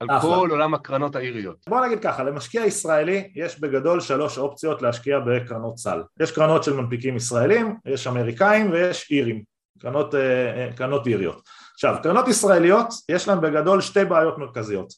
על 0.02 0.08
אחלה. 0.18 0.20
כל 0.32 0.48
עולם 0.52 0.74
הקרנות 0.74 1.16
האיריות. 1.16 1.56
בוא 1.70 1.86
נגיד 1.86 2.00
ככה, 2.00 2.24
למשקיע 2.24 2.66
ישראלי 2.66 3.32
יש 3.36 3.60
בגדול 3.60 4.00
שלוש 4.00 4.38
אופציות 4.38 4.82
להשקיע 4.82 5.20
בקרנות 5.20 5.78
סל. 5.78 6.04
יש 6.20 6.32
קרנות 6.32 6.64
של 6.64 6.74
מנפיקים 6.74 7.16
ישראלים, 7.16 7.76
יש 7.86 8.08
אמריקאים 8.08 8.72
ויש 8.72 9.12
אירים, 9.12 9.44
קרנות, 9.80 10.16
אה, 10.16 10.20
אה, 10.20 10.74
קרנות 10.76 11.08
איריות. 11.08 11.42
עכשיו, 11.74 11.96
קרנות 12.04 12.28
ישראליות 12.28 12.88
יש 13.10 13.28
להן 13.28 13.42
בגדול 13.42 13.82
שתי 13.82 14.06
בעיות 14.06 14.38
מרכזיות. 14.38 14.94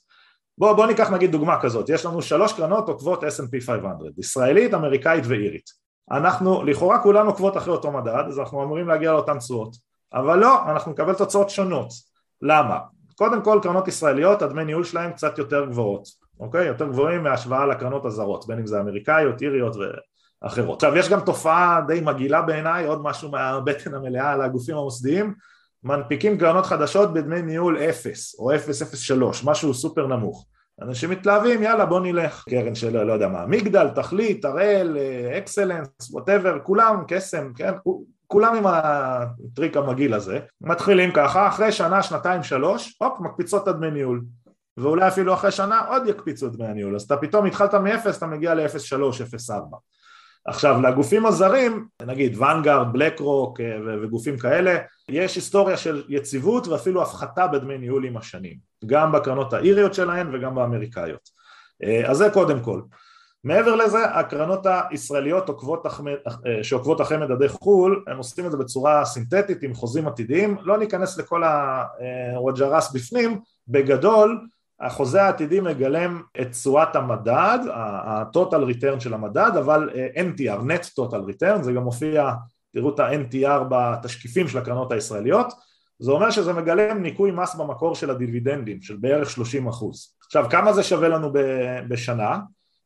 בוא, 0.57 0.73
בוא 0.73 0.85
ניקח 0.85 1.09
נגיד 1.09 1.31
דוגמה 1.31 1.61
כזאת, 1.61 1.89
יש 1.89 2.05
לנו 2.05 2.21
שלוש 2.21 2.53
קרנות 2.53 2.89
עוקבות 2.89 3.23
S&P 3.23 3.65
500, 3.65 4.17
ישראלית, 4.17 4.73
אמריקאית 4.73 5.23
ואירית. 5.27 5.69
אנחנו, 6.11 6.63
לכאורה 6.63 7.03
כולנו 7.03 7.29
עוקבות 7.29 7.57
אחרי 7.57 7.73
אותו 7.73 7.91
מדד, 7.91 8.23
אז 8.27 8.39
אנחנו 8.39 8.63
אמורים 8.63 8.87
להגיע 8.87 9.11
לאותן 9.11 9.39
תשואות. 9.39 9.75
אבל 10.13 10.39
לא, 10.39 10.71
אנחנו 10.71 10.91
נקבל 10.91 11.13
תוצאות 11.13 11.49
שונות. 11.49 11.89
למה? 12.41 12.77
קודם 13.15 13.41
כל 13.41 13.59
קרנות 13.63 13.87
ישראליות 13.87 14.41
הדמי 14.41 14.65
ניהול 14.65 14.83
שלהם 14.83 15.11
קצת 15.11 15.37
יותר 15.37 15.65
גבוהות, 15.65 16.07
אוקיי? 16.39 16.67
יותר 16.67 16.87
גבוהים 16.87 17.23
מהשוואה 17.23 17.65
לקרנות 17.65 18.05
הזרות, 18.05 18.47
בין 18.47 18.59
אם 18.59 18.67
זה 18.67 18.81
אמריקאיות, 18.81 19.41
איריות 19.41 19.75
ואחרות. 20.43 20.83
עכשיו 20.83 20.97
יש 20.97 21.09
גם 21.09 21.19
תופעה 21.19 21.81
די 21.87 22.01
מגעילה 22.01 22.41
בעיניי, 22.41 22.85
עוד 22.85 23.01
משהו 23.03 23.31
מהבטן 23.31 23.93
המלאה 23.93 24.31
על 24.31 24.41
הגופים 24.41 24.77
המוסדיים, 24.77 25.33
מנפיקים 25.83 26.37
קרנות 26.37 26.65
חדשות 26.65 27.13
בדמי 27.13 27.41
ניהול 27.41 27.77
0 27.77 28.35
או 28.39 28.51
0.03, 28.51 29.45
משהו 29.45 29.73
סופר 29.73 30.07
נמוך. 30.07 30.45
אנשים 30.81 31.09
מתלהבים, 31.09 31.63
יאללה 31.63 31.85
בוא 31.85 31.99
נלך. 31.99 32.43
קרן 32.49 32.75
של 32.75 33.03
לא 33.03 33.13
יודע 33.13 33.27
מה, 33.27 33.45
מגדל, 33.45 33.87
תכלית, 33.95 34.45
הראל, 34.45 34.97
אקסלנס, 35.37 35.87
whatever, 36.11 36.59
כולם, 36.63 37.03
קסם, 37.07 37.53
כן? 37.55 37.71
כולם 38.33 38.55
עם 38.55 38.63
הטריק 38.67 39.77
המגעיל 39.77 40.13
הזה, 40.13 40.39
מתחילים 40.61 41.11
ככה, 41.13 41.47
אחרי 41.47 41.71
שנה, 41.71 42.03
שנתיים, 42.03 42.43
שלוש, 42.43 42.95
הופ, 43.01 43.19
מקפיצות 43.19 43.63
את 43.63 43.67
הדמי 43.67 43.91
ניהול. 43.91 44.21
ואולי 44.77 45.07
אפילו 45.07 45.33
אחרי 45.33 45.51
שנה 45.51 45.79
עוד 45.79 46.07
יקפיצו 46.07 46.47
את 46.47 46.51
דמי 46.51 46.67
הניהול, 46.67 46.95
אז 46.95 47.01
אתה 47.01 47.17
פתאום 47.17 47.45
התחלת 47.45 47.73
מ-0, 47.73 48.17
אתה 48.17 48.27
מגיע 48.27 48.53
ל-0.3, 48.53 48.95
0.4. 49.49 49.77
עכשיו 50.45 50.81
לגופים 50.81 51.25
הזרים, 51.25 51.87
נגיד 52.01 52.37
ואנגארד, 52.37 52.93
בלק 52.93 53.19
רוק 53.19 53.59
וגופים 54.03 54.37
כאלה, 54.37 54.77
יש 55.09 55.35
היסטוריה 55.35 55.77
של 55.77 56.03
יציבות 56.09 56.67
ואפילו 56.67 57.01
הפחתה 57.01 57.47
בדמי 57.47 57.77
ניהול 57.77 58.05
עם 58.05 58.17
השנים, 58.17 58.57
גם 58.85 59.11
בקרנות 59.11 59.53
האיריות 59.53 59.93
שלהן 59.93 60.35
וגם 60.35 60.55
באמריקאיות. 60.55 61.29
אה, 61.83 62.09
אז 62.11 62.17
זה 62.17 62.29
קודם 62.33 62.59
כל. 62.59 62.81
מעבר 63.43 63.75
לזה 63.75 64.05
הקרנות 64.05 64.65
הישראליות 64.89 65.49
אה, 65.49 66.63
שעוקבות 66.63 67.01
אחרי 67.01 67.17
מדדי 67.17 67.49
חו"ל 67.49 68.03
הם 68.07 68.17
עושים 68.17 68.45
את 68.45 68.51
זה 68.51 68.57
בצורה 68.57 69.05
סינתטית 69.05 69.63
עם 69.63 69.73
חוזים 69.73 70.07
עתידיים 70.07 70.57
לא 70.61 70.77
ניכנס 70.77 71.17
לכל 71.17 71.43
הווג'רס 72.35 72.91
בפנים 72.91 73.39
בגדול 73.67 74.47
החוזה 74.79 75.23
העתידי 75.23 75.59
מגלם 75.59 76.21
את 76.41 76.51
תשואת 76.51 76.95
המדד, 76.95 77.59
ה-total 77.73 78.71
return 78.71 78.99
של 78.99 79.13
המדד, 79.13 79.51
אבל 79.59 79.89
אה, 79.95 80.07
NTR, 80.15 80.61
net 80.61 80.85
total 80.99 81.29
return, 81.29 81.61
זה 81.61 81.73
גם 81.73 81.83
מופיע, 81.83 82.31
תראו 82.73 82.95
את 82.95 82.99
ה-NTR 82.99 83.63
בתשקיפים 83.69 84.47
של 84.47 84.57
הקרנות 84.57 84.91
הישראליות, 84.91 85.53
זה 85.99 86.11
אומר 86.11 86.31
שזה 86.31 86.53
מגלם 86.53 87.01
ניכוי 87.01 87.31
מס 87.31 87.55
במקור 87.55 87.95
של 87.95 88.09
הדיבידנדים, 88.09 88.81
של 88.81 88.97
בערך 88.97 89.29
30 89.29 89.67
אחוז. 89.67 90.15
עכשיו, 90.25 90.45
כמה 90.49 90.73
זה 90.73 90.83
שווה 90.83 91.07
לנו 91.07 91.33
בשנה? 91.87 92.39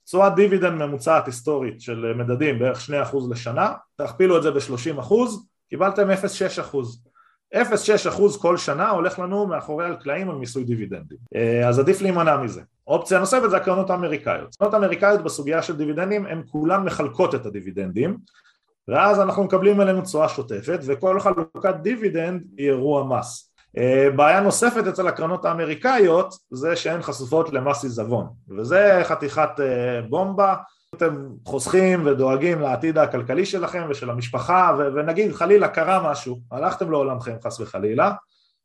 תשואת 0.07 0.35
דיבידנד 0.35 0.83
ממוצעת 0.83 1.25
היסטורית 1.25 1.81
של 1.81 2.13
מדדים 2.15 2.59
בערך 2.59 2.89
2% 3.11 3.17
לשנה, 3.31 3.73
תכפילו 3.95 4.37
את 4.37 4.43
זה 4.43 4.51
ב-30%, 4.51 5.13
קיבלתם 5.69 6.11
0.6%. 6.11 6.77
0.6% 7.55 8.39
כל 8.41 8.57
שנה 8.57 8.89
הולך 8.89 9.19
לנו 9.19 9.47
מאחורי 9.47 9.85
הקלעים 9.85 10.29
על 10.29 10.35
מיסוי 10.35 10.63
דיבידנדים. 10.63 11.17
אה, 11.35 11.67
אז 11.67 11.79
עדיף 11.79 12.01
להימנע 12.01 12.37
מזה. 12.37 12.61
אופציה 12.87 13.19
נוספת 13.19 13.49
זה 13.49 13.57
הקרנות 13.57 13.89
האמריקאיות. 13.89 14.55
הקרנות 14.55 14.73
האמריקאיות 14.73 15.23
בסוגיה 15.23 15.61
של 15.61 15.77
דיבידנדים 15.77 16.25
הן 16.25 16.41
כולן 16.51 16.83
מחלקות 16.83 17.35
את 17.35 17.45
הדיבידנדים 17.45 18.17
ואז 18.87 19.19
אנחנו 19.19 19.43
מקבלים 19.43 19.81
אלינו 19.81 20.01
תשואה 20.01 20.29
שוטפת 20.29 20.79
וכל 20.85 21.19
חלוקת 21.19 21.75
דיבידנד 21.81 22.43
היא 22.57 22.69
אירוע 22.69 23.03
מס. 23.03 23.46
אה, 23.77 24.07
בעיה 24.15 24.39
נוספת 24.39 24.87
אצל 24.87 25.07
הקרנות 25.07 25.45
האמריקאיות 25.45 26.33
זה 26.51 26.75
שהן 26.75 27.01
חשופות 27.01 27.53
למס 27.53 27.83
עיזבון 27.83 28.27
וזה 28.57 29.01
חתיכת 29.03 29.49
אה, 29.59 30.01
בומבה. 30.09 30.55
אתם 30.95 31.27
חוסכים 31.45 32.05
ודואגים 32.05 32.61
לעתיד 32.61 32.97
הכלכלי 32.97 33.45
שלכם 33.45 33.87
ושל 33.89 34.09
המשפחה 34.09 34.77
ונגיד 34.95 35.33
חלילה 35.33 35.67
קרה 35.67 36.11
משהו, 36.11 36.39
הלכתם 36.51 36.91
לעולמכם 36.91 37.35
חס 37.43 37.59
וחלילה 37.59 38.11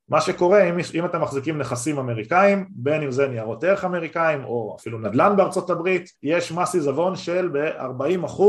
מה 0.08 0.20
שקורה 0.20 0.62
אם, 0.70 0.76
אם 0.94 1.04
אתם 1.04 1.20
מחזיקים 1.20 1.58
נכסים 1.58 1.98
אמריקאים 1.98 2.66
בין 2.70 3.02
אם 3.02 3.10
זה 3.10 3.28
ניירות 3.28 3.64
ערך 3.64 3.84
אמריקאים 3.84 4.44
או 4.44 4.76
אפילו 4.80 4.98
נדל"ן 4.98 5.36
בארצות 5.36 5.70
הברית 5.70 6.10
יש 6.22 6.52
מס 6.52 6.74
עיזבון 6.74 7.16
של 7.16 7.48
ב-40% 7.52 8.42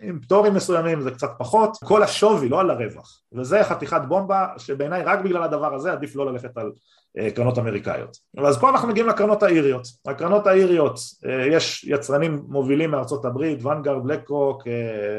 עם 0.00 0.20
פטורים 0.20 0.54
מסוימים 0.54 1.00
זה 1.00 1.10
קצת 1.10 1.30
פחות 1.38 1.76
כל 1.84 2.02
השווי 2.02 2.48
לא 2.48 2.60
על 2.60 2.70
הרווח 2.70 3.20
וזה 3.32 3.64
חתיכת 3.64 4.00
בומבה 4.08 4.46
שבעיניי 4.58 5.02
רק 5.02 5.20
בגלל 5.20 5.42
הדבר 5.42 5.74
הזה 5.74 5.92
עדיף 5.92 6.16
לא 6.16 6.32
ללכת 6.32 6.56
על 6.56 6.72
אה, 7.18 7.30
קרנות 7.30 7.58
אמריקאיות. 7.58 8.16
אז 8.38 8.58
פה 8.58 8.70
אנחנו 8.70 8.88
מגיעים 8.88 9.08
לקרנות 9.08 9.42
האיריות. 9.42 9.86
הקרנות 10.06 10.46
האיריות, 10.46 10.98
אה, 11.26 11.46
יש 11.46 11.84
יצרנים 11.84 12.42
מובילים 12.48 12.90
מארצות 12.90 13.24
הברית, 13.24 13.64
ונגר, 13.64 13.98
בלקרוק, 13.98 14.62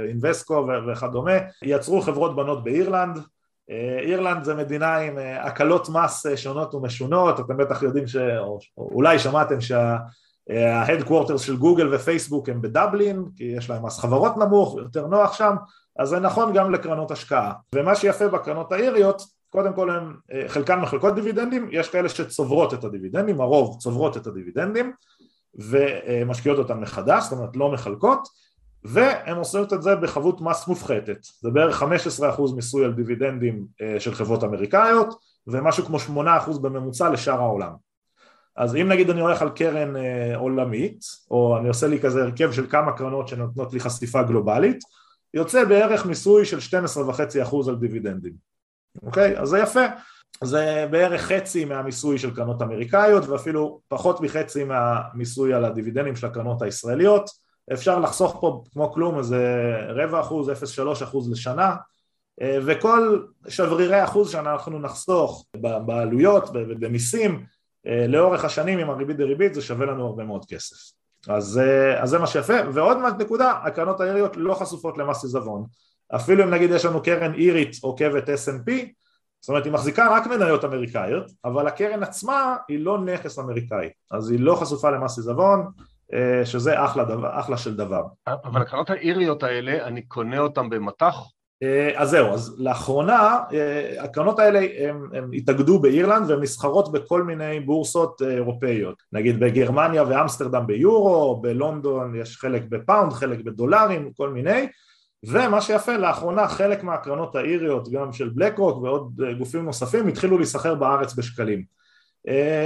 אינבסקו 0.07 0.67
וכדומה, 0.87 1.37
יצרו 1.63 2.01
חברות 2.01 2.35
בנות 2.35 2.63
באירלנד. 2.63 3.19
אה, 3.71 3.99
אירלנד 3.99 4.43
זה 4.43 4.55
מדינה 4.55 4.97
עם 4.97 5.17
הקלות 5.41 5.89
מס 5.89 6.25
שונות 6.35 6.73
ומשונות, 6.73 7.39
אתם 7.39 7.57
בטח 7.57 7.83
יודעים 7.83 8.07
ש... 8.07 8.15
או 8.15 8.59
אולי 8.77 9.19
שמעתם 9.19 9.61
שה... 9.61 9.97
של 11.37 11.57
גוגל 11.57 11.95
ופייסבוק 11.95 12.49
הם 12.49 12.61
בדבלין, 12.61 13.25
כי 13.35 13.43
יש 13.43 13.69
להם 13.69 13.85
מס 13.85 13.99
חברות 13.99 14.37
נמוך, 14.37 14.75
יותר 14.77 15.07
נוח 15.07 15.33
שם, 15.33 15.55
אז 15.99 16.09
זה 16.09 16.19
נכון 16.19 16.53
גם 16.53 16.71
לקרנות 16.71 17.11
השקעה. 17.11 17.53
ומה 17.75 17.95
שיפה 17.95 18.27
בקרנות 18.27 18.71
האיריות, 18.71 19.21
קודם 19.49 19.73
כל 19.73 19.89
הם, 19.89 20.15
אה, 20.33 20.43
חלקן 20.47 20.79
מחלקות 20.79 21.15
דיבידנדים, 21.15 21.69
יש 21.71 21.89
כאלה 21.89 22.09
שצוברות 22.09 22.73
את 22.73 22.83
הדיבידנדים, 22.83 23.41
הרוב 23.41 23.77
צוברות 23.79 24.17
את 24.17 24.27
הדיבידנדים 24.27 24.93
ומשקיעות 25.55 26.59
אותם 26.59 26.81
מחדש, 26.81 27.23
זאת 27.23 27.31
אומרת 27.31 27.55
לא 27.55 27.71
מחלקות, 27.71 28.27
והם 28.83 29.37
עושים 29.37 29.63
את 29.73 29.81
זה 29.81 29.95
בחבות 29.95 30.41
מס 30.41 30.67
מופחתת, 30.67 31.23
זה 31.41 31.49
בערך 31.49 31.83
15% 31.83 31.85
מיסוי 32.55 32.85
על 32.85 32.93
דיבידנדים 32.93 33.65
אה, 33.81 33.99
של 33.99 34.15
חברות 34.15 34.43
אמריקאיות 34.43 35.15
ומשהו 35.47 35.85
כמו 35.85 35.97
8% 36.47 36.59
בממוצע 36.61 37.09
לשאר 37.09 37.39
העולם. 37.39 37.71
אז 38.55 38.75
אם 38.75 38.87
נגיד 38.87 39.09
אני 39.09 39.21
הולך 39.21 39.41
על 39.41 39.49
קרן 39.49 39.95
אה, 39.95 40.37
עולמית, 40.37 41.05
או 41.31 41.57
אני 41.57 41.67
עושה 41.67 41.87
לי 41.87 41.99
כזה 41.99 42.23
הרכב 42.23 42.51
של 42.51 42.67
כמה 42.69 42.91
קרנות 42.91 43.27
שנותנות 43.27 43.73
לי 43.73 43.79
חשיפה 43.79 44.23
גלובלית, 44.23 44.83
יוצא 45.33 45.65
בערך 45.65 46.05
מיסוי 46.05 46.45
של 46.45 46.57
12.5% 46.57 47.69
על 47.69 47.75
דיבידנדים, 47.75 48.33
אוקיי? 49.03 49.39
אז 49.39 49.49
זה 49.49 49.59
יפה, 49.59 49.85
זה 50.43 50.87
בערך 50.91 51.21
חצי 51.21 51.65
מהמיסוי 51.65 52.17
של 52.17 52.35
קרנות 52.35 52.61
אמריקאיות 52.61 53.27
ואפילו 53.27 53.81
פחות 53.87 54.21
מחצי 54.21 54.63
מהמיסוי 54.63 55.53
על 55.53 55.65
הדיבידנדים 55.65 56.15
של 56.15 56.27
הקרנות 56.27 56.61
הישראליות 56.61 57.29
אפשר 57.73 57.99
לחסוך 57.99 58.37
פה 58.41 58.63
כמו 58.73 58.91
כלום 58.91 59.17
איזה 59.17 59.75
רבע 59.87 60.21
אחוז, 60.21 60.49
0.3 60.49 61.03
אחוז 61.03 61.31
לשנה 61.31 61.75
אה, 62.41 62.57
וכל 62.65 63.23
שברירי 63.47 64.03
אחוז 64.03 64.31
שאנחנו 64.31 64.79
נחסוך 64.79 65.45
בעלויות 65.85 66.49
ובמיסים 66.53 67.45
אה, 67.87 68.07
לאורך 68.07 68.45
השנים 68.45 68.79
עם 68.79 68.89
הריבית 68.89 69.17
דריבית 69.17 69.53
זה 69.53 69.61
שווה 69.61 69.85
לנו 69.85 70.05
הרבה 70.05 70.23
מאוד 70.23 70.45
כסף. 70.45 70.75
אז, 71.27 71.57
אה, 71.63 72.03
אז 72.03 72.09
זה 72.09 72.19
מה 72.19 72.27
שיפה. 72.27 72.53
ועוד 72.73 72.97
נקודה 73.19 73.51
הקרנות 73.51 74.01
האיריות 74.01 74.37
לא 74.37 74.53
חשופות 74.53 74.97
למס 74.97 75.23
עיזבון. 75.23 75.65
אפילו 76.15 76.43
אם 76.43 76.49
נגיד 76.49 76.71
יש 76.71 76.85
לנו 76.85 77.03
קרן 77.03 77.33
אירית 77.33 77.75
עוקבת 77.81 78.29
S&P 78.29 78.71
זאת 79.41 79.49
אומרת 79.49 79.65
היא 79.65 79.73
מחזיקה 79.73 80.09
רק 80.11 80.27
מניות 80.27 80.65
אמריקאיות 80.65 81.31
אבל 81.45 81.67
הקרן 81.67 82.03
עצמה 82.03 82.55
היא 82.67 82.79
לא 82.79 82.99
נכס 82.99 83.39
אמריקאי. 83.39 83.89
אז 84.11 84.31
היא 84.31 84.39
לא 84.39 84.55
חשופה 84.55 84.89
למס 84.89 85.17
עיזבון 85.17 85.59
אה, 85.59 85.83
שזה 86.45 86.85
אחלה, 86.85 87.03
דבר, 87.03 87.39
אחלה 87.39 87.57
של 87.57 87.75
דבר. 87.75 88.03
אבל 88.27 88.61
הקרנות 88.61 88.89
האיריות 88.89 89.43
האלה, 89.43 89.87
אני 89.87 90.01
קונה 90.01 90.39
אותן 90.39 90.69
במט"ח? 90.69 91.15
אה, 91.63 91.91
אז 91.95 92.09
זהו, 92.09 92.33
אז 92.33 92.55
לאחרונה 92.59 93.39
אה, 93.53 94.03
הקרנות 94.03 94.39
האלה 94.39 94.59
הם 95.13 95.31
התאגדו 95.33 95.79
באירלנד 95.79 96.29
והן 96.29 96.41
נסחרות 96.41 96.91
בכל 96.91 97.23
מיני 97.23 97.59
בורסות 97.59 98.21
אירופאיות 98.21 98.95
נגיד 99.13 99.39
בגרמניה 99.39 100.03
ואמסטרדם 100.03 100.67
ביורו, 100.67 101.41
בלונדון 101.41 102.15
יש 102.15 102.37
חלק 102.37 102.63
בפאונד, 102.69 103.13
חלק 103.13 103.39
בדולרים, 103.39 104.11
כל 104.17 104.29
מיני 104.29 104.67
ומה 105.23 105.61
שיפה 105.61 105.97
לאחרונה 105.97 106.47
חלק 106.47 106.83
מהקרנות 106.83 107.35
האיריות 107.35 107.91
גם 107.91 108.13
של 108.13 108.29
בלק 108.29 108.57
רוק 108.57 108.83
ועוד 108.83 109.21
גופים 109.37 109.65
נוספים 109.65 110.07
התחילו 110.07 110.37
להיסחר 110.37 110.75
בארץ 110.75 111.13
בשקלים 111.13 111.59
אה, 111.59 111.80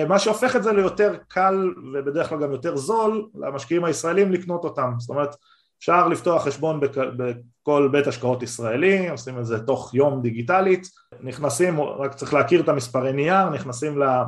מה 0.07 0.19
שהופך 0.19 0.55
את 0.55 0.63
זה 0.63 0.73
ליותר 0.73 1.15
קל 1.27 1.73
ובדרך 1.93 2.29
כלל 2.29 2.41
גם 2.41 2.51
יותר 2.51 2.75
זול 2.75 3.27
למשקיעים 3.35 3.85
הישראלים 3.85 4.31
לקנות 4.31 4.63
אותם. 4.63 4.91
זאת 4.97 5.09
אומרת 5.09 5.35
אפשר 5.79 6.07
לפתוח 6.07 6.43
חשבון 6.43 6.79
בכל 7.17 7.89
בית 7.91 8.07
השקעות 8.07 8.43
ישראלי, 8.43 9.09
עושים 9.09 9.39
את 9.39 9.45
זה 9.45 9.59
תוך 9.59 9.93
יום 9.93 10.21
דיגיטלית, 10.21 10.87
נכנסים, 11.21 11.81
רק 11.81 12.13
צריך 12.13 12.33
להכיר 12.33 12.61
את 12.61 12.69
המספרי 12.69 13.13
נייר, 13.13 13.49
נכנסים 13.49 14.03
אה, 14.03 14.23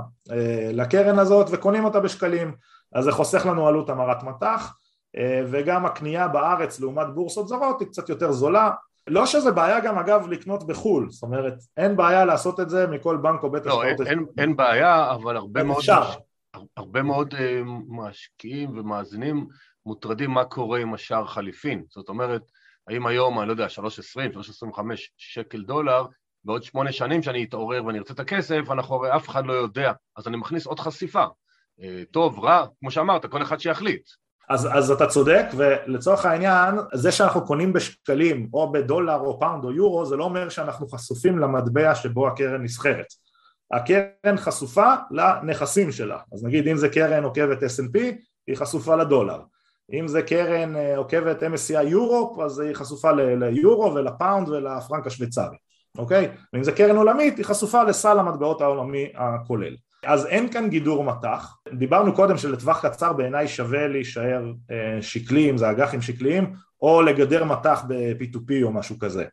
לקרן 0.73 1.19
הזאת 1.19 1.47
וקונים 1.51 1.86
אותה 1.86 1.99
בשקלים, 1.99 2.55
אז 2.93 3.03
זה 3.03 3.11
חוסך 3.11 3.45
לנו 3.45 3.67
עלות 3.67 3.89
המרת 3.89 4.23
מטח 4.23 4.73
אה, 5.17 5.41
וגם 5.51 5.86
הקנייה 5.86 6.28
בארץ 6.28 6.80
לעומת 6.80 7.07
בורסות 7.13 7.47
זרות 7.47 7.80
היא 7.80 7.88
קצת 7.88 8.09
יותר 8.09 8.32
זולה, 8.32 8.71
לא 9.08 9.26
שזה 9.26 9.51
בעיה 9.51 9.80
גם 9.80 9.97
אגב 9.97 10.28
לקנות 10.28 10.68
בחו"ל, 10.68 11.10
זאת 11.10 11.24
אומרת 11.24 11.53
אין 11.78 11.97
בעיה 11.97 12.26
לעשות 12.26 12.60
את 12.60 12.70
זה 12.70 12.88
מכל 12.88 13.18
בנק 13.18 13.43
או 13.43 13.51
בית 13.51 13.66
לא, 13.66 13.84
השקעות. 13.84 14.08
אין, 14.08 14.20
אין, 14.20 14.26
אין 14.38 14.55
בעיה, 14.55 15.12
אבל 15.12 15.38
הרבה 15.38 15.64
מאוד, 15.64 15.78
מש... 15.78 15.89
הרבה 16.78 17.03
מאוד 17.03 17.34
uh, 17.34 17.38
משקיעים 17.88 18.78
ומאזינים 18.78 19.47
מוטרדים 19.86 20.32
מה 20.32 20.45
קורה 20.45 20.80
עם 20.80 20.93
השער 20.93 21.26
חליפין, 21.26 21.84
זאת 21.89 22.10
אומרת, 22.10 22.41
האם 22.88 23.08
היום, 23.08 23.39
אני 23.39 23.47
לא 23.47 23.53
יודע, 23.53 23.66
3.20, 23.66 24.36
3.25 24.76 24.80
שקל 25.18 25.64
דולר, 25.64 26.05
בעוד 26.43 26.64
שמונה 26.64 26.91
שנים 26.91 27.24
שאני 27.24 27.43
אתעורר 27.43 27.86
ואני 27.86 27.97
ארצה 27.97 28.14
את 28.14 28.20
הכסף, 28.20 28.62
אנחנו 28.72 28.95
הרי 28.95 29.16
אף 29.16 29.30
אחד 29.30 29.45
לא 29.45 29.53
יודע, 29.53 29.91
אז 30.18 30.28
אני 30.28 30.38
מכניס 30.38 30.66
עוד 30.66 30.80
חשיפה. 30.80 31.26
Uh, 31.80 31.84
טוב, 32.12 32.39
רע, 32.39 32.66
כמו 32.80 32.91
שאמרת, 32.91 33.26
כל 33.26 33.41
אחד 33.41 33.60
שיחליט. 33.60 34.10
אז, 34.49 34.67
אז 34.73 34.91
אתה 34.91 35.07
צודק, 35.07 35.45
ולצורך 35.57 36.25
העניין, 36.25 36.75
זה 36.93 37.11
שאנחנו 37.11 37.45
קונים 37.45 37.73
בשקלים 37.73 38.49
או 38.53 38.71
בדולר 38.71 39.19
או 39.19 39.39
פאונד 39.39 39.63
או 39.63 39.71
יורו, 39.71 40.05
זה 40.05 40.15
לא 40.15 40.23
אומר 40.23 40.49
שאנחנו 40.49 40.87
חשופים 40.87 41.39
למטבע 41.39 41.95
שבו 41.95 42.27
הקרן 42.27 42.63
נסחרת. 42.63 43.05
הקרן 43.71 44.37
חשופה 44.37 44.93
לנכסים 45.11 45.91
שלה, 45.91 46.17
אז 46.33 46.43
נגיד 46.43 46.67
אם 46.67 46.77
זה 46.77 46.89
קרן 46.89 47.23
עוקבת 47.23 47.63
S&P, 47.63 47.99
היא 48.47 48.55
חשופה 48.55 48.95
לדולר. 48.95 49.39
אם 49.93 50.07
זה 50.07 50.21
קרן 50.21 50.75
אה, 50.75 50.97
עוקבת 50.97 51.43
MSCI 51.43 51.81
Europe, 51.84 52.39
אז 52.39 52.59
היא 52.59 52.75
חשופה 52.75 53.11
ליורו 53.11 53.93
ולפאונד 53.93 54.49
ולפרנק 54.49 55.07
השוויצרי, 55.07 55.57
אוקיי? 55.97 56.31
ואם 56.53 56.63
זה 56.63 56.71
קרן 56.71 56.95
עולמית, 56.95 57.37
היא 57.37 57.45
חשופה 57.45 57.83
לסל 57.83 58.19
המטבעות 58.19 58.61
העולמי 58.61 59.07
הכולל. 59.15 59.75
אז 60.05 60.25
אין 60.25 60.51
כאן 60.51 60.69
גידור 60.69 61.03
מטח, 61.03 61.55
דיברנו 61.73 62.15
קודם 62.15 62.37
שלטווח 62.37 62.85
קצר 62.85 63.13
בעיניי 63.13 63.47
שווה 63.47 63.87
להישאר 63.87 64.51
אה, 64.71 65.01
שקליים, 65.01 65.57
זה 65.57 65.71
אג"חים 65.71 66.01
שקליים, 66.01 66.53
או 66.81 67.01
לגדר 67.01 67.43
מטח 67.43 67.83
ב-P2P 67.87 68.63
או 68.63 68.71
משהו 68.71 68.99
כזה, 68.99 69.25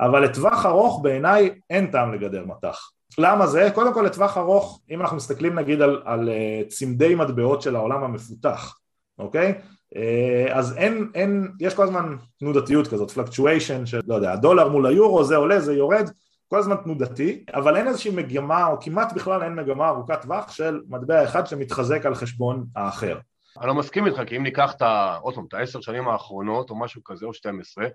אבל 0.00 0.24
לטווח 0.24 0.66
ארוך 0.66 1.00
בעיניי 1.02 1.50
אין 1.70 1.86
טעם 1.86 2.14
לגדר 2.14 2.44
מטח. 2.46 2.90
למה 3.18 3.46
זה? 3.46 3.68
קודם 3.74 3.94
כל 3.94 4.02
לטווח 4.02 4.38
ארוך, 4.38 4.80
אם 4.90 5.00
אנחנו 5.00 5.16
מסתכלים 5.16 5.58
נגיד 5.58 5.82
על, 5.82 6.02
על 6.04 6.28
אה, 6.28 6.62
צמדי 6.68 7.14
מטבעות 7.14 7.62
של 7.62 7.76
העולם 7.76 8.04
המפותח, 8.04 8.78
אוקיי? 9.18 9.54
אה, 9.96 10.46
אז 10.50 10.76
אין, 10.76 11.10
אין, 11.14 11.52
יש 11.60 11.74
כל 11.74 11.82
הזמן 11.82 12.16
תנודתיות 12.38 12.88
כזאת, 12.88 13.10
פלקטואשן 13.10 13.86
של, 13.86 14.00
לא 14.06 14.14
יודע, 14.14 14.32
הדולר 14.32 14.68
מול 14.68 14.86
היורו, 14.86 15.24
זה 15.24 15.36
עולה, 15.36 15.60
זה 15.60 15.74
יורד, 15.74 16.10
כל 16.50 16.58
הזמן 16.58 16.76
תנודתי, 16.76 17.44
אבל 17.54 17.76
אין 17.76 17.88
איזושהי 17.88 18.10
מגמה, 18.10 18.66
או 18.66 18.80
כמעט 18.80 19.12
בכלל 19.12 19.42
אין 19.42 19.54
מגמה 19.54 19.88
ארוכת 19.88 20.22
טווח 20.22 20.52
של 20.52 20.80
מטבע 20.88 21.24
אחד 21.24 21.46
שמתחזק 21.46 22.06
על 22.06 22.14
חשבון 22.14 22.66
האחר. 22.76 23.18
אני 23.58 23.66
לא 23.66 23.74
מסכים 23.74 24.06
איתך, 24.06 24.22
כי 24.26 24.36
אם 24.36 24.42
ניקח 24.42 24.72
את 24.76 24.82
ה... 24.82 25.16
עוד 25.22 25.34
פעם, 25.34 25.44
את 25.48 25.54
העשר 25.54 25.80
שנים 25.80 26.08
האחרונות, 26.08 26.70
או 26.70 26.78
משהו 26.78 27.04
כזה, 27.04 27.26
או 27.26 27.34
12, 27.34 27.86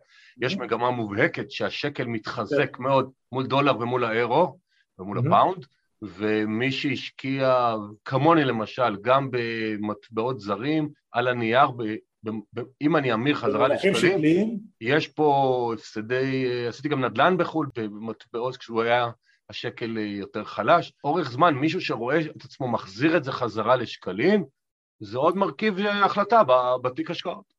יש 0.41 0.57
מגמה 0.57 0.91
מובהקת 0.91 1.51
שהשקל 1.51 2.05
מתחזק. 2.05 2.79
מאוד 2.79 3.11
מול 3.31 3.47
דולר 3.47 3.79
ומול 3.79 4.03
האירו, 4.03 4.59
ומול 4.99 5.19
הפאונד, 5.19 5.65
ומי 6.01 6.71
שהשקיע, 6.71 7.75
כמוני 8.05 8.45
למשל, 8.45 8.97
גם 9.01 9.29
במטבעות 9.31 10.39
זרים, 10.39 10.89
על 11.11 11.27
הנייר, 11.27 11.67
אם 12.81 12.95
אני 12.95 13.13
אמיר 13.13 13.35
חזרה 13.35 13.67
לשקלים, 13.67 14.59
יש 14.81 15.07
פה 15.07 15.71
הפסדי, 15.73 16.45
עשיתי 16.67 16.89
גם 16.89 17.05
נדל"ן 17.05 17.37
בחו"ל, 17.37 17.67
במטבעות 17.75 18.57
כשהוא 18.57 18.81
היה 18.81 19.09
השקל 19.49 19.97
יותר 19.97 20.43
חלש. 20.43 20.93
אורך 21.03 21.31
זמן, 21.31 21.53
מישהו 21.53 21.81
שרואה 21.81 22.19
את 22.19 22.45
עצמו 22.45 22.67
מחזיר 22.67 23.17
את 23.17 23.23
זה 23.23 23.31
חזרה 23.31 23.75
לשקלים, 23.75 24.45
זה 24.99 25.17
עוד 25.17 25.37
מרכיב 25.37 25.79
החלטה 25.79 26.41
בתיק 26.81 27.11
השקעות. 27.11 27.55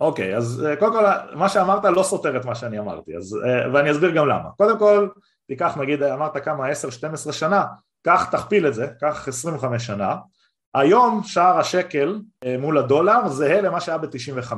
אוקיי, 0.00 0.34
okay, 0.34 0.36
אז 0.36 0.64
אה, 0.66 0.76
קודם 0.76 0.92
כל 0.92 1.04
מה 1.36 1.48
שאמרת 1.48 1.84
לא 1.84 2.02
סותר 2.02 2.36
את 2.36 2.44
מה 2.44 2.54
שאני 2.54 2.78
אמרתי, 2.78 3.16
אז, 3.16 3.36
אה, 3.46 3.74
ואני 3.74 3.90
אסביר 3.90 4.10
גם 4.10 4.28
למה. 4.28 4.50
קודם 4.56 4.78
כל, 4.78 5.08
תיקח 5.46 5.76
נגיד, 5.76 6.02
אמרת 6.02 6.44
כמה, 6.44 6.68
10-12 7.28 7.32
שנה, 7.32 7.64
קח 8.02 8.28
תכפיל 8.30 8.66
את 8.66 8.74
זה, 8.74 8.86
קח 9.00 9.28
25 9.28 9.86
שנה, 9.86 10.16
היום 10.74 11.22
שער 11.24 11.58
השקל 11.58 12.20
אה, 12.44 12.56
מול 12.58 12.78
הדולר 12.78 13.28
זהה 13.28 13.60
למה 13.60 13.80
שהיה 13.80 13.98
ב-95, 13.98 14.52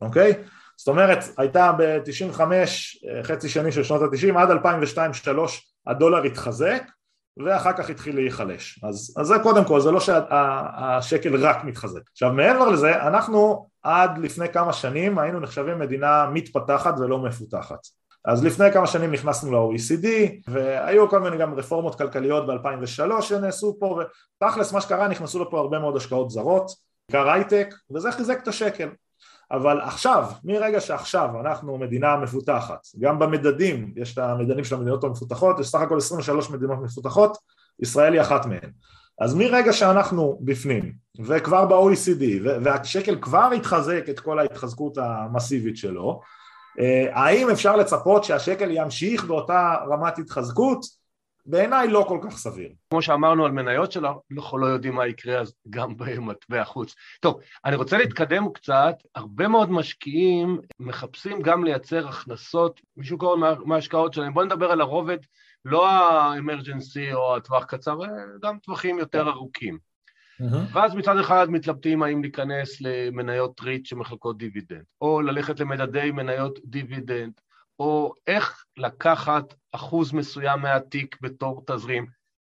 אוקיי? 0.00 0.32
זאת 0.76 0.88
אומרת, 0.88 1.18
הייתה 1.38 1.72
ב-95, 1.78 2.40
אה, 2.40 3.22
חצי 3.22 3.48
שני 3.48 3.72
של 3.72 3.84
שנות 3.84 4.02
ה-90, 4.02 4.38
עד 4.38 4.50
2002-2003 4.50 5.28
הדולר 5.86 6.22
התחזק 6.22 6.82
ואחר 7.44 7.72
כך 7.72 7.90
התחיל 7.90 8.14
להיחלש. 8.14 8.80
אז, 8.84 9.14
אז 9.18 9.26
זה 9.26 9.34
קודם 9.42 9.64
כל, 9.64 9.80
זה 9.80 9.90
לא 9.90 10.00
שהשקל 10.00 11.46
רק 11.46 11.64
מתחזק. 11.64 12.00
עכשיו 12.12 12.32
מעבר 12.32 12.68
לזה, 12.68 13.02
אנחנו 13.02 13.68
עד 13.82 14.18
לפני 14.18 14.48
כמה 14.52 14.72
שנים 14.72 15.18
היינו 15.18 15.40
נחשבים 15.40 15.78
מדינה 15.78 16.26
מתפתחת 16.32 16.94
ולא 16.98 17.18
מפותחת. 17.18 17.78
אז 18.26 18.44
לפני 18.44 18.72
כמה 18.72 18.86
שנים 18.86 19.12
נכנסנו 19.12 19.52
ל-OECD 19.52 20.06
והיו 20.48 21.10
כל 21.10 21.20
מיני 21.20 21.38
גם 21.38 21.54
רפורמות 21.54 21.94
כלכליות 21.94 22.46
ב-2003 22.46 23.22
שנעשו 23.22 23.76
פה 23.80 23.98
ותכלס 24.42 24.72
מה 24.72 24.80
שקרה 24.80 25.08
נכנסו 25.08 25.44
לפה 25.44 25.58
הרבה 25.58 25.78
מאוד 25.78 25.96
השקעות 25.96 26.30
זרות, 26.30 26.70
בעיקר 27.10 27.30
הייטק 27.30 27.74
וזה 27.94 28.12
חיזק 28.12 28.38
את 28.42 28.48
השקל 28.48 28.88
אבל 29.50 29.80
עכשיו, 29.80 30.30
מרגע 30.44 30.80
שעכשיו 30.80 31.28
אנחנו 31.40 31.78
מדינה 31.78 32.16
מפותחת, 32.16 32.78
גם 32.98 33.18
במדדים, 33.18 33.92
יש 33.96 34.12
את 34.12 34.18
המדדים 34.18 34.64
של 34.64 34.74
המדינות 34.74 35.04
המפותחות, 35.04 35.60
יש 35.60 35.68
סך 35.68 35.80
הכל 35.80 35.96
23 35.96 36.50
מדינות 36.50 36.78
מפותחות, 36.82 37.36
ישראל 37.82 38.12
היא 38.12 38.20
אחת 38.20 38.46
מהן. 38.46 38.70
אז 39.20 39.34
מרגע 39.34 39.72
שאנחנו 39.72 40.38
בפנים, 40.40 40.92
וכבר 41.24 41.66
ב-OECD, 41.66 42.24
והשקל 42.64 43.18
כבר 43.20 43.50
התחזק 43.56 44.04
את 44.10 44.20
כל 44.20 44.38
ההתחזקות 44.38 44.98
המסיבית 44.98 45.76
שלו, 45.76 46.20
האם 47.12 47.50
אפשר 47.50 47.76
לצפות 47.76 48.24
שהשקל 48.24 48.70
ימשיך 48.70 49.24
באותה 49.24 49.74
רמת 49.90 50.18
התחזקות? 50.18 51.06
בעיניי 51.46 51.88
לא 51.88 52.04
כל 52.08 52.18
כך 52.22 52.36
סביר. 52.36 52.68
כמו 52.90 53.02
שאמרנו 53.02 53.44
על 53.44 53.52
מניות 53.52 53.92
שלו, 53.92 54.22
אנחנו 54.36 54.58
לא 54.58 54.66
יודעים 54.66 54.94
מה 54.94 55.06
יקרה 55.06 55.38
אז 55.38 55.54
גם 55.70 55.96
במטבע 55.96 56.64
חוץ. 56.64 56.94
טוב, 57.20 57.40
אני 57.64 57.76
רוצה 57.76 57.98
להתקדם 57.98 58.52
קצת, 58.52 58.94
הרבה 59.14 59.48
מאוד 59.48 59.70
משקיעים 59.70 60.60
מחפשים 60.80 61.42
גם 61.42 61.64
לייצר 61.64 62.08
הכנסות 62.08 62.80
מישהו 62.96 63.18
קורא 63.18 63.36
מההשקעות 63.64 64.14
שלהם. 64.14 64.34
בואו 64.34 64.44
נדבר 64.44 64.70
על 64.70 64.80
הרובד, 64.80 65.18
לא 65.64 65.88
ה 65.88 66.00
emergency 66.00 67.12
או 67.12 67.36
הטווח 67.36 67.64
קצר, 67.64 67.98
גם 68.42 68.58
טווחים 68.58 68.98
יותר 68.98 69.28
ארוכים. 69.28 69.78
ואז 70.72 70.94
מצד 70.94 71.18
אחד 71.18 71.50
מתלבטים 71.50 72.02
האם 72.02 72.22
להיכנס 72.22 72.80
למניות 72.80 73.60
REIT 73.60 73.86
שמחלקות 73.86 74.38
דיבידנד, 74.38 74.84
או 75.00 75.22
ללכת 75.22 75.60
למדדי 75.60 76.10
מניות 76.10 76.58
דיבידנד, 76.64 77.32
או 77.78 78.12
איך 78.26 78.64
לקחת 78.76 79.54
אחוז 79.72 80.12
מסוים 80.12 80.60
מהתיק 80.60 81.16
בתור 81.20 81.64
תזרים. 81.66 82.06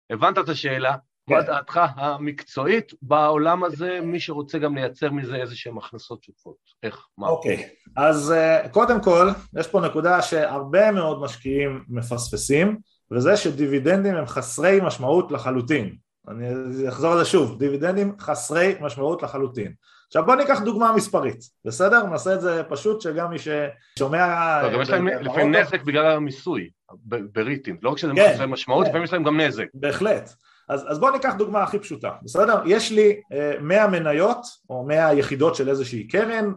הבנת 0.10 0.38
את 0.38 0.50
השאלה? 0.50 0.96
מה 1.28 1.42
כן. 1.42 1.46
דעתך 1.46 1.80
המקצועית 1.96 2.94
בעולם 3.02 3.64
הזה, 3.64 4.00
מי 4.04 4.20
שרוצה 4.20 4.60
גם 4.60 4.76
לייצר 4.76 5.12
מזה 5.12 5.36
איזה 5.36 5.56
שהן 5.56 5.78
הכנסות 5.78 6.24
שוטפות? 6.24 6.56
איך? 6.84 7.08
מה? 7.18 7.28
אוקיי, 7.28 7.56
okay. 7.56 7.92
אז 7.96 8.34
uh, 8.34 8.70
קודם 8.70 9.04
כל, 9.04 9.30
יש 9.60 9.68
פה 9.68 9.82
נקודה 9.82 10.22
שהרבה 10.22 10.92
מאוד 10.92 11.22
משקיעים 11.22 11.84
מפספסים, 11.88 12.78
וזה 13.12 13.38
שדיבידנדים 13.38 14.16
הם 14.16 14.26
חסרי 14.26 14.80
משמעות 14.84 15.32
לחלוטין. 15.32 15.96
אני 16.28 16.50
אחזור 16.90 17.12
על 17.12 17.20
זה 17.20 17.26
שוב, 17.26 17.60
דיבידנדים 17.60 18.16
חסרי 18.20 18.76
משמעות 18.82 19.24
לחלוטין. 19.24 19.74
עכשיו 20.08 20.26
בוא 20.26 20.36
ניקח 20.36 20.60
דוגמה 20.60 20.94
מספרית, 20.96 21.40
בסדר? 21.66 22.04
נעשה 22.04 22.34
את 22.34 22.42
זה 22.42 22.64
פשוט 22.70 23.02
שגם 23.02 23.30
מי 23.30 23.38
ששומע... 23.40 24.62
גם 24.74 24.82
יש 24.82 24.90
להם 24.90 25.08
לפעמים 25.08 25.56
נזק 25.56 25.84
בגלל 25.84 26.06
המיסוי, 26.06 26.70
בריטים, 27.06 27.78
לא 27.82 27.90
רק 27.90 27.98
שזה 27.98 28.12
כן, 28.16 28.32
חסרי 28.34 28.48
משמעות, 28.48 28.88
לפעמים 28.88 29.04
יש 29.04 29.14
להם 29.14 29.24
גם 29.24 29.40
נזק. 29.40 29.66
בהחלט. 29.74 30.34
אז, 30.70 30.86
אז 30.88 31.00
בוא 31.00 31.12
ניקח 31.12 31.34
דוגמה 31.38 31.64
הכי 31.64 31.80
פשוטה, 31.80 32.12
בסדר? 32.24 32.62
יש 32.66 32.92
לי 32.92 33.22
100 33.62 33.82
אה, 33.82 33.88
מניות 33.88 34.46
או 34.70 34.84
100 34.84 35.14
יחידות 35.14 35.56
של 35.56 35.70
איזושהי 35.70 36.08
קרן 36.08 36.54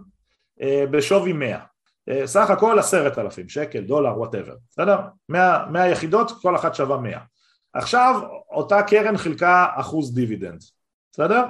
אה, 0.63 0.85
בשווי 0.91 1.33
100 1.33 1.59
אה, 2.09 2.27
סך 2.27 2.51
הכל 2.51 2.79
עשרת 2.79 3.19
אלפים 3.19 3.49
שקל, 3.49 3.81
דולר, 3.81 4.19
whatever, 4.19 4.55
בסדר? 4.71 4.99
100, 5.29 5.67
100 5.71 5.89
יחידות, 5.89 6.33
כל 6.43 6.57
אחת 6.57 6.75
שווה 6.75 6.97
100 6.97 7.19
עכשיו 7.73 8.21
אותה 8.51 8.83
קרן 8.83 9.17
חילקה 9.17 9.67
אחוז 9.75 10.15
דיבידנד, 10.15 10.63
בסדר? 11.13 11.45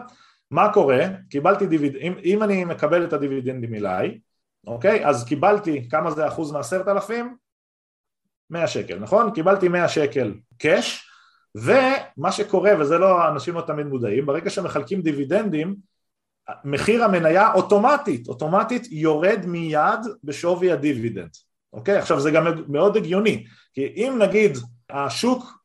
מה 0.50 0.72
קורה? 0.72 1.00
קיבלתי 1.30 1.66
דיבידנד, 1.66 2.00
אם, 2.00 2.14
אם 2.24 2.42
אני 2.42 2.64
מקבל 2.64 3.04
את 3.04 3.12
הדיבידנדים 3.12 3.74
אליי, 3.74 4.18
אוקיי? 4.66 5.06
אז 5.06 5.24
קיבלתי, 5.24 5.88
כמה 5.90 6.10
זה 6.10 6.28
אחוז 6.28 6.52
מעשרת 6.52 6.88
אלפים? 6.88 7.36
100 8.50 8.66
שקל, 8.66 8.98
נכון? 8.98 9.34
קיבלתי 9.34 9.68
100 9.68 9.88
שקל 9.88 10.34
cash 10.58 11.10
ומה 11.54 12.32
שקורה, 12.32 12.72
וזה 12.80 12.98
לא, 12.98 13.28
אנשים 13.28 13.54
לא 13.54 13.60
תמיד 13.60 13.86
מודעים, 13.86 14.26
ברגע 14.26 14.50
שמחלקים 14.50 15.02
דיבידנדים 15.02 15.76
מחיר 16.64 17.04
המניה 17.04 17.52
אוטומטית, 17.52 18.28
אוטומטית 18.28 18.86
יורד 18.90 19.46
מיד 19.46 20.00
בשווי 20.24 20.72
הדיבידנד, 20.72 21.30
אוקיי? 21.72 21.98
עכשיו 21.98 22.20
זה 22.20 22.30
גם 22.30 22.46
מאוד 22.68 22.96
הגיוני, 22.96 23.46
כי 23.72 23.86
אם 23.96 24.18
נגיד 24.22 24.56
השוק 24.90 25.57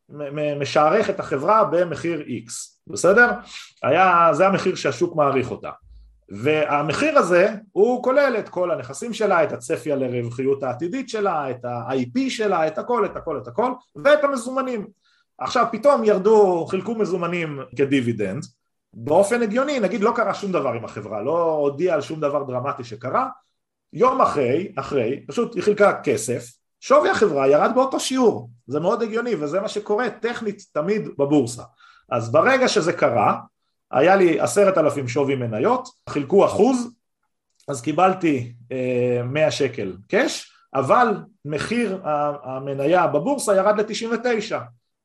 משערך 0.60 1.10
את 1.10 1.20
החברה 1.20 1.64
במחיר 1.64 2.20
X, 2.20 2.50
בסדר? 2.86 3.30
היה, 3.82 4.28
זה 4.32 4.46
המחיר 4.46 4.74
שהשוק 4.74 5.16
מעריך 5.16 5.50
אותה. 5.50 5.70
והמחיר 6.28 7.18
הזה 7.18 7.54
הוא 7.72 8.02
כולל 8.02 8.36
את 8.38 8.48
כל 8.48 8.70
הנכסים 8.70 9.12
שלה, 9.12 9.44
את 9.44 9.52
הצפי 9.52 9.92
על 9.92 10.02
הרווחיות 10.02 10.62
העתידית 10.62 11.08
שלה, 11.08 11.50
את 11.50 11.64
ה-IP 11.64 12.30
שלה, 12.30 12.66
את 12.66 12.78
הכל, 12.78 13.04
את 13.04 13.16
הכל, 13.16 13.38
את 13.38 13.48
הכל, 13.48 13.72
ואת 13.96 14.24
המזומנים. 14.24 14.86
עכשיו 15.38 15.66
פתאום 15.72 16.04
ירדו, 16.04 16.66
חילקו 16.66 16.94
מזומנים 16.94 17.60
כדיבידנד, 17.76 18.44
באופן 18.94 19.42
הגיוני, 19.42 19.80
נגיד 19.80 20.00
לא 20.00 20.12
קרה 20.16 20.34
שום 20.34 20.52
דבר 20.52 20.72
עם 20.72 20.84
החברה, 20.84 21.22
לא 21.22 21.52
הודיע 21.52 21.94
על 21.94 22.00
שום 22.00 22.20
דבר 22.20 22.42
דרמטי 22.42 22.84
שקרה, 22.84 23.28
יום 23.92 24.20
אחרי, 24.20 24.72
אחרי, 24.76 25.24
פשוט 25.26 25.54
היא 25.54 25.62
חילקה 25.62 26.00
כסף, 26.02 26.44
שווי 26.86 27.10
החברה 27.10 27.48
ירד 27.48 27.70
באותו 27.74 28.00
שיעור, 28.00 28.50
זה 28.66 28.80
מאוד 28.80 29.02
הגיוני 29.02 29.34
וזה 29.34 29.60
מה 29.60 29.68
שקורה 29.68 30.10
טכנית 30.10 30.62
תמיד 30.72 31.08
בבורסה. 31.18 31.62
אז 32.10 32.32
ברגע 32.32 32.68
שזה 32.68 32.92
קרה, 32.92 33.40
היה 33.92 34.16
לי 34.16 34.40
עשרת 34.40 34.78
אלפים 34.78 35.08
שווי 35.08 35.34
מניות, 35.34 35.88
חילקו 36.08 36.46
אחוז, 36.46 36.94
אז 37.68 37.82
קיבלתי 37.82 38.52
אה, 38.72 39.22
100 39.24 39.50
שקל 39.50 39.96
קאש, 40.08 40.52
אבל 40.74 41.16
מחיר 41.44 42.00
המניה 42.44 43.06
בבורסה 43.06 43.56
ירד 43.56 43.80
ל-99, 43.80 44.54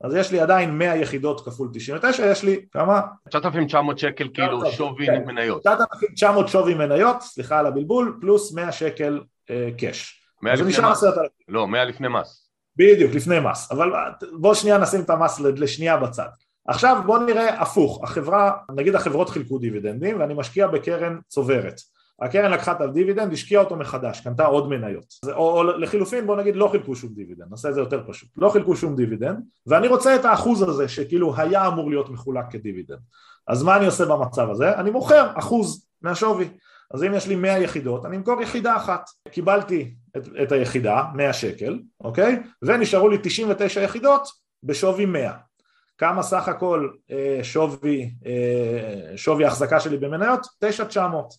אז 0.04 0.16
יש 0.16 0.32
לי 0.32 0.40
עדיין 0.40 0.78
100 0.78 0.96
יחידות 0.96 1.46
כפול 1.46 1.70
99, 1.74 2.32
יש 2.32 2.44
לי 2.44 2.66
כמה? 2.72 3.02
9,900 3.30 4.00
שקל 4.00 4.30
כאילו 4.34 4.72
שווי 4.72 5.06
כן. 5.06 5.24
מניות. 5.26 5.62
9,900 5.62 6.48
שווי 6.48 6.74
מניות, 6.74 7.22
סליחה 7.22 7.60
על 7.60 7.66
הבלבול, 7.66 8.18
פלוס 8.22 8.54
100 8.54 8.72
שקל 8.72 9.22
אה, 9.50 9.70
קאש. 9.78 10.19
זה 10.56 10.64
נשאר 10.64 10.92
10,000. 10.92 11.30
לא, 11.48 11.68
100 11.68 11.86
לפני 11.86 12.08
מס. 12.08 12.50
בדיוק, 12.76 13.14
לפני 13.14 13.40
מס, 13.40 13.72
אבל 13.72 13.92
בוא 14.32 14.54
שנייה 14.54 14.78
נשים 14.78 15.02
את 15.02 15.10
המס 15.10 15.40
לשנייה 15.40 15.98
בצד. 15.98 16.30
עכשיו 16.68 17.02
בוא 17.06 17.20
נראה 17.20 17.62
הפוך, 17.62 18.04
החברה, 18.04 18.52
נגיד 18.76 18.96
החברות 18.96 19.30
חילקו 19.30 19.58
דיבידנדים 19.58 20.20
ואני 20.20 20.34
משקיע 20.34 20.68
בקרן 20.68 21.18
צוברת 21.28 21.82
הקרן 22.22 22.52
לקחה 22.52 22.72
את 22.72 22.82
הדיבידנד, 22.82 23.34
השקיעה 23.34 23.64
אותו 23.64 23.76
מחדש, 23.76 24.22
קנתה 24.22 24.46
עוד 24.46 24.70
מניות 24.70 25.14
או, 25.28 25.58
או 25.58 25.64
לחילופין 25.64 26.28
בוא 26.28 26.36
נגיד 26.36 26.56
לא 26.56 26.68
חילקו 26.72 26.96
שום 26.96 27.14
דיבידנד, 27.14 27.48
נעשה 27.52 27.70
את 27.70 27.74
זה 27.74 27.80
יותר 27.80 28.04
פשוט 28.08 28.30
לא 28.38 28.50
חילקו 28.50 28.76
שום 28.76 28.96
דיבידנד 28.96 29.38
ואני 29.68 29.88
רוצה 29.88 30.16
את 30.16 30.26
האחוז 30.26 30.62
הזה 30.62 30.88
שכאילו 30.88 31.34
היה 31.38 31.68
אמור 31.68 31.90
להיות 31.90 32.10
מחולק 32.10 32.46
כדיבידנד 32.50 33.00
אז 33.48 33.64
מה 33.64 33.78
אני 33.78 33.86
עושה 33.86 34.06
במצב 34.06 34.50
הזה? 34.50 34.76
אני 34.76 34.92
מוכר 34.92 35.28
אחוז 35.36 35.86
מהשווי 36.02 36.48
אז 36.94 37.04
אם 37.04 37.14
יש 37.14 37.28
לי 37.28 37.36
100 37.36 37.60
יחידות, 37.60 38.06
אני 38.06 38.18
אמכור 38.18 38.42
יחידה 38.42 38.76
אחת. 38.76 39.10
קיבלתי 39.32 39.96
את, 40.18 40.28
את 40.44 40.52
היחידה, 40.52 41.04
100 41.14 41.34
שקל, 41.34 41.80
אוקיי? 42.02 42.40
ונשארו 42.62 43.10
לי 43.10 43.18
99 43.24 43.82
יחידות 43.82 44.28
בשווי 44.64 45.06
100. 45.06 45.32
כמה 45.98 46.24
סך 46.24 46.48
הכל 46.48 46.90
אה, 47.12 47.40
שווי, 47.44 48.12
אה, 48.26 49.18
שווי 49.18 49.46
ההחזקה 49.46 49.80
שלי 49.80 49.98
במניות? 49.98 50.48
9,900. 50.60 51.34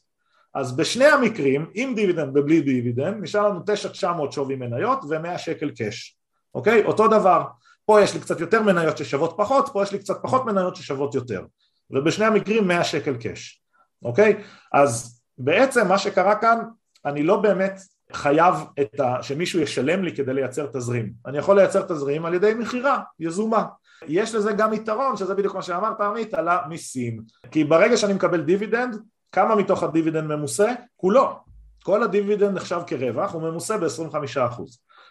אז 0.55 0.77
בשני 0.77 1.05
המקרים, 1.05 1.71
עם 1.75 1.95
דיבידנד 1.95 2.37
ובלי 2.37 2.61
דיבידנד, 2.61 3.23
נשאר 3.23 3.49
לנו 3.49 3.61
9,900 3.67 4.33
שווי 4.33 4.57
מניות 4.57 4.99
ו-100 5.09 5.39
שקל 5.39 5.71
cash. 5.71 6.19
אוקיי? 6.55 6.85
אותו 6.85 7.09
דבר. 7.09 7.45
פה 7.85 8.03
יש 8.03 8.15
לי 8.15 8.21
קצת 8.21 8.41
יותר 8.41 8.63
מניות 8.63 8.99
ששוות 8.99 9.35
פחות, 9.37 9.69
פה 9.73 9.83
יש 9.83 9.93
לי 9.93 9.99
קצת 9.99 10.17
פחות 10.23 10.47
מניות 10.47 10.77
ששוות 10.77 11.15
יותר. 11.15 11.45
ובשני 11.91 12.25
המקרים 12.25 12.69
100 12.69 12.85
שקל 12.85 13.17
cash. 13.17 13.63
אוקיי? 14.05 14.43
אז 14.73 15.23
בעצם 15.39 15.89
מה 15.89 15.99
שקרה 15.99 16.35
כאן, 16.37 16.59
אני 17.05 17.23
לא 17.23 17.37
באמת 17.37 17.81
חייב 18.13 18.55
את 18.81 19.01
ה... 19.01 19.23
שמישהו 19.23 19.61
ישלם 19.61 20.05
לי 20.05 20.17
כדי 20.17 20.35
לייצר 20.35 20.67
תזרים. 20.67 21.13
אני 21.27 21.39
יכול 21.39 21.57
לייצר 21.57 21.83
תזרים 21.83 22.27
על 22.27 22.35
ידי 22.35 22.55
מכירה 22.55 23.01
יזומה. 23.21 23.65
יש 24.09 24.35
לזה 24.35 24.53
גם 24.53 24.73
יתרון, 24.73 25.17
שזה 25.17 25.35
בדיוק 25.35 25.55
מה 25.55 25.63
שאמרת 25.63 26.01
עמית, 26.01 26.35
על 26.35 26.49
המיסים. 26.49 27.21
כי 27.51 27.65
ברגע 27.65 27.97
שאני 27.97 28.13
מקבל 28.13 28.41
דיבידנד, 28.41 28.97
כמה 29.33 29.55
מתוך 29.55 29.83
הדיבידנד 29.83 30.25
ממוסה? 30.25 30.73
כולו. 30.97 31.39
כל 31.83 32.03
הדיבידנד 32.03 32.57
נחשב 32.57 32.81
כרווח, 32.87 33.33
הוא 33.33 33.43
ממוסה 33.43 33.79
ב-25%. 33.79 34.63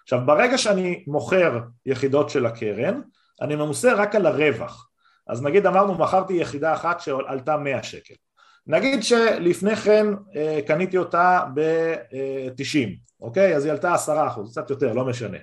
עכשיו, 0.03 0.19
ברגע 0.25 0.57
שאני 0.57 1.03
מוכר 1.07 1.59
יחידות 1.85 2.29
של 2.29 2.45
הקרן, 2.45 3.01
אני 3.41 3.55
ממוסה 3.55 3.93
רק 3.93 4.15
על 4.15 4.25
הרווח. 4.25 4.89
אז 5.27 5.43
נגיד 5.43 5.65
אמרנו, 5.65 5.95
מכרתי 5.95 6.33
יחידה 6.33 6.73
אחת 6.73 6.99
שעלתה 6.99 7.57
100 7.57 7.83
שקל. 7.83 8.13
נגיד 8.68 9.03
שלפני 9.03 9.76
כן 9.76 10.05
אה, 10.36 10.60
קניתי 10.68 10.97
אותה 10.97 11.45
ב-90, 11.53 12.89
אוקיי? 13.22 13.55
אז 13.55 13.66
היא 13.66 13.72
עלתה 13.72 13.93
עשרה 13.93 14.28
אחוז, 14.28 14.51
קצת 14.51 14.70
יותר, 14.70 14.93
לא 14.93 15.05
משנה. 15.05 15.38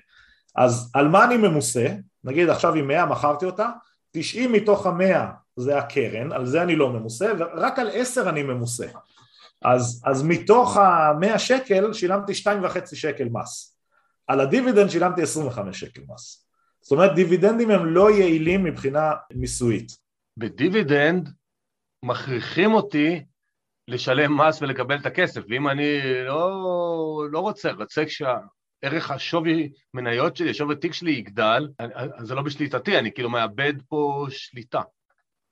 אז 0.56 0.90
על 0.94 1.08
מה 1.08 1.24
אני 1.24 1.36
ממוסה? 1.36 1.86
נגיד 2.24 2.48
עכשיו 2.48 2.74
היא 2.74 2.82
100, 2.82 3.06
מכרתי 3.06 3.46
אותה, 3.46 3.70
90 4.10 4.52
מתוך 4.52 4.86
המאה 4.86 5.30
זה 5.56 5.78
הקרן, 5.78 6.32
על 6.32 6.46
זה 6.46 6.62
אני 6.62 6.76
לא 6.76 6.90
ממוסה, 6.90 7.32
ורק 7.38 7.78
על 7.78 7.90
10 7.92 8.28
אני 8.28 8.42
ממוסה. 8.42 8.86
אז, 9.62 10.02
אז 10.04 10.22
מתוך 10.22 10.76
ה-100 10.76 11.38
שקל 11.38 11.92
שילמתי 11.92 12.32
2.5 12.32 12.94
שקל 12.94 13.28
מס. 13.32 13.76
על 14.26 14.40
הדיבידנד 14.40 14.90
שילמתי 14.90 15.22
25 15.22 15.80
שקל 15.80 16.02
מס. 16.08 16.46
זאת 16.80 16.92
אומרת 16.92 17.14
דיבידנדים 17.14 17.70
הם 17.70 17.86
לא 17.86 18.10
יעילים 18.10 18.64
מבחינה 18.64 19.12
מיסויית. 19.34 19.92
בדיבידנד 20.36 21.28
מכריחים 22.06 22.74
אותי 22.74 23.24
לשלם 23.88 24.40
מס 24.40 24.62
ולקבל 24.62 24.96
את 24.96 25.06
הכסף, 25.06 25.40
ואם 25.48 25.68
אני 25.68 26.00
לא, 26.26 27.26
לא 27.30 27.38
רוצה, 27.38 27.72
רוצה 27.72 28.04
שערך 28.04 29.10
השווי 29.10 29.72
מניות 29.94 30.36
שלי, 30.36 30.50
השווי 30.50 30.76
תיק 30.76 30.92
שלי 30.92 31.10
יגדל, 31.10 31.68
אז 31.78 32.26
זה 32.26 32.34
לא 32.34 32.42
בשליטתי, 32.42 32.98
אני 32.98 33.12
כאילו 33.12 33.30
מאבד 33.30 33.74
פה 33.88 34.26
שליטה. 34.30 34.80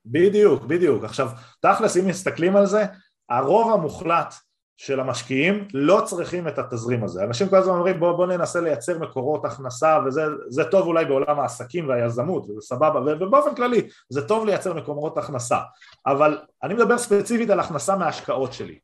בדיוק, 0.07 0.65
בדיוק. 0.65 1.05
עכשיו, 1.05 1.29
תכלס, 1.61 1.97
אם 1.97 2.07
מסתכלים 2.07 2.57
על 2.57 2.67
זה, 2.67 2.85
הרוב 3.29 3.73
המוחלט 3.73 4.35
של 4.77 5.01
המשקיעים 5.01 5.69
לא 5.75 6.03
צריכים 6.05 6.49
את 6.49 6.59
התזרים 6.59 7.05
הזה. 7.05 7.25
אנשים 7.25 7.49
כל 7.49 7.57
הזמן 7.57 7.75
אומרים 7.75 8.01
בואו 8.01 8.17
בוא 8.17 8.27
ננסה 8.27 8.61
לייצר 8.61 8.99
מקורות 8.99 9.45
הכנסה 9.45 9.99
וזה 10.07 10.65
טוב 10.71 10.87
אולי 10.87 11.05
בעולם 11.05 11.41
העסקים 11.41 11.89
והיזמות 11.89 12.51
וזה 12.51 12.61
סבבה 12.61 13.01
ובאופן 13.01 13.55
כללי 13.55 13.89
זה 14.09 14.29
טוב 14.29 14.47
לייצר 14.47 14.75
מקורות 14.75 15.19
הכנסה 15.19 15.59
אבל 16.07 16.39
אני 16.63 16.75
מדבר 16.75 16.99
ספציפית 16.99 17.51
על 17.51 17.61
הכנסה 17.61 17.97
מההשקעות 17.97 18.53
שלי. 18.53 18.79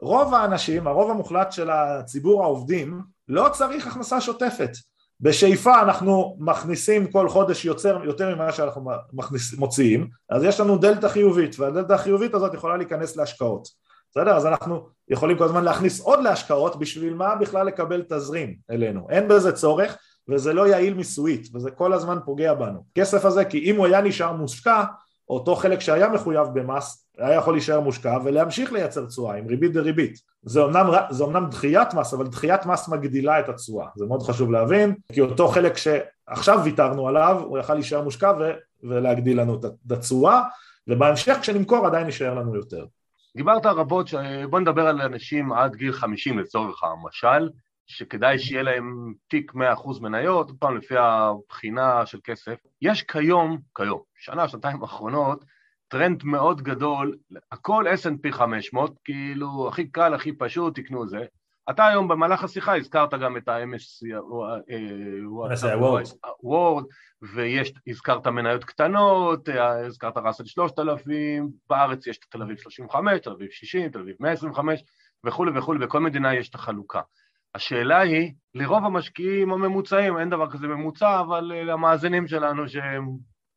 רוב 0.00 0.34
האנשים, 0.34 0.86
הרוב 0.86 1.10
המוחלט 1.10 1.52
של 1.52 1.70
הציבור 1.70 2.42
העובדים 2.42 3.00
לא 3.28 3.48
צריך 3.52 3.86
הכנסה 3.86 4.20
שוטפת 4.20 4.70
בשאיפה 5.20 5.82
אנחנו 5.82 6.36
מכניסים 6.40 7.10
כל 7.10 7.28
חודש 7.28 7.64
יוצר, 7.64 8.04
יותר 8.04 8.34
ממה 8.34 8.52
שאנחנו 8.52 8.90
מכניס, 9.12 9.54
מוציאים 9.58 10.08
אז 10.30 10.44
יש 10.44 10.60
לנו 10.60 10.78
דלתא 10.78 11.08
חיובית 11.08 11.60
והדלתא 11.60 11.92
החיובית 11.92 12.34
הזאת 12.34 12.54
יכולה 12.54 12.76
להיכנס 12.76 13.16
להשקעות 13.16 13.68
בסדר? 14.10 14.36
אז 14.36 14.46
אנחנו 14.46 14.86
יכולים 15.08 15.38
כל 15.38 15.44
הזמן 15.44 15.64
להכניס 15.64 16.00
עוד 16.00 16.22
להשקעות 16.22 16.78
בשביל 16.78 17.14
מה 17.14 17.34
בכלל 17.34 17.66
לקבל 17.66 18.02
תזרים 18.08 18.56
אלינו. 18.70 19.06
אין 19.10 19.28
בזה 19.28 19.52
צורך 19.52 19.98
וזה 20.28 20.52
לא 20.52 20.68
יעיל 20.68 20.94
מיסויית 20.94 21.48
וזה 21.54 21.70
כל 21.70 21.92
הזמן 21.92 22.18
פוגע 22.24 22.54
בנו. 22.54 22.84
כסף 22.94 23.24
הזה 23.24 23.44
כי 23.44 23.58
אם 23.58 23.76
הוא 23.76 23.86
היה 23.86 24.00
נשאר 24.00 24.32
מושקע 24.32 24.84
אותו 25.30 25.56
חלק 25.56 25.80
שהיה 25.80 26.08
מחויב 26.08 26.48
במס 26.52 27.06
היה 27.18 27.34
יכול 27.34 27.54
להישאר 27.54 27.80
מושקע 27.80 28.18
ולהמשיך 28.24 28.72
לייצר 28.72 29.06
תשואה 29.06 29.36
עם 29.36 29.46
ריבית 29.46 29.72
דריבית. 29.72 30.18
זה 30.42 30.60
אומנם, 30.60 30.90
זה 31.10 31.24
אומנם 31.24 31.46
דחיית 31.50 31.94
מס 31.94 32.14
אבל 32.14 32.26
דחיית 32.26 32.66
מס 32.66 32.88
מגדילה 32.88 33.40
את 33.40 33.48
התשואה. 33.48 33.86
זה 33.96 34.06
מאוד 34.06 34.22
חשוב 34.22 34.52
להבין 34.52 34.94
כי 35.12 35.20
אותו 35.20 35.48
חלק 35.48 35.76
שעכשיו 35.76 36.60
ויתרנו 36.64 37.08
עליו 37.08 37.42
הוא 37.44 37.58
יכל 37.58 37.74
להישאר 37.74 38.02
מושקע 38.02 38.32
ו, 38.40 38.50
ולהגדיל 38.82 39.40
לנו 39.40 39.54
את 39.54 39.92
התשואה 39.92 40.42
ובהמשך 40.88 41.38
כשנמכור 41.40 41.86
עדיין 41.86 42.06
יישאר 42.06 42.34
לנו 42.34 42.56
יותר 42.56 42.84
דיברת 43.36 43.66
רבות, 43.66 44.08
ש... 44.08 44.14
בוא 44.50 44.60
נדבר 44.60 44.86
על 44.86 45.00
אנשים 45.00 45.52
עד 45.52 45.76
גיל 45.76 45.92
50 45.92 46.38
לצורך 46.38 46.84
המשל, 46.84 47.50
שכדאי 47.86 48.38
שיהיה 48.38 48.62
להם 48.62 49.14
תיק 49.28 49.52
100% 49.54 50.00
מניות, 50.00 50.50
פעם 50.58 50.76
לפי 50.76 50.94
הבחינה 50.98 52.06
של 52.06 52.18
כסף. 52.24 52.54
יש 52.82 53.02
כיום, 53.02 53.58
כיום, 53.74 54.00
שנה, 54.16 54.48
שנתיים 54.48 54.82
האחרונות, 54.82 55.44
טרנד 55.88 56.24
מאוד 56.24 56.62
גדול, 56.62 57.16
הכל 57.52 57.84
S&P 57.88 58.32
500, 58.32 58.98
כאילו 59.04 59.68
הכי 59.68 59.86
קל, 59.86 60.14
הכי 60.14 60.32
פשוט, 60.32 60.74
תקנו 60.78 61.08
זה. 61.08 61.24
אתה 61.70 61.86
היום 61.86 62.08
במהלך 62.08 62.44
השיחה 62.44 62.76
הזכרת 62.76 63.14
גם 63.14 63.36
את 63.36 63.48
ה-MSC, 63.48 64.06
וורד, 66.42 66.84
ויש, 67.34 67.72
הזכרת 67.86 68.26
מניות 68.26 68.64
קטנות, 68.64 69.48
הזכרת 69.86 70.16
ראסל 70.16 70.44
3000, 70.44 71.48
בארץ 71.70 72.06
יש 72.06 72.18
את 72.18 72.24
תל 72.30 72.42
אביב 72.42 72.56
35, 72.56 73.20
תל 73.20 73.30
אביב 73.30 73.50
60, 73.50 73.90
תל 73.90 74.00
אביב 74.00 74.16
125 74.20 74.84
וכולי 75.24 75.58
וכולי, 75.58 75.78
בכל 75.78 76.00
מדינה 76.00 76.34
יש 76.34 76.48
את 76.48 76.54
החלוקה. 76.54 77.00
השאלה 77.54 78.00
היא, 78.00 78.32
לרוב 78.54 78.84
המשקיעים 78.84 79.52
הממוצעים, 79.52 80.18
אין 80.18 80.30
דבר 80.30 80.50
כזה 80.50 80.66
ממוצע, 80.66 81.20
אבל 81.20 81.44
למאזינים 81.44 82.26
שלנו 82.26 82.68
שהם 82.68 83.08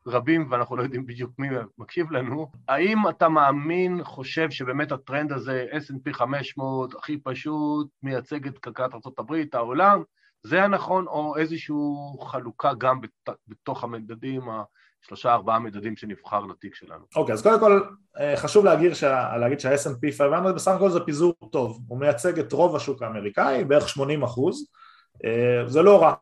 רבים 0.08 0.48
ואנחנו 0.52 0.78
לא 0.78 0.84
יודעים 0.84 1.06
בדיוק 1.06 1.32
מי 1.40 1.48
מקשיב 1.78 2.12
לנו, 2.12 2.52
האם 2.68 3.10
אתה 3.10 3.30
מאמין, 3.30 4.04
חושב 4.04 4.52
שבאמת 4.52 4.92
הטרנד 4.92 5.32
הזה, 5.32 5.66
S&P 5.72 6.14
500, 6.14 6.96
הכי 6.96 7.18
פשוט, 7.18 7.88
מייצג 8.04 8.48
את 8.48 8.58
כלכלת 8.58 8.94
ארה"ב, 8.94 9.36
העולם, 9.54 10.04
זה 10.44 10.64
הנכון, 10.64 11.08
או 11.08 11.38
איזושהי 11.38 11.76
חלוקה 12.22 12.74
גם 12.74 13.00
בתוך 13.48 13.84
המדדים, 13.84 14.42
השלושה 15.04 15.34
ארבעה 15.34 15.60
מדדים 15.60 15.96
שנבחר 15.96 16.40
לתיק 16.40 16.76
שלנו. 16.76 17.06
אוקיי, 17.16 17.34
okay, 17.34 17.38
אז 17.38 17.44
קודם 17.44 17.60
כל 17.60 17.82
אה, 18.20 18.38
חשוב 18.38 18.66
להגיד, 18.66 18.94
שה, 18.94 19.38
להגיד 19.38 19.60
שה-S&P 19.60 20.18
500 20.18 20.56
בסך 20.56 20.72
הכל 20.72 20.90
זה 20.90 21.00
פיזור 21.00 21.34
טוב, 21.52 21.80
הוא 21.88 22.00
מייצג 22.00 22.40
את 22.40 22.54
רוב 22.54 22.76
השוק 22.76 23.02
האמריקאי, 23.02 23.64
בערך 23.64 23.90
80 23.90 24.24
אחוז, 24.24 24.68
אה, 25.26 25.68
זה 25.68 25.82
לא 25.82 26.02
רע, 26.02 26.14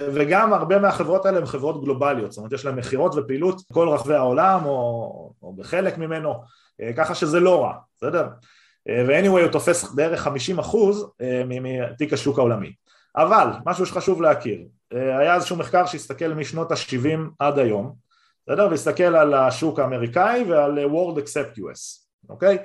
וגם 0.00 0.52
הרבה 0.52 0.78
מהחברות 0.78 1.26
האלה 1.26 1.38
הן 1.38 1.46
חברות 1.46 1.84
גלובליות, 1.84 2.32
זאת 2.32 2.38
אומרת 2.38 2.52
יש 2.52 2.64
להן 2.64 2.74
מכירות 2.74 3.14
ופעילות 3.16 3.62
בכל 3.70 3.88
רחבי 3.88 4.14
העולם 4.14 4.64
או, 4.64 5.32
או 5.42 5.52
בחלק 5.52 5.98
ממנו, 5.98 6.34
אה, 6.80 6.92
ככה 6.96 7.14
שזה 7.14 7.40
לא 7.40 7.64
רע, 7.64 7.74
בסדר? 7.96 8.28
ו-anyway 8.88 9.40
הוא 9.40 9.48
תופס 9.52 9.92
בערך 9.94 10.20
50 10.20 10.58
אחוז 10.58 11.06
מתיק 11.44 12.12
השוק 12.12 12.38
העולמי. 12.38 12.72
אבל 13.16 13.48
משהו 13.66 13.86
שחשוב 13.86 14.22
להכיר, 14.22 14.64
היה 14.90 15.34
איזשהו 15.34 15.56
מחקר 15.56 15.86
שהסתכל 15.86 16.28
משנות 16.28 16.72
ה-70 16.72 17.18
עד 17.38 17.58
היום, 17.58 17.94
בסדר? 18.46 18.68
והסתכל 18.70 19.02
על 19.02 19.34
השוק 19.34 19.78
האמריקאי 19.78 20.44
ועל 20.48 20.78
World 20.78 21.18
Accept 21.18 21.58
US, 21.58 22.06
אוקיי? 22.28 22.58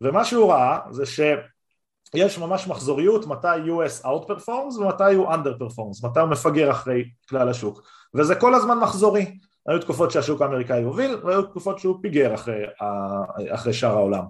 ומה 0.00 0.24
שהוא 0.24 0.52
ראה 0.52 0.78
זה 0.90 1.06
שיש 2.14 2.38
ממש 2.38 2.66
מחזוריות 2.68 3.26
מתי 3.26 3.56
US 3.66 4.04
outperforms 4.04 4.78
ומתי 4.78 5.14
הוא 5.14 5.28
underperforms, 5.28 6.08
מתי 6.08 6.20
הוא 6.20 6.28
מפגר 6.28 6.70
אחרי 6.70 7.04
כלל 7.28 7.48
השוק, 7.48 7.82
וזה 8.14 8.34
כל 8.34 8.54
הזמן 8.54 8.78
מחזורי, 8.78 9.38
היו 9.68 9.78
תקופות 9.78 10.10
שהשוק 10.10 10.42
האמריקאי 10.42 10.82
הוביל 10.82 11.16
והיו 11.24 11.42
תקופות 11.42 11.78
שהוא 11.78 11.96
פיגר 12.02 12.34
אחרי, 12.34 12.62
אחרי 13.50 13.72
שאר 13.72 13.90
העולם. 13.90 14.24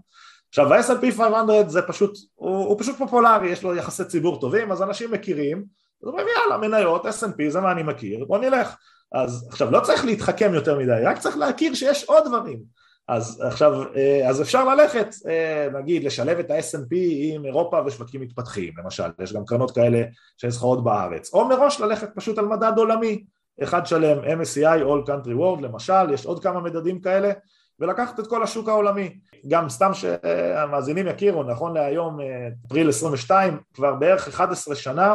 עכשיו 0.48 0.74
ה-S&P 0.74 1.16
500 1.16 1.70
זה 1.70 1.82
פשוט, 1.82 2.18
הוא, 2.34 2.66
הוא 2.66 2.80
פשוט 2.80 2.98
פופולרי, 2.98 3.50
יש 3.50 3.62
לו 3.62 3.74
יחסי 3.74 4.04
ציבור 4.04 4.40
טובים, 4.40 4.72
אז 4.72 4.82
אנשים 4.82 5.10
מכירים, 5.10 5.64
אז 6.02 6.08
אומרים 6.08 6.26
יאללה 6.36 6.68
מניות, 6.68 7.06
S&P 7.06 7.48
זה 7.48 7.60
מה 7.60 7.72
אני 7.72 7.82
מכיר, 7.82 8.24
בוא 8.24 8.38
נלך. 8.38 8.76
אז 9.12 9.48
עכשיו 9.50 9.70
לא 9.70 9.80
צריך 9.80 10.04
להתחכם 10.04 10.54
יותר 10.54 10.78
מדי, 10.78 11.02
רק 11.04 11.18
צריך 11.18 11.36
להכיר 11.36 11.74
שיש 11.74 12.04
עוד 12.04 12.22
דברים. 12.26 12.83
אז 13.08 13.42
עכשיו, 13.46 13.82
אה, 13.96 14.28
אז 14.28 14.42
אפשר 14.42 14.74
ללכת, 14.74 15.14
אה, 15.28 15.68
נגיד, 15.72 16.04
לשלב 16.04 16.38
את 16.38 16.50
ה-S&P 16.50 16.94
עם 17.34 17.44
אירופה 17.44 17.80
ושווקים 17.86 18.20
מתפתחים, 18.20 18.72
למשל, 18.78 19.10
יש 19.22 19.32
גם 19.32 19.44
קרנות 19.44 19.70
כאלה 19.70 20.02
שנסחרות 20.36 20.84
בארץ, 20.84 21.34
או 21.34 21.48
מראש 21.48 21.80
ללכת 21.80 22.08
פשוט 22.14 22.38
על 22.38 22.46
מדד 22.46 22.72
עולמי, 22.76 23.24
אחד 23.62 23.86
שלם, 23.86 24.18
MSCI, 24.18 24.80
All 24.82 25.08
Country 25.08 25.38
World 25.38 25.62
למשל, 25.62 26.10
יש 26.12 26.26
עוד 26.26 26.42
כמה 26.42 26.60
מדדים 26.60 27.00
כאלה, 27.00 27.32
ולקחת 27.80 28.20
את 28.20 28.26
כל 28.26 28.42
השוק 28.42 28.68
העולמי. 28.68 29.18
גם 29.48 29.68
סתם 29.68 29.94
שהמאזינים 29.94 31.06
יכירו, 31.06 31.42
נכון 31.42 31.74
להיום, 31.74 32.20
אה, 32.20 32.48
אפריל 32.66 32.88
22, 32.88 33.58
כבר 33.74 33.94
בערך 33.94 34.28
11 34.28 34.74
שנה 34.74 35.14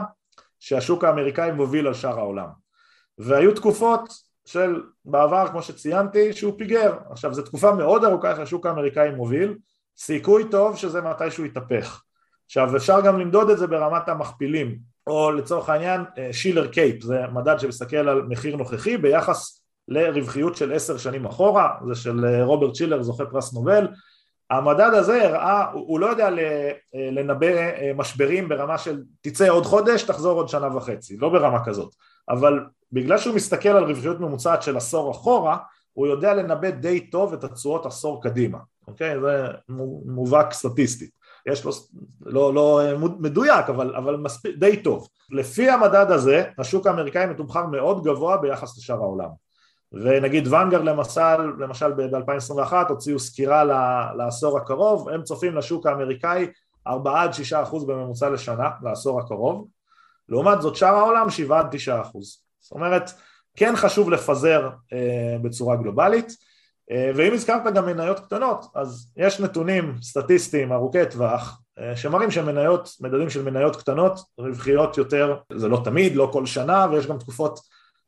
שהשוק 0.59 1.03
האמריקאי 1.03 1.51
מוביל 1.51 1.87
על 1.87 1.93
שאר 1.93 2.19
העולם. 2.19 2.47
והיו 3.17 3.55
תקופות 3.55 4.28
של 4.51 4.81
בעבר, 5.05 5.47
כמו 5.51 5.61
שציינתי, 5.61 6.33
שהוא 6.33 6.53
פיגר. 6.57 6.93
עכשיו, 7.11 7.33
זו 7.33 7.41
תקופה 7.41 7.71
מאוד 7.71 8.03
ארוכה 8.03 8.35
שהשוק 8.35 8.65
האמריקאי 8.65 9.09
מוביל, 9.09 9.57
סיכוי 9.97 10.43
טוב 10.51 10.77
שזה 10.77 11.01
מתי 11.01 11.31
שהוא 11.31 11.45
יתהפך. 11.45 12.01
עכשיו, 12.45 12.77
אפשר 12.77 13.01
גם 13.01 13.19
למדוד 13.19 13.49
את 13.49 13.57
זה 13.57 13.67
ברמת 13.67 14.09
המכפילים, 14.09 14.77
או 15.07 15.31
לצורך 15.31 15.69
העניין 15.69 16.01
שילר 16.31 16.65
אה, 16.65 16.71
CAPE, 16.71 17.03
זה 17.03 17.19
מדד 17.33 17.59
שמסתכל 17.59 18.09
על 18.09 18.21
מחיר 18.21 18.55
נוכחי 18.55 18.97
ביחס 18.97 19.61
לרווחיות 19.87 20.55
של 20.55 20.73
עשר 20.73 20.97
שנים 20.97 21.25
אחורה, 21.25 21.69
זה 21.87 21.95
של 21.95 22.25
אה, 22.25 22.43
רוברט 22.43 22.75
שילר, 22.75 23.03
זוכה 23.03 23.25
פרס 23.25 23.53
נובל, 23.53 23.87
המדד 24.49 24.91
הזה 24.93 25.27
הראה, 25.27 25.71
הוא 25.71 25.99
לא 25.99 26.05
יודע 26.05 26.29
אה, 26.29 26.71
לנבא 26.93 27.47
משברים 27.95 28.49
ברמה 28.49 28.77
של 28.77 29.01
תצא 29.21 29.49
עוד 29.49 29.65
חודש, 29.65 30.03
תחזור 30.03 30.37
עוד 30.37 30.49
שנה 30.49 30.77
וחצי, 30.77 31.17
לא 31.17 31.29
ברמה 31.29 31.65
כזאת, 31.65 31.95
אבל 32.29 32.59
בגלל 32.91 33.17
שהוא 33.17 33.35
מסתכל 33.35 33.69
על 33.69 33.83
רווחיות 33.83 34.19
ממוצעת 34.19 34.63
של 34.63 34.77
עשור 34.77 35.11
אחורה, 35.11 35.57
הוא 35.93 36.07
יודע 36.07 36.33
לנבא 36.33 36.69
די 36.69 36.99
טוב 36.99 37.33
את 37.33 37.43
התשואות 37.43 37.85
עשור 37.85 38.23
קדימה, 38.23 38.57
אוקיי? 38.87 39.21
זה 39.21 39.47
מובהק 40.05 40.53
סטטיסטית. 40.53 41.09
יש 41.45 41.65
לו, 41.65 41.71
לא, 42.21 42.53
לא 42.53 42.81
מדויק, 42.97 43.69
אבל, 43.69 43.95
אבל 43.95 44.15
מספיק, 44.15 44.55
די 44.55 44.83
טוב. 44.83 45.07
לפי 45.31 45.69
המדד 45.69 46.11
הזה, 46.11 46.43
השוק 46.57 46.87
האמריקאי 46.87 47.25
מתומחר 47.25 47.65
מאוד 47.65 48.03
גבוה 48.03 48.37
ביחס 48.37 48.77
לשאר 48.77 48.95
העולם. 48.95 49.29
ונגיד 49.91 50.47
ואנגר 50.47 50.81
למשל, 50.81 51.41
למשל 51.59 51.91
ב-2021 51.91 52.73
הוציאו 52.89 53.19
סקירה 53.19 53.63
לעשור 54.17 54.57
הקרוב, 54.57 55.09
הם 55.09 55.23
צופים 55.23 55.55
לשוק 55.55 55.85
האמריקאי 55.85 56.47
4 56.87 57.21
עד 57.21 57.33
6 57.33 57.53
אחוז 57.53 57.85
בממוצע 57.85 58.29
לשנה, 58.29 58.69
לעשור 58.83 59.19
הקרוב, 59.19 59.67
לעומת 60.29 60.61
זאת 60.61 60.75
שאר 60.75 60.95
העולם 60.95 61.29
7 61.29 61.59
עד 61.59 61.67
9 61.71 62.01
אחוז. 62.01 62.48
זאת 62.59 62.71
אומרת, 62.71 63.11
כן 63.55 63.73
חשוב 63.75 64.09
לפזר 64.09 64.69
אה, 64.93 65.37
בצורה 65.41 65.75
גלובלית, 65.75 66.31
אה, 66.91 67.11
ואם 67.15 67.33
הזכרת 67.33 67.73
גם 67.73 67.85
מניות 67.85 68.19
קטנות, 68.19 68.65
אז 68.75 69.11
יש 69.17 69.39
נתונים 69.39 69.95
סטטיסטיים 70.01 70.73
ארוכי 70.73 71.05
טווח 71.11 71.61
אה, 71.79 71.95
שמראים 71.95 72.31
שמניות, 72.31 72.89
מדדים 73.01 73.29
של 73.29 73.43
מניות 73.43 73.75
קטנות 73.75 74.19
רווחיות 74.37 74.97
יותר, 74.97 75.37
זה 75.53 75.67
לא 75.67 75.81
תמיד, 75.83 76.15
לא 76.15 76.29
כל 76.33 76.45
שנה, 76.45 76.87
ויש 76.91 77.07
גם 77.07 77.17
תקופות 77.17 77.59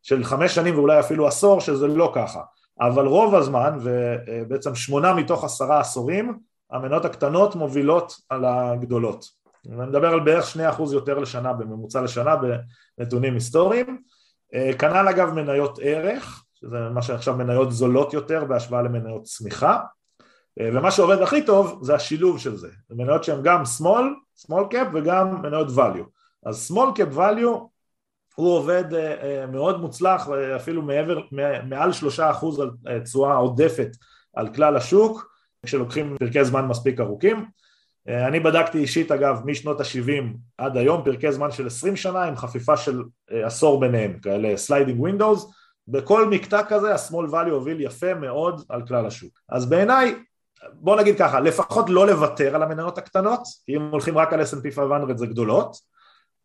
של 0.01 0.23
חמש 0.23 0.55
שנים 0.55 0.75
ואולי 0.75 0.99
אפילו 0.99 1.27
עשור 1.27 1.61
שזה 1.61 1.87
לא 1.87 2.11
ככה, 2.15 2.41
אבל 2.81 3.05
רוב 3.05 3.35
הזמן, 3.35 3.77
ובעצם 3.81 4.75
שמונה 4.75 5.13
מתוך 5.13 5.43
עשרה 5.43 5.79
עשורים, 5.79 6.37
המניות 6.71 7.05
הקטנות 7.05 7.55
מובילות 7.55 8.13
על 8.29 8.45
הגדולות. 8.45 9.25
אני 9.67 9.75
מדבר 9.75 10.07
על 10.07 10.19
בערך 10.19 10.47
שני 10.47 10.69
אחוז 10.69 10.93
יותר 10.93 11.19
לשנה, 11.19 11.53
בממוצע 11.53 12.01
לשנה, 12.01 12.35
בנתונים 12.97 13.33
היסטוריים. 13.33 14.01
אה, 14.53 14.71
כנ"ל 14.79 15.07
אגב 15.09 15.29
מניות 15.33 15.79
ערך, 15.81 16.43
שזה 16.53 16.77
מה 16.93 17.01
שעכשיו 17.01 17.35
מניות 17.35 17.71
זולות 17.71 18.13
יותר 18.13 18.45
בהשוואה 18.45 18.81
למניות 18.81 19.23
צמיחה, 19.23 19.79
ומה 20.59 20.91
שעובד 20.91 21.21
הכי 21.21 21.45
טוב 21.45 21.79
זה 21.83 21.95
השילוב 21.95 22.39
של 22.39 22.55
זה, 22.55 22.69
זה 22.89 22.95
מניות 22.95 23.23
שהן 23.23 23.39
גם 23.43 23.63
small, 23.79 24.03
small 24.47 24.73
cap 24.73 24.87
וגם 24.93 25.41
מניות 25.41 25.67
value. 25.67 26.05
אז 26.45 26.71
small 26.71 26.97
cap 26.97 27.15
value 27.17 27.59
הוא 28.35 28.57
עובד 28.57 28.83
מאוד 29.51 29.81
מוצלח, 29.81 30.27
אפילו 30.55 30.81
מעבר, 30.81 31.21
מעל 31.69 31.93
שלושה 31.93 32.31
אחוז 32.31 32.59
על 32.59 32.99
תשואה 33.03 33.35
עודפת 33.35 33.89
על 34.33 34.53
כלל 34.53 34.77
השוק, 34.77 35.31
כשלוקחים 35.65 36.15
פרקי 36.19 36.45
זמן 36.45 36.65
מספיק 36.65 36.99
ארוכים. 36.99 37.45
אני 38.11 38.39
בדקתי 38.39 38.77
אישית 38.77 39.11
אגב 39.11 39.41
משנות 39.45 39.81
ה-70 39.81 40.23
עד 40.57 40.77
היום, 40.77 41.01
פרקי 41.05 41.31
זמן 41.31 41.51
של 41.51 41.67
20 41.67 41.95
שנה 41.95 42.23
עם 42.23 42.35
חפיפה 42.35 42.77
של 42.77 43.03
עשור 43.31 43.79
ביניהם, 43.79 44.19
כאלה 44.19 44.57
sliding 44.57 45.01
windows, 45.01 45.51
בכל 45.87 46.27
מקטע 46.29 46.63
כזה 46.63 46.93
ה-small 46.93 47.31
value 47.31 47.51
הוביל 47.51 47.81
יפה 47.81 48.13
מאוד 48.13 48.63
על 48.69 48.87
כלל 48.87 49.05
השוק. 49.05 49.39
אז 49.49 49.69
בעיניי, 49.69 50.15
בוא 50.73 50.95
נגיד 50.95 51.17
ככה, 51.17 51.39
לפחות 51.39 51.89
לא 51.89 52.07
לוותר 52.07 52.55
על 52.55 52.63
המניות 52.63 52.97
הקטנות, 52.97 53.41
כי 53.65 53.75
אם 53.75 53.81
הולכים 53.81 54.17
רק 54.17 54.33
על 54.33 54.41
S&P 54.41 54.75
500 54.75 55.17
זה 55.17 55.27
גדולות, 55.27 55.75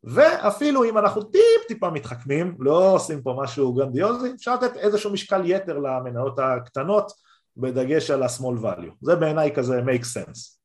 ואפילו 0.04 0.84
אם 0.84 0.98
אנחנו 0.98 1.22
טיפ 1.22 1.68
טיפה 1.68 1.90
מתחכמים, 1.90 2.56
לא 2.58 2.92
עושים 2.92 3.22
פה 3.22 3.38
משהו 3.42 3.72
גרנדיוזי, 3.72 4.32
אפשר 4.36 4.54
לתת 4.54 4.76
איזשהו 4.76 5.12
משקל 5.12 5.42
יתר 5.44 5.78
למניות 5.78 6.38
הקטנות, 6.38 7.12
בדגש 7.56 8.10
על 8.10 8.22
ה-small 8.22 8.62
value. 8.62 8.92
זה 9.00 9.16
בעיניי 9.16 9.52
כזה 9.54 9.80
make 9.80 10.04
sense. 10.04 10.55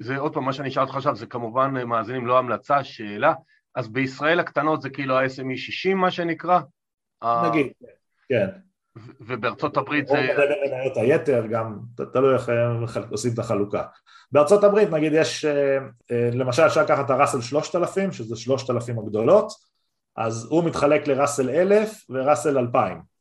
זה 0.00 0.16
עוד 0.16 0.34
פעם, 0.34 0.44
מה 0.44 0.52
שאני 0.52 0.68
אשאל 0.68 0.82
אותך 0.82 0.96
עכשיו, 0.96 1.16
זה 1.16 1.26
כמובן 1.26 1.74
מאזינים 1.86 2.26
לא 2.26 2.38
המלצה, 2.38 2.84
שאלה. 2.84 3.34
אז 3.74 3.88
בישראל 3.88 4.40
הקטנות 4.40 4.82
זה 4.82 4.90
כאילו 4.90 5.18
ה-SME 5.18 5.56
60 5.56 5.98
מה 5.98 6.10
שנקרא? 6.10 6.60
נגיד, 7.24 7.66
כן. 8.28 8.46
ובארצות 9.20 9.76
הברית 9.76 10.06
זה... 10.06 10.18
או 10.18 10.42
מניות 10.70 10.96
היתר, 10.96 11.46
גם 11.46 11.78
תלוי 12.12 12.34
איך 12.34 12.50
עושים 13.10 13.34
את 13.34 13.38
החלוקה. 13.38 13.82
בארצות 14.32 14.64
הברית 14.64 14.90
נגיד 14.90 15.12
יש, 15.14 15.44
אה, 15.44 15.78
אה, 16.10 16.30
למשל 16.32 16.66
אפשר 16.66 16.82
לקחת 16.82 17.04
את 17.04 17.10
הראסל 17.10 17.40
3000, 17.40 18.12
שזה 18.12 18.36
3000 18.36 18.98
הגדולות, 18.98 19.52
אז 20.16 20.46
הוא 20.50 20.64
מתחלק 20.64 21.08
לראסל 21.08 21.50
1000 21.50 22.04
וראסל 22.10 22.58
2000. 22.58 23.11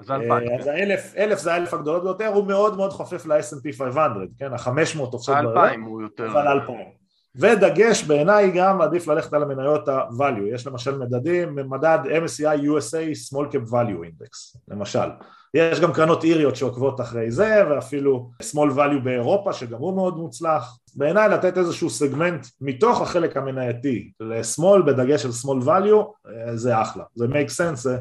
אז 0.00 0.10
אלפיים. 0.10 0.60
אז 0.60 0.66
האלף, 0.66 1.14
אלף 1.16 1.38
זה 1.38 1.52
האלף 1.52 1.74
הגדולות 1.74 2.02
ביותר, 2.02 2.26
הוא 2.26 2.46
מאוד 2.46 2.76
מאוד 2.76 2.92
חופף 2.92 3.26
ל-S&P 3.26 3.78
500, 3.78 4.28
כן, 4.38 4.52
החמש 4.52 4.96
מאות 4.96 5.12
תופסות 5.12 5.34
בערך. 5.34 5.56
האלפיים 5.56 5.82
הוא 5.82 6.02
יותר... 6.02 6.30
אבל 6.30 6.48
אלפיים. 6.48 7.00
ודגש 7.36 8.04
בעיניי 8.04 8.50
גם 8.50 8.80
עדיף 8.80 9.08
ללכת 9.08 9.32
על 9.32 9.42
המניות 9.42 9.88
ה-value, 9.88 10.54
יש 10.54 10.66
למשל 10.66 10.98
מדדים, 10.98 11.54
מדד 11.54 11.98
MSCI 12.04 12.60
USA 12.62 13.32
Small 13.32 13.52
Cap 13.52 13.70
Value 13.70 14.04
Index, 14.04 14.58
למשל. 14.68 15.08
יש 15.54 15.80
גם 15.80 15.92
קרנות 15.92 16.24
איריות 16.24 16.56
שעוקבות 16.56 17.00
אחרי 17.00 17.30
זה, 17.30 17.62
ואפילו 17.70 18.30
small 18.42 18.76
value 18.76 19.00
באירופה 19.04 19.52
שגם 19.52 19.78
הוא 19.78 19.96
מאוד 19.96 20.16
מוצלח. 20.16 20.78
בעיניי 20.96 21.28
לתת 21.28 21.58
איזשהו 21.58 21.90
סגמנט 21.90 22.46
מתוך 22.60 23.00
החלק 23.00 23.36
המנייתי 23.36 24.10
ל-small 24.20 24.82
בדגש 24.86 25.24
על 25.24 25.30
small 25.30 25.64
value 25.64 26.30
זה 26.54 26.82
אחלה, 26.82 27.04
זה 27.14 27.26
make 27.26 27.50
sense, 27.50 27.74
זה 27.74 27.98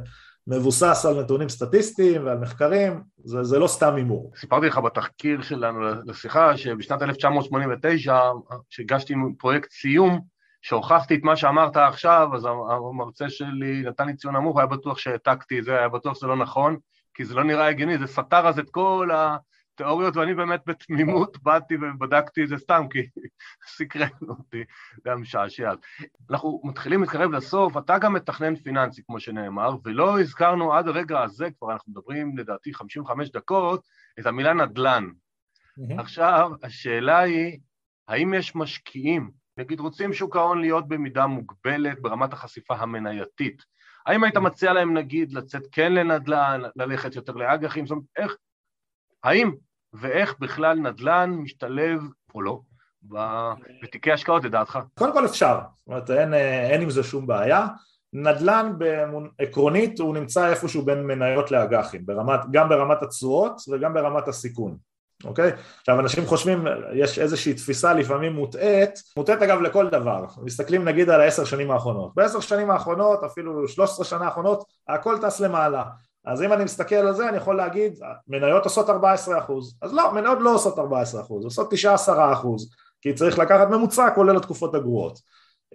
מבוסס 0.50 1.06
על 1.06 1.22
נתונים 1.22 1.50
סטטיסטיים 1.50 2.26
ועל 2.26 2.38
מחקרים, 2.38 3.02
זה, 3.24 3.44
זה 3.44 3.60
לא 3.60 3.68
סתם 3.68 3.96
הימור. 3.96 4.32
סיפרתי 4.36 4.68
לך 4.68 4.78
בתחקיר 4.78 5.42
שלנו 5.42 5.80
לשיחה 6.06 6.58
שבשנת 6.58 7.02
1989, 7.02 8.20
כשהגשתי 8.70 9.14
פרויקט 9.38 9.72
סיום, 9.72 10.20
שהוכחתי 10.62 11.16
את 11.16 11.24
מה 11.24 11.36
שאמרת 11.36 11.78
עכשיו, 11.78 12.30
אז 12.36 12.46
המרצה 12.46 13.30
שלי 13.30 13.82
נתן 13.82 14.08
לי 14.08 14.16
ציון 14.16 14.36
נמוך, 14.36 14.58
היה 14.58 14.68
בטוח 14.68 14.98
שהעתקתי 14.98 15.60
את 15.60 15.64
זה, 15.64 15.78
היה 15.78 15.90
בטוח 15.90 16.16
שזה 16.16 16.28
לא 16.28 16.36
נכון, 16.36 16.78
כי 17.14 17.26
זה 17.26 17.36
לא 17.36 17.44
נראה 17.44 17.68
הגיוני, 17.68 17.98
זה 17.98 18.08
סתר 18.08 18.48
אז 18.48 18.60
את 18.60 18.70
כל 18.70 19.10
ה... 19.14 19.38
תיאוריות, 19.80 20.16
ואני 20.16 20.34
באמת 20.34 20.62
בתמימות 20.66 21.44
באתי 21.44 21.76
ובדקתי 21.76 22.44
את 22.44 22.48
זה 22.48 22.58
סתם, 22.58 22.86
כי 22.90 23.00
סקרן 23.76 24.08
אותי, 24.30 24.64
זה 25.04 25.10
היה 25.10 25.16
משעשע. 25.16 25.74
אנחנו 26.30 26.62
מתחילים 26.64 27.02
להתקרב 27.02 27.32
לסוף, 27.32 27.78
אתה 27.78 27.98
גם 27.98 28.14
מתכנן 28.14 28.56
פיננסי, 28.56 29.02
כמו 29.06 29.20
שנאמר, 29.20 29.76
ולא 29.86 30.20
הזכרנו 30.20 30.74
עד 30.74 30.88
הרגע 30.88 31.22
הזה, 31.22 31.48
כבר 31.58 31.74
אנחנו 31.74 31.92
מדברים 31.92 32.38
לדעתי 32.38 32.74
55 32.74 33.30
דקות, 33.30 33.84
את 34.20 34.26
המילה 34.26 34.54
נדל"ן. 34.54 35.10
Mm-hmm. 35.10 36.02
עכשיו, 36.02 36.52
השאלה 36.64 37.20
היא, 37.20 37.60
האם 38.08 38.34
יש 38.34 38.56
משקיעים, 38.56 39.32
נגיד 39.58 39.80
רוצים 39.80 40.14
שוק 40.14 40.36
ההון 40.36 40.62
להיות 40.62 40.88
במידה 40.88 41.28
מוגבלת 41.28 42.02
ברמת 42.02 42.34
החשיפה 42.34 42.76
המנייתית, 42.76 43.66
האם 44.06 44.24
היית 44.24 44.38
מציע 44.38 44.74
להם 44.74 44.98
נגיד 44.98 45.34
לצאת 45.34 45.64
כן 45.72 45.94
לנדל"ן, 45.94 46.62
ללכת 46.76 47.16
יותר 47.16 47.34
לאג"חים, 47.34 47.86
זאת 47.86 47.92
אומרת, 47.92 48.06
איך, 48.18 48.36
האם 49.24 49.52
ואיך 49.94 50.36
בכלל 50.40 50.80
נדל"ן 50.80 51.30
משתלב 51.30 52.02
או 52.36 52.42
לא 52.42 52.60
בתיקי 53.84 54.12
השקעות 54.12 54.44
לדעתך? 54.44 54.80
קודם 54.98 55.14
כל 55.14 55.26
אפשר, 55.26 55.60
זאת 55.78 55.88
אומרת 55.88 56.12
אין, 56.12 56.34
אין 56.34 56.82
עם 56.82 56.90
זה 56.90 57.04
שום 57.04 57.28
בעיה. 57.28 57.68
נדל"ן 58.14 58.74
עקרונית 59.40 60.00
הוא 60.00 60.14
נמצא 60.14 60.50
איפשהו 60.50 60.86
בין 60.86 61.08
מניות 61.08 61.52
לאג"חים, 61.52 62.06
ברמת, 62.06 62.40
גם 62.52 62.70
ברמת 62.70 63.04
התשואות 63.04 63.62
וגם 63.72 63.94
ברמת 63.94 64.28
הסיכון, 64.28 64.78
אוקיי? 65.24 65.52
עכשיו 65.80 66.00
אנשים 66.00 66.26
חושבים, 66.26 66.68
יש 66.94 67.20
איזושהי 67.20 67.54
תפיסה 67.54 67.94
לפעמים 67.94 68.34
מוטעית, 68.34 69.04
מוטעית 69.18 69.42
אגב 69.42 69.62
לכל 69.62 69.90
דבר, 69.90 70.26
מסתכלים 70.42 70.86
נגיד 70.86 71.10
על 71.10 71.22
העשר 71.22 71.46
שנים 71.46 71.72
האחרונות, 71.72 72.16
בעשר 72.16 72.40
שנים 72.40 72.72
האחרונות, 72.72 73.24
אפילו 73.24 73.68
שלוש 73.68 73.90
עשרה 73.90 74.06
שנה 74.06 74.26
האחרונות, 74.26 74.64
הכל 74.88 75.18
טס 75.22 75.40
למעלה, 75.40 75.84
אז 76.26 76.42
אם 76.42 76.54
אני 76.54 76.64
מסתכל 76.64 76.96
על 76.96 77.14
זה 77.14 77.30
אני 77.30 77.38
יכול 77.38 77.58
להגיד 77.58 78.00
מניות 78.28 78.64
עושות 78.64 78.90
14% 78.90 78.92
אז 79.82 79.94
לא, 79.94 80.14
מניות 80.14 80.38
לא 80.42 80.56
עושות 80.56 80.78
14%, 80.78 80.82
עושות 81.30 81.74
9-10% 81.74 82.08
כי 83.02 83.14
צריך 83.14 83.40
לקחת 83.40 83.68
ממוצע 83.70 84.10
כולל 84.16 84.38
התקופות 84.38 84.76
הגרועות. 84.76 85.20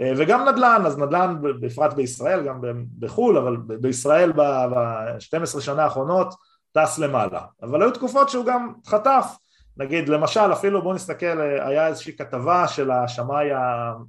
אה, 0.00 0.12
וגם 0.16 0.48
נדל"ן, 0.48 0.82
אז 0.86 0.98
נדל"ן 0.98 1.36
בפרט 1.60 1.92
בישראל, 1.92 2.42
גם 2.46 2.60
בחו"ל, 2.98 3.38
אבל 3.38 3.56
בישראל 3.56 4.32
ב-12 4.32 5.60
שנה 5.60 5.84
האחרונות 5.84 6.34
טס 6.72 6.98
למעלה. 6.98 7.40
אבל 7.62 7.82
היו 7.82 7.90
תקופות 7.90 8.28
שהוא 8.28 8.44
גם 8.44 8.72
חטף. 8.86 9.36
נגיד 9.76 10.08
למשל 10.08 10.52
אפילו 10.52 10.82
בוא 10.82 10.94
נסתכל 10.94 11.40
היה 11.40 11.86
איזושהי 11.86 12.16
כתבה 12.16 12.68
של 12.68 12.90
השמאי 12.90 13.48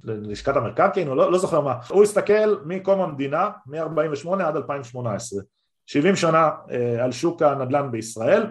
לשכת 0.04 0.56
המקרקעין 0.56 1.08
או 1.08 1.14
לא, 1.14 1.32
לא 1.32 1.38
זוכר 1.38 1.60
מה. 1.60 1.78
הוא 1.88 2.02
הסתכל 2.02 2.56
מקום 2.64 3.00
המדינה 3.00 3.50
מ-48 3.66 4.42
עד 4.42 4.56
2018 4.56 5.40
70 5.86 6.16
שנה 6.16 6.50
אה, 6.70 7.04
על 7.04 7.12
שוק 7.12 7.42
הנדל"ן 7.42 7.90
בישראל. 7.90 8.46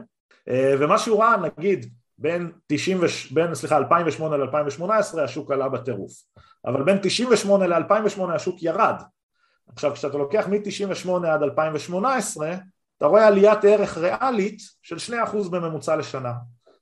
אה, 0.49 0.75
ומה 0.79 0.97
שהוא 0.97 1.23
ראה 1.23 1.35
נגיד 1.37 1.85
בין, 2.17 2.51
90, 2.67 3.01
בין 3.31 3.55
סליחה 3.55 3.77
2008 3.77 4.37
ל-2018 4.37 5.19
השוק 5.19 5.51
עלה 5.51 5.69
בטירוף. 5.69 6.11
אבל 6.65 6.83
בין 6.83 6.97
98 7.01 7.67
ל-2008 7.67 8.33
השוק 8.35 8.63
ירד. 8.63 8.95
עכשיו 9.73 9.93
כשאתה 9.93 10.17
לוקח 10.17 10.47
מ-98 10.47 11.27
עד 11.27 11.43
2018 11.43 12.55
אתה 12.97 13.05
רואה 13.05 13.27
עליית 13.27 13.65
ערך 13.65 13.97
ריאלית 13.97 14.59
של 14.81 15.13
2% 15.33 15.49
בממוצע 15.49 15.95
לשנה. 15.95 16.33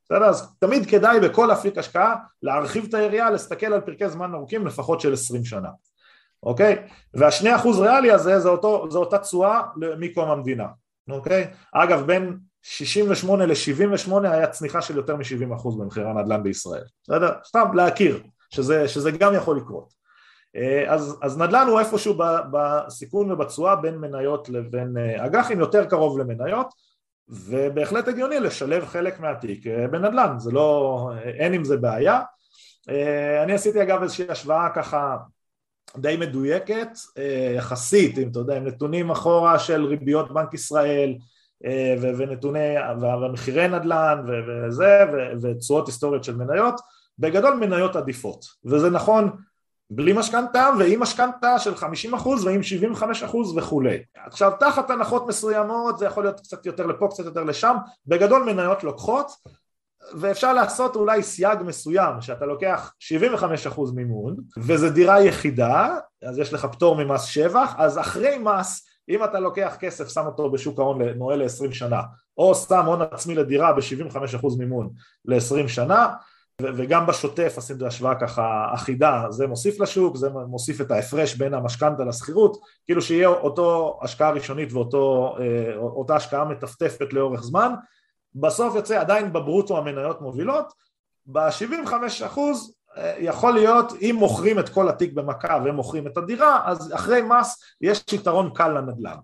בסדר? 0.06 0.26
אז 0.26 0.56
תמיד 0.60 0.86
כדאי 0.86 1.20
בכל 1.20 1.52
אפיק 1.52 1.78
השקעה 1.78 2.16
להרחיב 2.44 2.86
את 2.90 2.94
היריעה, 2.94 3.30
להסתכל 3.30 3.74
על 3.74 3.82
פרקי 3.82 4.10
זמן 4.10 4.34
ארוכים 4.34 4.68
לפחות 4.68 5.02
של 5.02 5.14
20 5.14 5.46
שנה 5.46 5.70
אוקיי? 6.44 6.76
והשני 7.14 7.56
אחוז 7.56 7.80
ריאלי 7.80 8.12
הזה 8.12 8.40
זה, 8.40 8.50
אותו, 8.50 8.92
זה 8.92 8.98
אותה 8.98 9.18
תשואה 9.18 9.62
מקום 10.00 10.30
המדינה, 10.30 10.68
אוקיי? 11.10 11.48
אגב 11.74 12.08
בין 12.08 12.38
68 12.62 13.46
ל-78 13.46 14.12
היה 14.24 14.48
צניחה 14.48 14.82
של 14.82 14.98
יותר 14.98 15.16
מ-70 15.16 15.56
אחוז 15.56 15.78
במחירי 15.78 16.10
הנדל"ן 16.10 16.44
בישראל, 16.44 16.84
בסדר? 17.04 17.32
סתם 17.46 17.74
להכיר 17.74 18.24
שזה, 18.50 18.88
שזה 18.88 19.12
גם 19.12 19.34
יכול 19.36 19.58
לקרות. 19.58 19.94
אה, 20.56 20.94
אז, 20.94 21.18
אז 21.22 21.38
נדל"ן 21.38 21.68
הוא 21.68 21.80
איפשהו 21.80 22.18
בסיכון 22.52 23.32
ובתשואה 23.32 23.76
בין 23.76 23.98
מניות 23.98 24.50
לבין 24.50 24.98
אה, 24.98 25.26
אג"חים, 25.26 25.60
יותר 25.60 25.86
קרוב 25.86 26.20
למניות 26.20 26.68
ובהחלט 27.30 28.08
הגיוני 28.08 28.40
לשלב 28.40 28.86
חלק 28.86 29.20
מהתיק 29.20 29.68
אה, 29.68 29.88
בנדל"ן, 29.88 30.36
זה 30.38 30.52
לא, 30.52 31.12
אין 31.40 31.54
עם 31.54 31.64
זה 31.64 31.78
בעיה. 31.78 32.22
אני 33.44 33.54
עשיתי 33.54 33.82
אגב 33.82 34.02
איזושהי 34.02 34.26
השוואה 34.30 34.70
ככה 34.76 35.18
די 35.98 36.18
מדויקת 36.18 36.90
אה, 37.18 37.54
יחסית, 37.56 38.18
אם 38.18 38.28
אתה 38.28 38.40
יודע, 38.40 38.58
עם 38.58 38.68
נתונים 38.68 39.12
אחורה 39.12 39.60
של 39.60 39.86
ריביות 39.86 40.32
בנק 40.32 40.54
ישראל 40.54 41.16
אה, 41.66 41.96
ונתוני, 42.18 42.76
ומחירי 43.02 43.68
נדל"ן 43.68 44.26
וזה, 44.28 45.00
ותשואות 45.42 45.88
היסטוריות 45.88 46.24
של 46.24 46.36
מניות, 46.36 46.82
בגדול 47.20 47.54
מניות 47.54 47.96
עדיפות, 47.96 48.46
וזה 48.66 48.90
נכון 48.90 49.30
בלי 49.90 50.14
משכנתה 50.14 50.70
ועם 50.80 51.00
משכנתה 51.00 51.60
של 51.60 51.74
50% 51.74 52.28
ועם 52.46 52.62
75% 53.24 53.36
וכולי. 53.56 54.04
עכשיו 54.16 54.52
תחת 54.60 54.90
הנחות 54.90 55.28
מסוימות 55.28 55.98
זה 55.98 56.06
יכול 56.06 56.24
להיות 56.24 56.40
קצת 56.40 56.66
יותר 56.66 56.86
לפה 56.86 57.08
קצת 57.12 57.26
יותר 57.26 57.44
לשם, 57.44 57.76
בגדול 58.08 58.44
מניות 58.44 58.84
לוקחות 58.84 59.32
ואפשר 60.20 60.54
לעשות 60.54 60.96
אולי 60.96 61.24
סייג 61.24 61.60
מסוים 61.66 62.22
שאתה 62.22 62.46
לוקח 62.46 62.94
75% 63.74 63.82
מימון 63.96 64.36
וזה 64.58 64.90
דירה 64.90 65.24
יחידה 65.24 65.96
אז 66.24 66.40
יש 66.40 66.54
לך 66.54 66.66
פטור 66.66 67.04
ממס 67.04 67.24
שבח 67.24 67.76
אז 67.78 68.00
אחרי 68.00 68.38
מס 68.38 68.88
אם 69.10 69.24
אתה 69.24 69.40
לוקח 69.40 69.76
כסף, 69.80 70.10
שם 70.10 70.26
אותו 70.26 70.52
בשוק 70.52 70.80
ההון, 70.80 71.02
נועל 71.02 71.44
ל-20 71.44 71.74
שנה, 71.74 72.02
או 72.38 72.56
שם 72.56 72.86
הון 72.86 73.02
עצמי 73.02 73.36
לדירה 73.36 73.74
ב-75% 73.74 74.48
מימון 74.58 74.90
ל-20 75.26 75.68
שנה, 75.68 76.14
וגם 76.62 77.06
בשוטף 77.06 77.54
עשינו 77.58 77.80
את 77.80 77.84
השוואה 77.84 78.16
ככה 78.16 78.68
אחידה, 78.74 79.26
זה 79.30 79.48
מוסיף 79.48 79.80
לשוק, 79.80 80.18
זה 80.18 80.30
מוסיף 80.30 80.82
את 80.82 80.92
ההפרש 80.92 81.36
בין 81.36 81.54
המשכנתה 81.54 82.04
לשכירות, 82.04 82.58
כאילו 82.86 83.02
שיהיה 83.02 83.28
אותו 83.28 84.00
השקעה 84.02 84.32
ראשונית 84.32 84.74
ואותה 84.74 86.16
השקעה 86.16 86.46
מטפטפת 86.46 87.14
לאורך 87.14 87.44
זמן, 87.44 87.74
בסוף 88.36 88.76
יוצא 88.76 89.00
עדיין 89.00 89.34
בברוטו 89.34 89.78
המניות 89.78 90.22
מובילות, 90.22 90.74
ב-75 91.26 91.94
אחוז 92.26 92.76
אה, 92.98 93.16
יכול 93.20 93.54
להיות 93.54 93.94
אם 94.02 94.16
מוכרים 94.20 94.60
את 94.60 94.70
כל 94.70 94.90
התיק 94.90 95.14
במכה 95.14 95.60
והם 95.66 95.76
מוכרים 95.76 96.08
את 96.08 96.18
הדירה 96.18 96.62
אז 96.66 96.94
אחרי 96.96 97.22
מס 97.22 97.64
יש 97.82 98.04
יתרון 98.14 98.50
קל 98.54 98.68
לנדל"ן 98.68 99.16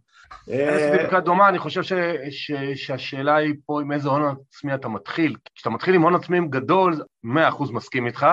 בדיקה 0.47 1.15
אה, 1.15 1.21
דומה, 1.21 1.49
אני 1.49 1.59
חושב 1.59 1.83
ש, 1.83 1.93
ש, 2.29 2.51
שהשאלה 2.75 3.35
היא 3.35 3.53
פה 3.65 3.81
עם 3.81 3.91
איזה 3.91 4.09
הון 4.09 4.35
עצמי 4.49 4.73
אתה 4.73 4.87
מתחיל. 4.87 5.35
כשאתה 5.55 5.69
מתחיל 5.69 5.95
עם 5.95 6.01
הון 6.01 6.15
עצמי 6.15 6.47
גדול, 6.49 7.03
100% 7.25 7.27
מסכים 7.71 8.05
איתך. 8.05 8.27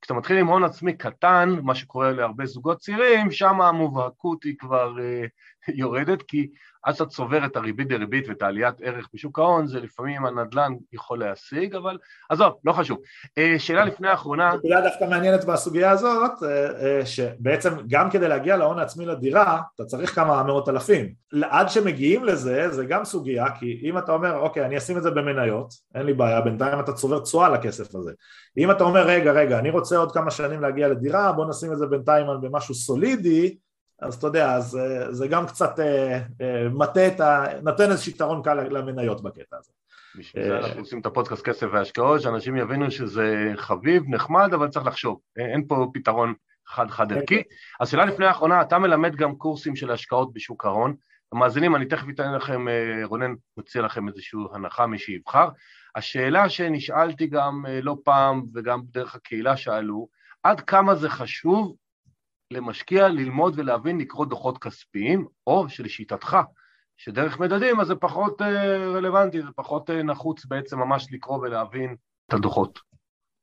כשאתה 0.00 0.14
מתחיל 0.14 0.36
עם 0.36 0.46
הון 0.46 0.64
עצמי 0.64 0.96
קטן, 0.96 1.56
מה 1.62 1.74
שקורה 1.74 2.12
להרבה 2.12 2.46
זוגות 2.46 2.78
צעירים, 2.78 3.30
שם 3.30 3.60
המובהקות 3.60 4.44
היא 4.44 4.54
כבר 4.58 4.94
uh, 4.96 5.72
יורדת, 5.74 6.22
כי 6.22 6.48
עד 6.82 6.94
שאתה 6.94 7.06
צובר 7.06 7.44
את 7.44 7.56
הריבית 7.56 7.88
דריבית 7.88 8.28
ואת 8.28 8.42
העליית 8.42 8.74
ערך 8.82 9.08
בשוק 9.14 9.38
ההון, 9.38 9.66
זה 9.66 9.80
לפעמים 9.80 10.26
הנדל"ן 10.26 10.72
יכול 10.92 11.18
להשיג, 11.18 11.74
אבל 11.74 11.98
עזוב, 12.30 12.52
לא 12.64 12.72
חשוב. 12.72 12.98
אה, 13.38 13.54
שאלה 13.58 13.84
לפני 13.84 14.08
האחרונה... 14.08 14.54
נקודה 14.54 14.80
דווקא 14.80 15.04
מעניינת 15.04 15.44
בסוגיה 15.44 15.90
הזאת, 15.90 16.42
אה, 16.42 16.98
אה, 16.98 17.06
שבעצם 17.06 17.70
גם 17.88 18.10
כדי 18.10 18.28
להגיע 18.28 18.56
להון 18.56 18.78
העצמי 18.78 19.06
לדירה, 19.06 19.60
אתה 19.74 19.84
צריך 19.84 20.14
כמה 20.14 20.42
מאות 20.42 20.68
אלפים. 20.68 21.12
עד 21.42 21.68
שמגיעים 21.68 22.24
לזה, 22.24 22.68
זה 22.70 22.84
גם 22.84 23.04
סוגיה, 23.04 23.46
כי 23.58 23.80
אם 23.82 23.98
אתה 23.98 24.12
אומר, 24.12 24.38
אוקיי, 24.38 24.64
אני 24.64 24.78
אשים 24.78 24.96
את 24.96 25.02
זה 25.02 25.10
במניות, 25.10 25.72
אין 25.94 26.06
לי 26.06 26.14
בעיה, 26.14 26.40
בינתיים 26.40 26.80
אתה 26.80 26.92
צובר 26.92 27.20
תשואה 27.20 27.48
לכסף 27.48 27.94
הזה. 27.94 28.12
אם 28.58 28.70
אתה 28.70 28.84
אומר, 28.84 29.06
רגע, 29.06 29.32
רגע, 29.32 29.58
אני 29.58 29.70
רוצה 29.70 29.96
עוד 29.96 30.12
כמה 30.12 30.30
שנים 30.30 30.60
להגיע 30.60 30.88
לדירה, 30.88 31.32
בוא 31.32 31.48
נשים 31.48 31.72
את 31.72 31.78
זה 31.78 31.86
בינתיים 31.86 32.26
במשהו 32.42 32.74
סולידי, 32.74 33.56
אז 34.00 34.14
אתה 34.14 34.26
יודע, 34.26 34.52
אז 34.52 34.76
אה, 34.76 35.12
זה 35.12 35.28
גם 35.28 35.46
קצת 35.46 35.80
אה, 35.80 36.18
אה, 36.40 36.68
מטה 36.68 37.06
את 37.06 37.20
ה... 37.20 37.44
נותן 37.62 37.90
איזה 37.90 38.10
יתרון 38.10 38.42
קל 38.42 38.54
למניות 38.54 39.22
בקטע 39.22 39.56
הזה. 39.56 39.72
בשביל 40.18 40.44
זה 40.44 40.58
אנחנו 40.58 40.80
עושים 40.80 41.00
את 41.00 41.06
הפודקאסט 41.06 41.44
כסף 41.44 41.66
והשקעות, 41.72 42.20
שאנשים 42.20 42.56
יבינו 42.56 42.90
שזה 42.90 43.52
חביב, 43.56 44.02
נחמד, 44.08 44.54
אבל 44.54 44.68
צריך 44.68 44.86
לחשוב. 44.86 45.20
אין 45.36 45.66
פה 45.68 45.90
פתרון 45.94 46.34
חד-חד 46.66 47.12
ערכי. 47.12 47.42
אז 47.80 47.90
שאלה 47.90 48.04
לפני 48.04 48.26
האחרונה, 48.26 48.62
אתה 48.62 48.78
מלמד 48.78 49.16
גם 49.16 49.34
קורסים 49.36 49.76
של 49.76 49.90
השקעות 49.90 50.32
בשוק 50.32 50.64
ההון. 50.64 50.94
המאזינים, 51.32 51.76
אני 51.76 51.86
תכף 51.86 52.06
אתן 52.14 52.34
לכם, 52.34 52.66
רונן 53.04 53.34
מציע 53.56 53.82
לכם 53.82 54.08
איזושהי 54.08 54.38
הנחה, 54.52 54.86
מי 54.86 54.98
שיבחר. 54.98 55.48
השאלה 55.96 56.48
שנשאלתי 56.48 57.26
גם 57.26 57.64
לא 57.82 57.96
פעם, 58.04 58.42
וגם 58.54 58.80
דרך 58.84 59.14
הקהילה 59.14 59.56
שאלו, 59.56 60.08
עד 60.42 60.60
כמה 60.60 60.94
זה 60.94 61.08
חשוב 61.08 61.76
למשקיע 62.52 63.08
ללמוד 63.08 63.54
ולהבין 63.56 63.98
לקרוא 63.98 64.26
דוחות 64.26 64.58
כספיים, 64.58 65.26
או 65.46 65.68
שלשיטתך, 65.68 66.36
שדרך 66.96 67.40
מדדים 67.40 67.80
אז 67.80 67.86
זה 67.86 67.94
פחות 67.94 68.42
אה, 68.42 68.76
רלוונטי, 68.76 69.42
זה 69.42 69.48
פחות 69.56 69.90
אה, 69.90 70.02
נחוץ 70.02 70.44
בעצם 70.44 70.78
ממש 70.78 71.06
לקרוא 71.12 71.38
ולהבין 71.38 71.96
את 72.26 72.34
הדוחות. 72.34 72.78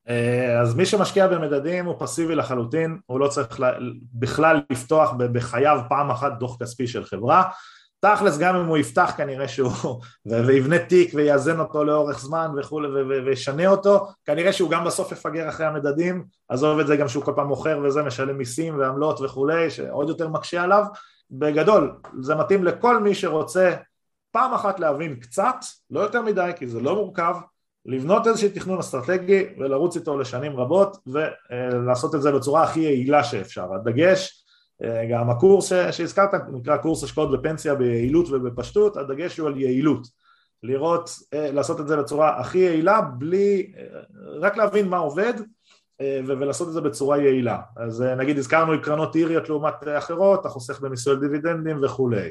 אה, 0.09 0.61
אז 0.61 0.75
מי 0.75 0.85
שמשקיע 0.85 1.27
במדדים 1.27 1.85
הוא 1.85 1.95
פסיבי 1.99 2.35
לחלוטין, 2.35 2.99
הוא 3.05 3.19
לא 3.19 3.27
צריך 3.27 3.59
בכלל 4.13 4.61
לפתוח 4.71 5.13
בחייו 5.17 5.79
פעם 5.89 6.09
אחת 6.11 6.31
דוח 6.39 6.57
כספי 6.63 6.87
של 6.87 7.05
חברה, 7.05 7.43
תכלס 8.15 8.37
גם 8.37 8.55
אם 8.55 8.65
הוא 8.65 8.77
יפתח 8.77 9.13
כנראה 9.17 9.47
שהוא 9.47 10.01
ויבנה 10.25 10.79
תיק 10.79 11.11
ויאזן 11.15 11.59
אותו 11.59 11.83
לאורך 11.83 12.19
זמן 12.19 12.51
וכולי 12.57 12.87
וישנה 13.25 13.67
אותו 13.67 14.07
כנראה 14.25 14.53
שהוא 14.53 14.69
גם 14.69 14.83
בסוף 14.83 15.11
יפגר 15.11 15.49
אחרי 15.49 15.65
המדדים 15.65 16.23
עזוב 16.49 16.79
את 16.79 16.87
זה 16.87 16.95
גם 16.95 17.07
שהוא 17.07 17.23
כל 17.23 17.33
פעם 17.35 17.47
מוכר 17.47 17.79
וזה 17.83 18.03
משלם 18.03 18.37
מיסים 18.37 18.79
ועמלות 18.79 19.21
וכולי 19.21 19.69
שעוד 19.69 20.09
יותר 20.09 20.27
מקשה 20.27 20.63
עליו. 20.63 20.83
בגדול 21.31 21.95
זה 22.21 22.35
מתאים 22.35 22.63
לכל 22.63 22.99
מי 22.99 23.15
שרוצה 23.15 23.75
פעם 24.31 24.53
אחת 24.53 24.79
להבין 24.79 25.15
קצת 25.15 25.55
לא 25.91 25.99
יותר 25.99 26.21
מדי 26.21 26.51
כי 26.55 26.67
זה 26.67 26.79
לא 26.79 26.95
מורכב 26.95 27.35
לבנות 27.85 28.27
איזשהו 28.27 28.49
תכנון 28.55 28.79
אסטרטגי 28.79 29.45
ולרוץ 29.59 29.95
איתו 29.95 30.17
לשנים 30.17 30.57
רבות 30.57 30.97
ולעשות 31.07 32.15
את 32.15 32.21
זה 32.21 32.31
בצורה 32.31 32.63
הכי 32.63 32.79
יעילה 32.79 33.23
שאפשר. 33.23 33.73
הדגש 33.73 34.29
אה, 34.29 34.46
גם 35.11 35.29
הקורס 35.29 35.71
שהזכרת 35.91 36.29
נקרא 36.51 36.77
קורס 36.77 37.03
השקעות 37.03 37.31
בפנסיה 37.31 37.75
ביעילות 37.75 38.29
ובפשטות, 38.29 38.97
הדגש 38.97 39.37
הוא 39.37 39.47
על 39.47 39.61
יעילות, 39.61 40.07
לראות, 40.63 41.09
אה, 41.33 41.51
לעשות 41.51 41.79
את 41.79 41.87
זה 41.87 41.97
בצורה 41.97 42.39
הכי 42.39 42.57
יעילה 42.57 43.01
בלי, 43.01 43.71
אה, 43.77 43.99
רק 44.39 44.57
להבין 44.57 44.87
מה 44.87 44.97
עובד 44.97 45.33
ולעשות 46.27 46.67
את 46.67 46.73
זה 46.73 46.81
בצורה 46.81 47.17
יעילה. 47.17 47.59
אז 47.77 48.01
נגיד 48.01 48.37
הזכרנו 48.37 48.81
קרנות 48.81 49.15
איריות 49.15 49.49
לעומת 49.49 49.73
אחרות, 49.97 50.39
אתה 50.39 50.49
חוסך 50.49 50.81
במיסוי 50.81 51.15
דיבידנדים 51.19 51.83
וכולי. 51.83 52.29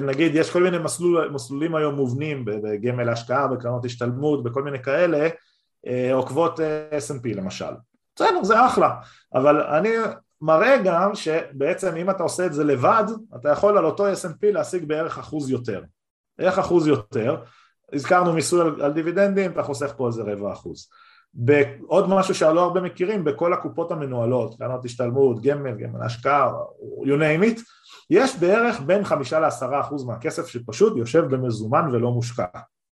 נגיד 0.00 0.34
יש 0.34 0.50
כל 0.50 0.62
מיני 0.62 0.78
מסלול, 0.78 1.30
מסלולים 1.30 1.74
היום 1.74 1.94
מובנים 1.94 2.44
בגמל 2.44 3.08
השקעה, 3.08 3.48
בקרנות 3.48 3.84
השתלמות, 3.84 4.42
בכל 4.42 4.62
מיני 4.62 4.82
כאלה, 4.82 5.28
עוקבות 6.12 6.60
S&P 6.90 7.36
למשל. 7.36 7.74
בסדר, 8.16 8.42
זה 8.42 8.66
אחלה, 8.66 8.90
אבל 9.34 9.60
אני 9.60 9.88
מראה 10.44 10.76
גם 10.84 11.14
שבעצם 11.14 11.96
אם 11.96 12.10
אתה 12.10 12.22
עושה 12.22 12.46
את 12.46 12.52
זה 12.52 12.64
לבד, 12.64 13.04
אתה 13.36 13.48
יכול 13.48 13.78
על 13.78 13.84
אותו 13.84 14.12
S&P 14.12 14.46
להשיג 14.52 14.84
בערך 14.84 15.18
אחוז 15.18 15.50
יותר. 15.50 15.82
איך 16.38 16.58
אחוז 16.58 16.86
יותר? 16.86 17.36
הזכרנו 17.92 18.32
מיסוי 18.32 18.60
על, 18.60 18.82
על 18.82 18.92
דיבידנדים, 18.92 19.52
אתה 19.52 19.62
חוסך 19.62 19.94
פה 19.96 20.06
איזה 20.06 20.22
רבע 20.22 20.52
אחוז. 20.52 20.88
עוד 21.86 22.08
משהו 22.08 22.34
שלא 22.34 22.62
הרבה 22.62 22.80
מכירים, 22.80 23.24
בכל 23.24 23.52
הקופות 23.52 23.90
המנוהלות, 23.90 24.58
קרנות 24.58 24.84
השתלמות, 24.84 25.42
גמל, 25.42 25.70
גמל 25.70 26.02
השקעה, 26.02 26.52
you 27.02 27.18
name 27.18 27.44
it, 27.44 27.60
יש 28.10 28.36
בערך 28.36 28.80
בין 28.80 29.04
חמישה 29.04 29.40
לעשרה 29.40 29.80
אחוז 29.80 30.04
מהכסף 30.04 30.46
שפשוט 30.46 30.96
יושב 30.96 31.24
במזומן 31.34 31.88
ולא 31.92 32.10
מושקע. 32.10 32.44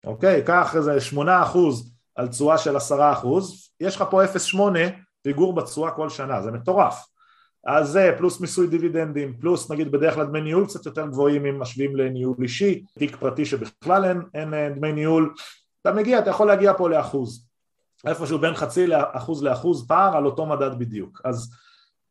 אוקיי? 0.05 0.43
קח 0.43 0.77
איזה 0.77 1.01
שמונה 1.01 1.43
אחוז 1.43 1.93
על 2.17 2.29
תשואה 2.29 2.59
של 2.59 2.77
עשרה 2.77 3.13
אחוז, 3.13 3.71
יש 3.81 3.97
לך 3.97 4.05
פה 4.11 4.25
0.8 4.25 4.59
פיגור 5.23 5.55
בתשואה 5.55 5.91
כל 5.91 6.09
שנה, 6.09 6.43
זה 6.43 6.51
מטורף. 6.51 7.18
אז 7.69 7.89
זה 7.89 8.15
פלוס 8.19 8.41
מיסוי 8.41 8.67
דיבידנדים, 8.67 9.35
פלוס 9.41 9.71
נגיד 9.71 9.93
בדרך 9.93 10.15
כלל 10.15 10.27
דמי 10.27 10.41
ניהול 10.41 10.67
קצת 10.67 10.87
יותר 10.87 11.07
גבוהים 11.07 11.47
אם 11.47 11.61
משווים 11.61 11.97
לניהול 11.97 12.37
אישי, 12.43 12.85
תיק 12.99 13.17
פרטי 13.17 13.45
שבכלל 13.45 14.05
אין, 14.05 14.23
אין, 14.35 14.55
אין 14.55 14.75
דמי 14.75 14.93
ניהול, 14.93 15.35
אתה 15.83 15.93
מגיע, 15.93 16.19
אתה 16.19 16.31
יכול 16.31 16.47
להגיע 16.47 16.73
פה 16.77 16.89
לאחוז, 16.89 17.49
איפשהו 18.07 18.39
בין 18.39 18.55
חצי 18.55 18.87
לאחוז 18.87 19.43
לאחוז 19.43 19.87
פער 19.87 20.17
על 20.17 20.27
אותו 20.27 20.47
מדד 20.47 20.79
בדיוק, 20.79 21.21
אז 21.25 21.51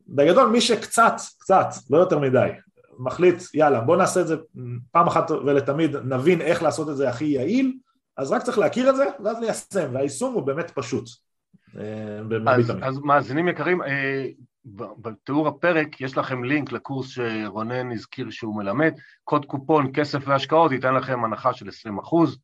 בגדול 0.07 0.49
מי 0.49 0.61
שקצת, 0.61 1.15
קצת, 1.39 1.67
לא 1.89 1.97
יותר 1.97 2.19
מדי, 2.19 2.49
מחליט 2.99 3.43
יאללה 3.53 3.81
בוא 3.81 3.97
נעשה 3.97 4.21
את 4.21 4.27
זה 4.27 4.35
פעם 4.91 5.07
אחת 5.07 5.31
ולתמיד 5.31 5.95
נבין 5.95 6.41
איך 6.41 6.63
לעשות 6.63 6.89
את 6.89 6.97
זה 6.97 7.09
הכי 7.09 7.25
יעיל 7.25 7.73
אז 8.17 8.31
רק 8.31 8.43
צריך 8.43 8.57
להכיר 8.57 8.89
את 8.89 8.95
זה 8.95 9.05
ואז 9.23 9.39
ליישם. 9.39 9.93
והיישום 9.93 10.33
הוא 10.33 10.43
באמת 10.43 10.71
פשוט. 10.71 11.09
אה, 11.79 12.19
אז, 12.47 12.71
אז 12.81 12.99
מאזינים 12.99 13.47
יקרים, 13.47 13.81
אה, 13.81 14.25
בתיאור 14.75 15.47
הפרק 15.47 16.01
יש 16.01 16.17
לכם 16.17 16.43
לינק 16.43 16.71
לקורס 16.71 17.07
שרונן 17.07 17.91
הזכיר 17.91 18.29
שהוא 18.29 18.57
מלמד, 18.57 18.93
קוד 19.23 19.45
קופון 19.45 19.91
כסף 19.93 20.19
והשקעות 20.25 20.71
ייתן 20.71 20.93
לכם 20.93 21.25
הנחה 21.25 21.53
של 21.53 21.69
20 21.69 21.99
אחוז. 21.99 22.37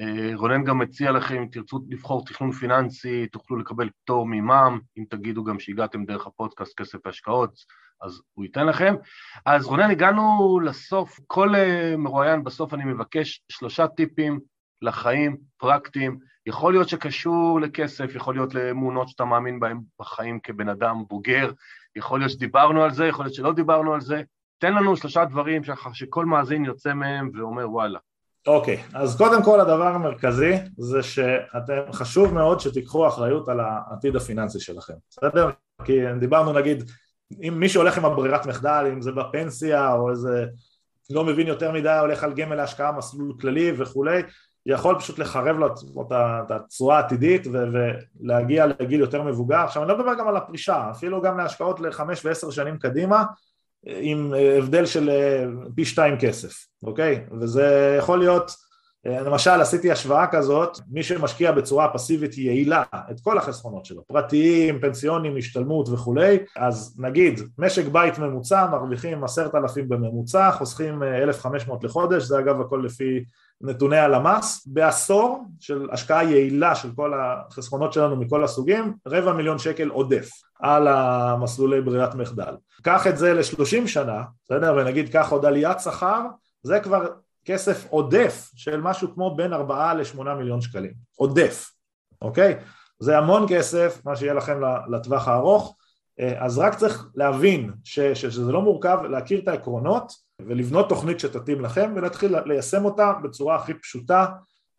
אה, 0.00 0.30
רונן 0.34 0.64
גם 0.64 0.78
מציע 0.78 1.12
לכם, 1.12 1.36
אם 1.36 1.46
תרצו 1.52 1.80
לבחור 1.88 2.24
תכנון 2.24 2.52
פיננסי, 2.52 3.26
תוכלו 3.26 3.56
לקבל 3.56 3.90
פטור 3.90 4.26
ממע"מ, 4.26 4.80
אם 4.98 5.04
תגידו 5.10 5.44
גם 5.44 5.58
שהגעתם 5.58 6.04
דרך 6.04 6.26
הפודקאסט 6.26 6.80
כסף 6.80 6.98
והשקעות, 7.04 7.54
אז 8.02 8.22
הוא 8.32 8.44
ייתן 8.44 8.66
לכם. 8.66 8.94
אז 9.46 9.66
רונן, 9.66 9.90
הגענו 9.90 10.60
לסוף, 10.64 11.20
כל 11.26 11.54
אה, 11.54 11.94
מרואיין 11.98 12.44
בסוף 12.44 12.74
אני 12.74 12.84
מבקש 12.84 13.42
שלושה 13.48 13.86
טיפים 13.88 14.40
לחיים 14.82 15.36
פרקטיים, 15.56 16.18
יכול 16.46 16.72
להיות 16.72 16.88
שקשור 16.88 17.60
לכסף, 17.60 18.14
יכול 18.14 18.34
להיות 18.34 18.54
לאמונות 18.54 19.08
שאתה 19.08 19.24
מאמין 19.24 19.60
בהן 19.60 19.80
בחיים 20.00 20.40
כבן 20.40 20.68
אדם 20.68 21.02
בוגר, 21.08 21.50
יכול 21.96 22.20
להיות 22.20 22.30
שדיברנו 22.30 22.82
על 22.82 22.92
זה, 22.92 23.06
יכול 23.06 23.24
להיות 23.24 23.34
שלא 23.34 23.52
דיברנו 23.52 23.94
על 23.94 24.00
זה. 24.00 24.22
תן 24.58 24.74
לנו 24.74 24.96
שלושה 24.96 25.24
דברים 25.24 25.62
שכל 25.92 26.26
מאזין 26.26 26.64
יוצא 26.64 26.92
מהם 26.92 27.30
ואומר 27.34 27.70
וואלה. 27.70 27.98
אוקיי, 28.46 28.76
okay, 28.76 28.98
אז 28.98 29.16
קודם 29.16 29.42
כל 29.42 29.60
הדבר 29.60 29.86
המרכזי 29.86 30.52
זה 30.78 31.02
שאתם, 31.02 31.92
חשוב 31.92 32.34
מאוד 32.34 32.60
שתיקחו 32.60 33.08
אחריות 33.08 33.48
על 33.48 33.60
העתיד 33.60 34.16
הפיננסי 34.16 34.60
שלכם, 34.60 34.94
בסדר? 35.10 35.50
כי 35.84 35.98
דיברנו 36.20 36.52
נגיד, 36.52 36.90
אם 37.48 37.54
מישהו 37.56 37.80
הולך 37.80 37.98
עם 37.98 38.04
הברירת 38.04 38.46
מחדל, 38.46 38.86
אם 38.92 39.02
זה 39.02 39.12
בפנסיה 39.12 39.92
או 39.92 40.10
איזה 40.10 40.46
לא 41.10 41.24
מבין 41.24 41.46
יותר 41.46 41.72
מדי, 41.72 41.98
הולך 42.00 42.24
על 42.24 42.34
גמל 42.34 42.54
להשקעה, 42.54 42.92
מסלול 42.92 43.32
כללי 43.40 43.72
וכולי, 43.78 44.22
יכול 44.66 44.98
פשוט 44.98 45.18
לחרב 45.18 45.56
לו 45.56 45.66
את 46.00 46.50
התשואה 46.50 46.96
העתידית 46.96 47.46
ולהגיע 47.46 48.66
לגיל 48.66 49.00
יותר 49.00 49.22
מבוגר. 49.22 49.58
עכשיו 49.58 49.82
אני 49.82 49.88
לא 49.88 49.98
מדבר 49.98 50.14
גם 50.18 50.28
על 50.28 50.36
הפרישה, 50.36 50.90
אפילו 50.90 51.22
גם 51.22 51.38
להשקעות 51.38 51.80
לחמש 51.80 52.24
ועשר 52.24 52.50
שנים 52.50 52.78
קדימה, 52.78 53.24
עם 53.86 54.34
הבדל 54.58 54.86
של 54.86 55.10
פי 55.74 55.84
שתיים 55.84 56.18
כסף, 56.20 56.66
אוקיי? 56.82 57.24
וזה 57.40 57.96
יכול 57.98 58.18
להיות 58.18 58.50
למשל 59.04 59.50
עשיתי 59.50 59.92
השוואה 59.92 60.26
כזאת, 60.26 60.78
מי 60.90 61.02
שמשקיע 61.02 61.52
בצורה 61.52 61.88
פסיבית 61.92 62.38
יעילה 62.38 62.82
את 63.10 63.20
כל 63.20 63.38
החסכונות 63.38 63.84
שלו, 63.84 64.02
פרטיים, 64.06 64.80
פנסיונים, 64.80 65.36
השתלמות 65.36 65.88
וכולי, 65.88 66.38
אז 66.56 66.96
נגיד 66.98 67.40
משק 67.58 67.86
בית 67.86 68.18
ממוצע 68.18 68.66
מרוויחים 68.66 69.24
עשרת 69.24 69.54
אלפים 69.54 69.88
בממוצע, 69.88 70.50
חוסכים 70.50 71.02
אלף 71.02 71.40
חמש 71.40 71.68
מאות 71.68 71.84
לחודש, 71.84 72.22
זה 72.22 72.38
אגב 72.38 72.60
הכל 72.60 72.82
לפי 72.84 73.24
נתוני 73.60 73.98
הלמ"ס, 73.98 74.66
בעשור 74.66 75.44
של 75.60 75.88
השקעה 75.92 76.24
יעילה 76.24 76.74
של 76.74 76.88
כל 76.96 77.12
החסכונות 77.14 77.92
שלנו 77.92 78.16
מכל 78.16 78.44
הסוגים, 78.44 78.94
רבע 79.06 79.32
מיליון 79.32 79.58
שקל 79.58 79.88
עודף 79.88 80.30
על 80.60 80.88
המסלולי 80.88 81.80
ברירת 81.80 82.14
מחדל. 82.14 82.54
קח 82.82 83.06
את 83.06 83.18
זה 83.18 83.34
לשלושים 83.34 83.88
שנה, 83.88 84.22
בסדר? 84.44 84.74
ונגיד 84.76 85.12
קח 85.12 85.30
עוד 85.32 85.44
עליית 85.44 85.80
שכר, 85.80 86.20
זה 86.62 86.80
כבר 86.80 87.06
כסף 87.44 87.86
עודף 87.90 88.50
של 88.56 88.80
משהו 88.80 89.14
כמו 89.14 89.36
בין 89.36 89.52
4 89.52 89.94
ל-8 89.94 90.22
מיליון 90.22 90.60
שקלים, 90.60 90.92
עודף, 91.16 91.70
אוקיי? 92.22 92.54
זה 92.98 93.18
המון 93.18 93.46
כסף, 93.48 94.00
מה 94.04 94.16
שיהיה 94.16 94.34
לכם 94.34 94.60
לטווח 94.90 95.28
הארוך, 95.28 95.76
אה, 96.20 96.44
אז 96.44 96.58
רק 96.58 96.74
צריך 96.74 97.06
להבין 97.14 97.70
ש, 97.84 98.00
שזה 98.00 98.52
לא 98.52 98.62
מורכב, 98.62 98.98
להכיר 99.10 99.40
את 99.40 99.48
העקרונות 99.48 100.12
ולבנות 100.40 100.88
תוכנית 100.88 101.20
שתתאים 101.20 101.60
לכם 101.60 101.92
ולהתחיל 101.96 102.34
ליישם 102.46 102.84
אותה 102.84 103.12
בצורה 103.22 103.56
הכי 103.56 103.74
פשוטה, 103.74 104.26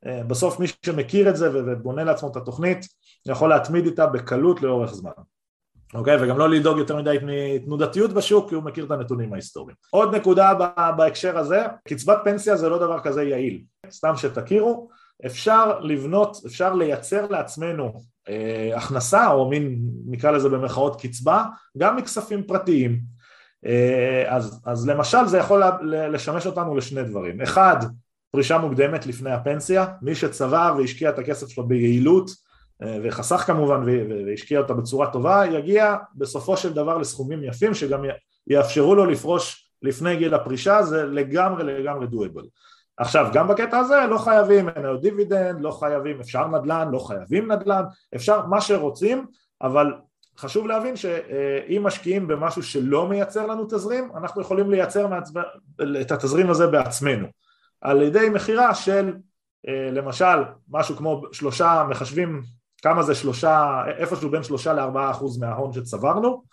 אה, 0.06 0.24
בסוף 0.24 0.60
מי 0.60 0.66
שמכיר 0.86 1.30
את 1.30 1.36
זה 1.36 1.50
ובונה 1.54 2.04
לעצמו 2.04 2.32
את 2.32 2.36
התוכנית 2.36 2.86
יכול 3.26 3.50
להתמיד 3.50 3.86
איתה 3.86 4.08
בקלות 4.08 4.62
לאורך 4.62 4.94
זמן. 4.94 5.12
אוקיי? 5.94 6.24
וגם 6.24 6.38
לא 6.38 6.50
לדאוג 6.50 6.78
יותר 6.78 6.96
מדי 6.96 7.18
מתנודתיות 7.24 8.14
בשוק 8.14 8.50
כי 8.50 8.56
הוא 8.56 8.64
מכיר 8.64 8.86
את 8.86 8.92
הנתונים 8.92 9.34
ההיסטוריים. 9.34 9.76
עוד 9.90 10.16
נקודה 10.16 10.54
בהקשר 10.98 11.38
הזה, 11.38 11.66
קצבת 11.88 12.18
פנסיה 12.24 12.56
זה 12.56 12.70
לא 12.70 12.78
דבר 12.78 13.00
כזה 13.00 13.24
יעיל, 13.24 13.62
סתם 13.92 14.14
שתכירו, 14.16 14.90
אפשר 15.26 15.80
לבנות, 15.80 16.38
אפשר 16.46 16.74
לייצר 16.74 17.28
לעצמנו 17.30 17.94
אה, 18.30 18.72
הכנסה 18.76 19.32
או 19.32 19.50
מין 19.50 19.80
נקרא 20.06 20.32
לזה 20.32 20.50
במרכאות 20.50 21.02
קצבה 21.02 21.44
גם 21.78 21.96
מכספים 21.96 22.44
פרטיים 22.44 23.00
אה, 23.66 24.24
אז, 24.28 24.62
אז 24.66 24.90
למשל 24.90 25.26
זה 25.28 25.38
יכול 25.38 25.64
לשמש 25.84 26.46
אותנו 26.46 26.76
לשני 26.76 27.04
דברים, 27.04 27.42
אחד 27.42 27.78
פרישה 28.32 28.58
מוקדמת 28.58 29.06
לפני 29.06 29.32
הפנסיה, 29.32 29.86
מי 30.02 30.16
שצבע 30.16 30.74
והשקיע 30.78 31.10
את 31.10 31.20
הכסף 31.20 31.48
שלו 31.48 31.68
ביעילות 31.68 32.32
וחסך 32.82 33.36
כמובן 33.36 33.84
והשקיע 34.26 34.60
אותה 34.60 34.74
בצורה 34.74 35.12
טובה, 35.12 35.44
יגיע 35.46 35.96
בסופו 36.16 36.58
של 36.58 36.74
דבר 36.74 36.98
לסכומים 36.98 37.44
יפים 37.44 37.74
שגם 37.74 38.04
יאפשרו 38.48 38.96
לו 38.96 39.06
לפרוש 39.06 39.70
לפני 39.82 40.16
גיל 40.16 40.34
הפרישה, 40.34 40.84
זה 40.84 41.06
לגמרי 41.06 41.64
לגמרי 41.64 42.08
דואבל. 42.08 42.44
עכשיו, 42.98 43.30
גם 43.34 43.48
בקטע 43.48 43.78
הזה 43.78 43.96
לא 44.10 44.18
חייבים 44.18 44.66
מניות 44.66 45.02
דיבידנד, 45.02 45.62
לא 45.62 45.72
חייבים, 45.72 46.20
אפשר 46.20 46.48
נדל"ן, 46.48 46.90
לא 46.92 47.00
חייבים 47.00 47.52
נדל"ן, 47.52 47.84
אפשר 48.16 48.46
מה 48.46 48.62
שרוצים, 48.62 49.26
אבל 49.62 49.94
חשוב 50.38 50.68
להבין 50.68 50.96
שאם 50.96 51.84
משקיעים 51.84 52.28
במשהו 52.28 52.64
שלא 52.64 53.08
מייצר 53.08 53.46
לנו 53.46 53.66
תזרים, 53.66 54.12
אנחנו 54.18 54.42
יכולים 54.42 54.72
לייצר 54.72 55.08
מעצב... 55.08 55.40
את 56.02 56.12
התזרים 56.12 56.50
הזה 56.50 56.68
בעצמנו, 56.68 57.28
על 57.82 58.02
ידי 58.02 58.30
מכירה 58.30 58.76
של 58.76 59.14
אה, 59.68 59.90
למשל 59.92 60.44
משהו 60.70 60.96
כמו 60.96 61.22
שלושה 61.32 61.86
מחשבים 61.90 62.42
כמה 62.84 63.04
זה 63.04 63.16
שלושה, 63.16 63.84
איפשהו 63.98 64.32
בין 64.32 64.44
שלושה 64.44 64.74
לארבעה 64.74 65.12
אחוז 65.12 65.40
מההון 65.40 65.74
שצברנו 65.74 66.44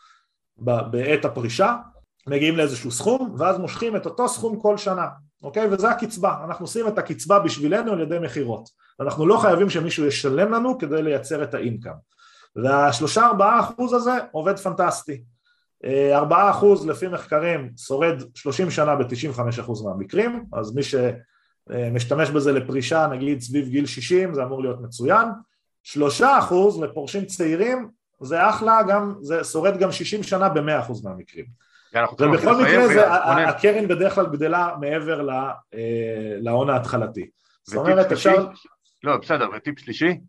בעת 0.58 1.24
הפרישה, 1.24 1.76
מגיעים 2.26 2.56
לאיזשהו 2.56 2.90
סכום 2.90 3.34
ואז 3.38 3.58
מושכים 3.58 3.96
את 3.96 4.06
אותו 4.06 4.28
סכום 4.28 4.60
כל 4.60 4.76
שנה, 4.76 5.06
אוקיי? 5.42 5.68
וזה 5.70 5.90
הקצבה, 5.90 6.34
אנחנו 6.44 6.64
עושים 6.64 6.88
את 6.88 6.98
הקצבה 6.98 7.38
בשבילנו 7.38 7.92
על 7.92 8.00
ידי 8.00 8.18
מכירות, 8.18 8.68
אנחנו 9.00 9.26
לא 9.26 9.36
חייבים 9.36 9.70
שמישהו 9.70 10.06
ישלם 10.06 10.52
לנו 10.52 10.78
כדי 10.78 11.02
לייצר 11.02 11.42
את 11.42 11.54
האינקאם 11.54 11.92
והשלושה 12.56 13.26
ארבעה 13.26 13.60
אחוז 13.60 13.92
הזה 13.92 14.12
עובד 14.32 14.58
פנטסטי. 14.58 15.22
ארבעה 16.12 16.50
אחוז 16.50 16.86
לפי 16.86 17.08
מחקרים 17.08 17.70
שורד 17.76 18.22
שלושים 18.34 18.70
שנה 18.70 18.96
בתשעים 18.96 19.32
וחמש 19.32 19.58
אחוז 19.58 19.82
מהמקרים. 19.82 20.44
אז 20.52 20.74
מי 20.74 20.82
שמשתמש 20.82 22.30
בזה 22.30 22.52
לפרישה 22.52 23.06
נגיד 23.06 23.40
סביב 23.40 23.68
גיל 23.68 23.86
שישים 23.86 24.34
זה 24.34 24.42
אמור 24.42 24.62
להיות 24.62 24.80
מצוין 24.80 25.28
שלושה 25.82 26.38
אחוז 26.38 26.82
לפורשים 26.82 27.24
צעירים 27.24 27.88
זה 28.20 28.48
אחלה, 28.48 28.82
גם, 28.88 29.14
זה 29.20 29.44
שורד 29.44 29.78
גם 29.78 29.92
שישים 29.92 30.22
שנה 30.22 30.48
במאה 30.48 30.80
אחוז 30.80 31.04
מהמקרים. 31.04 31.44
ובכל 32.18 32.62
מקרה 32.62 32.88
זה, 32.88 33.12
הקרן 33.48 33.88
בדרך 33.88 34.14
כלל 34.14 34.26
גדלה 34.26 34.76
מעבר 34.80 35.28
אה, 35.30 35.52
להון 36.40 36.70
ההתחלתי. 36.70 37.30
זאת 37.64 37.76
אומרת 37.76 38.12
אפשר... 38.12 38.48
לא 39.04 39.16
בסדר, 39.16 39.48
וטיפ 39.56 39.78
שלישי? 39.78 40.20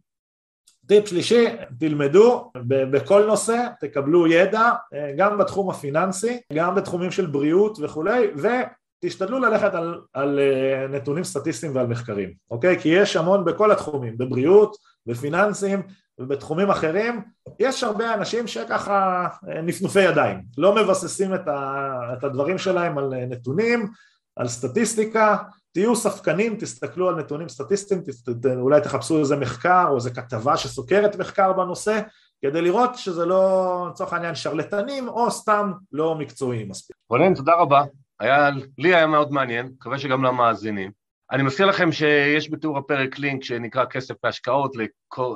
טיפ 0.87 1.07
שלישי, 1.07 1.45
תלמדו 1.79 2.51
בכל 2.65 3.25
נושא, 3.25 3.67
תקבלו 3.79 4.27
ידע, 4.27 4.71
אה, 4.93 5.11
גם 5.17 5.37
בתחום 5.37 5.69
הפיננסי, 5.69 6.39
גם 6.53 6.75
בתחומים 6.75 7.11
של 7.11 7.25
בריאות 7.25 7.77
וכולי, 7.81 8.27
ותשתדלו 8.35 9.39
ללכת 9.39 9.73
על, 9.73 10.01
על 10.13 10.39
אה, 10.39 10.87
נתונים 10.87 11.23
סטטיסטיים 11.23 11.75
ועל 11.75 11.87
מחקרים, 11.87 12.33
אוקיי? 12.51 12.79
כי 12.79 12.89
יש 12.89 13.15
המון 13.15 13.45
בכל 13.45 13.71
התחומים, 13.71 14.17
בבריאות, 14.17 14.75
בפיננסים 15.05 15.81
ובתחומים 16.19 16.69
אחרים, 16.69 17.21
יש 17.59 17.83
הרבה 17.83 18.13
אנשים 18.13 18.47
שככה 18.47 19.27
אה, 19.49 19.61
נפנופי 19.61 20.01
ידיים, 20.01 20.41
לא 20.57 20.75
מבססים 20.75 21.33
את, 21.33 21.47
ה, 21.47 21.87
את 22.17 22.23
הדברים 22.23 22.57
שלהם 22.57 22.97
על 22.97 23.13
אה, 23.13 23.25
נתונים, 23.25 23.87
על 24.35 24.47
סטטיסטיקה, 24.47 25.37
תהיו 25.73 25.95
ספקנים, 25.95 26.55
תסתכלו 26.59 27.09
על 27.09 27.15
נתונים 27.15 27.49
סטטיסטיים, 27.49 28.01
תסת... 28.01 28.45
אולי 28.45 28.81
תחפשו 28.81 29.19
איזה 29.19 29.35
מחקר 29.35 29.85
או 29.89 29.95
איזה 29.95 30.11
כתבה 30.11 30.57
שסוקרת 30.57 31.15
מחקר 31.15 31.53
בנושא, 31.53 32.01
כדי 32.41 32.61
לראות 32.61 32.95
שזה 32.95 33.25
לא 33.25 33.87
לצורך 33.91 34.13
העניין 34.13 34.35
שרלטנים 34.35 35.07
או 35.07 35.31
סתם 35.31 35.71
לא 35.91 36.15
מקצועיים 36.15 36.69
מספיק. 36.69 36.95
רונן, 37.09 37.33
תודה 37.33 37.53
רבה. 37.53 37.83
היה, 38.19 38.49
לי 38.77 38.95
היה 38.95 39.07
מאוד 39.07 39.31
מעניין, 39.31 39.65
מקווה 39.65 39.99
שגם 39.99 40.23
למאזינים. 40.23 40.91
אני 41.31 41.43
מזכיר 41.43 41.65
לכם 41.65 41.91
שיש 41.91 42.51
בתיאור 42.51 42.77
הפרק 42.77 43.19
לינק 43.19 43.43
שנקרא 43.43 43.85
כסף 43.85 44.15
בהשקעות 44.23 44.75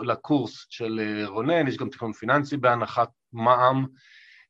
לקורס 0.04 0.66
של 0.70 1.00
אה, 1.00 1.28
רונן, 1.28 1.68
יש 1.68 1.78
גם 1.78 1.89
תכנון 1.89 2.14
פיננסי 2.14 2.58
בהנחת 2.58 3.10
מע"מ. 3.34 3.86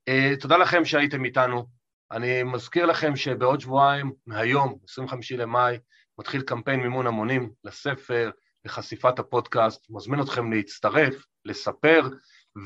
אה, 0.07 0.33
תודה 0.39 0.57
לכם 0.57 0.85
שהייתם 0.85 1.25
איתנו. 1.25 1.65
אני 2.11 2.43
מזכיר 2.43 2.85
לכם 2.85 3.15
שבעוד 3.15 3.59
שבועיים, 3.59 4.11
מהיום, 4.25 4.77
25 4.89 5.31
למאי, 5.31 5.77
מתחיל 6.19 6.41
קמפיין 6.41 6.79
מימון 6.79 7.07
המונים 7.07 7.49
לספר, 7.63 8.29
לחשיפת 8.65 9.19
הפודקאסט. 9.19 9.85
מזמין 9.89 10.21
אתכם 10.21 10.53
להצטרף, 10.53 11.13
לספר, 11.45 12.09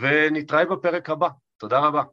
ונתראה 0.01 0.65
בפרק 0.65 1.09
הבא. 1.09 1.29
תודה 1.57 1.79
רבה. 1.79 2.03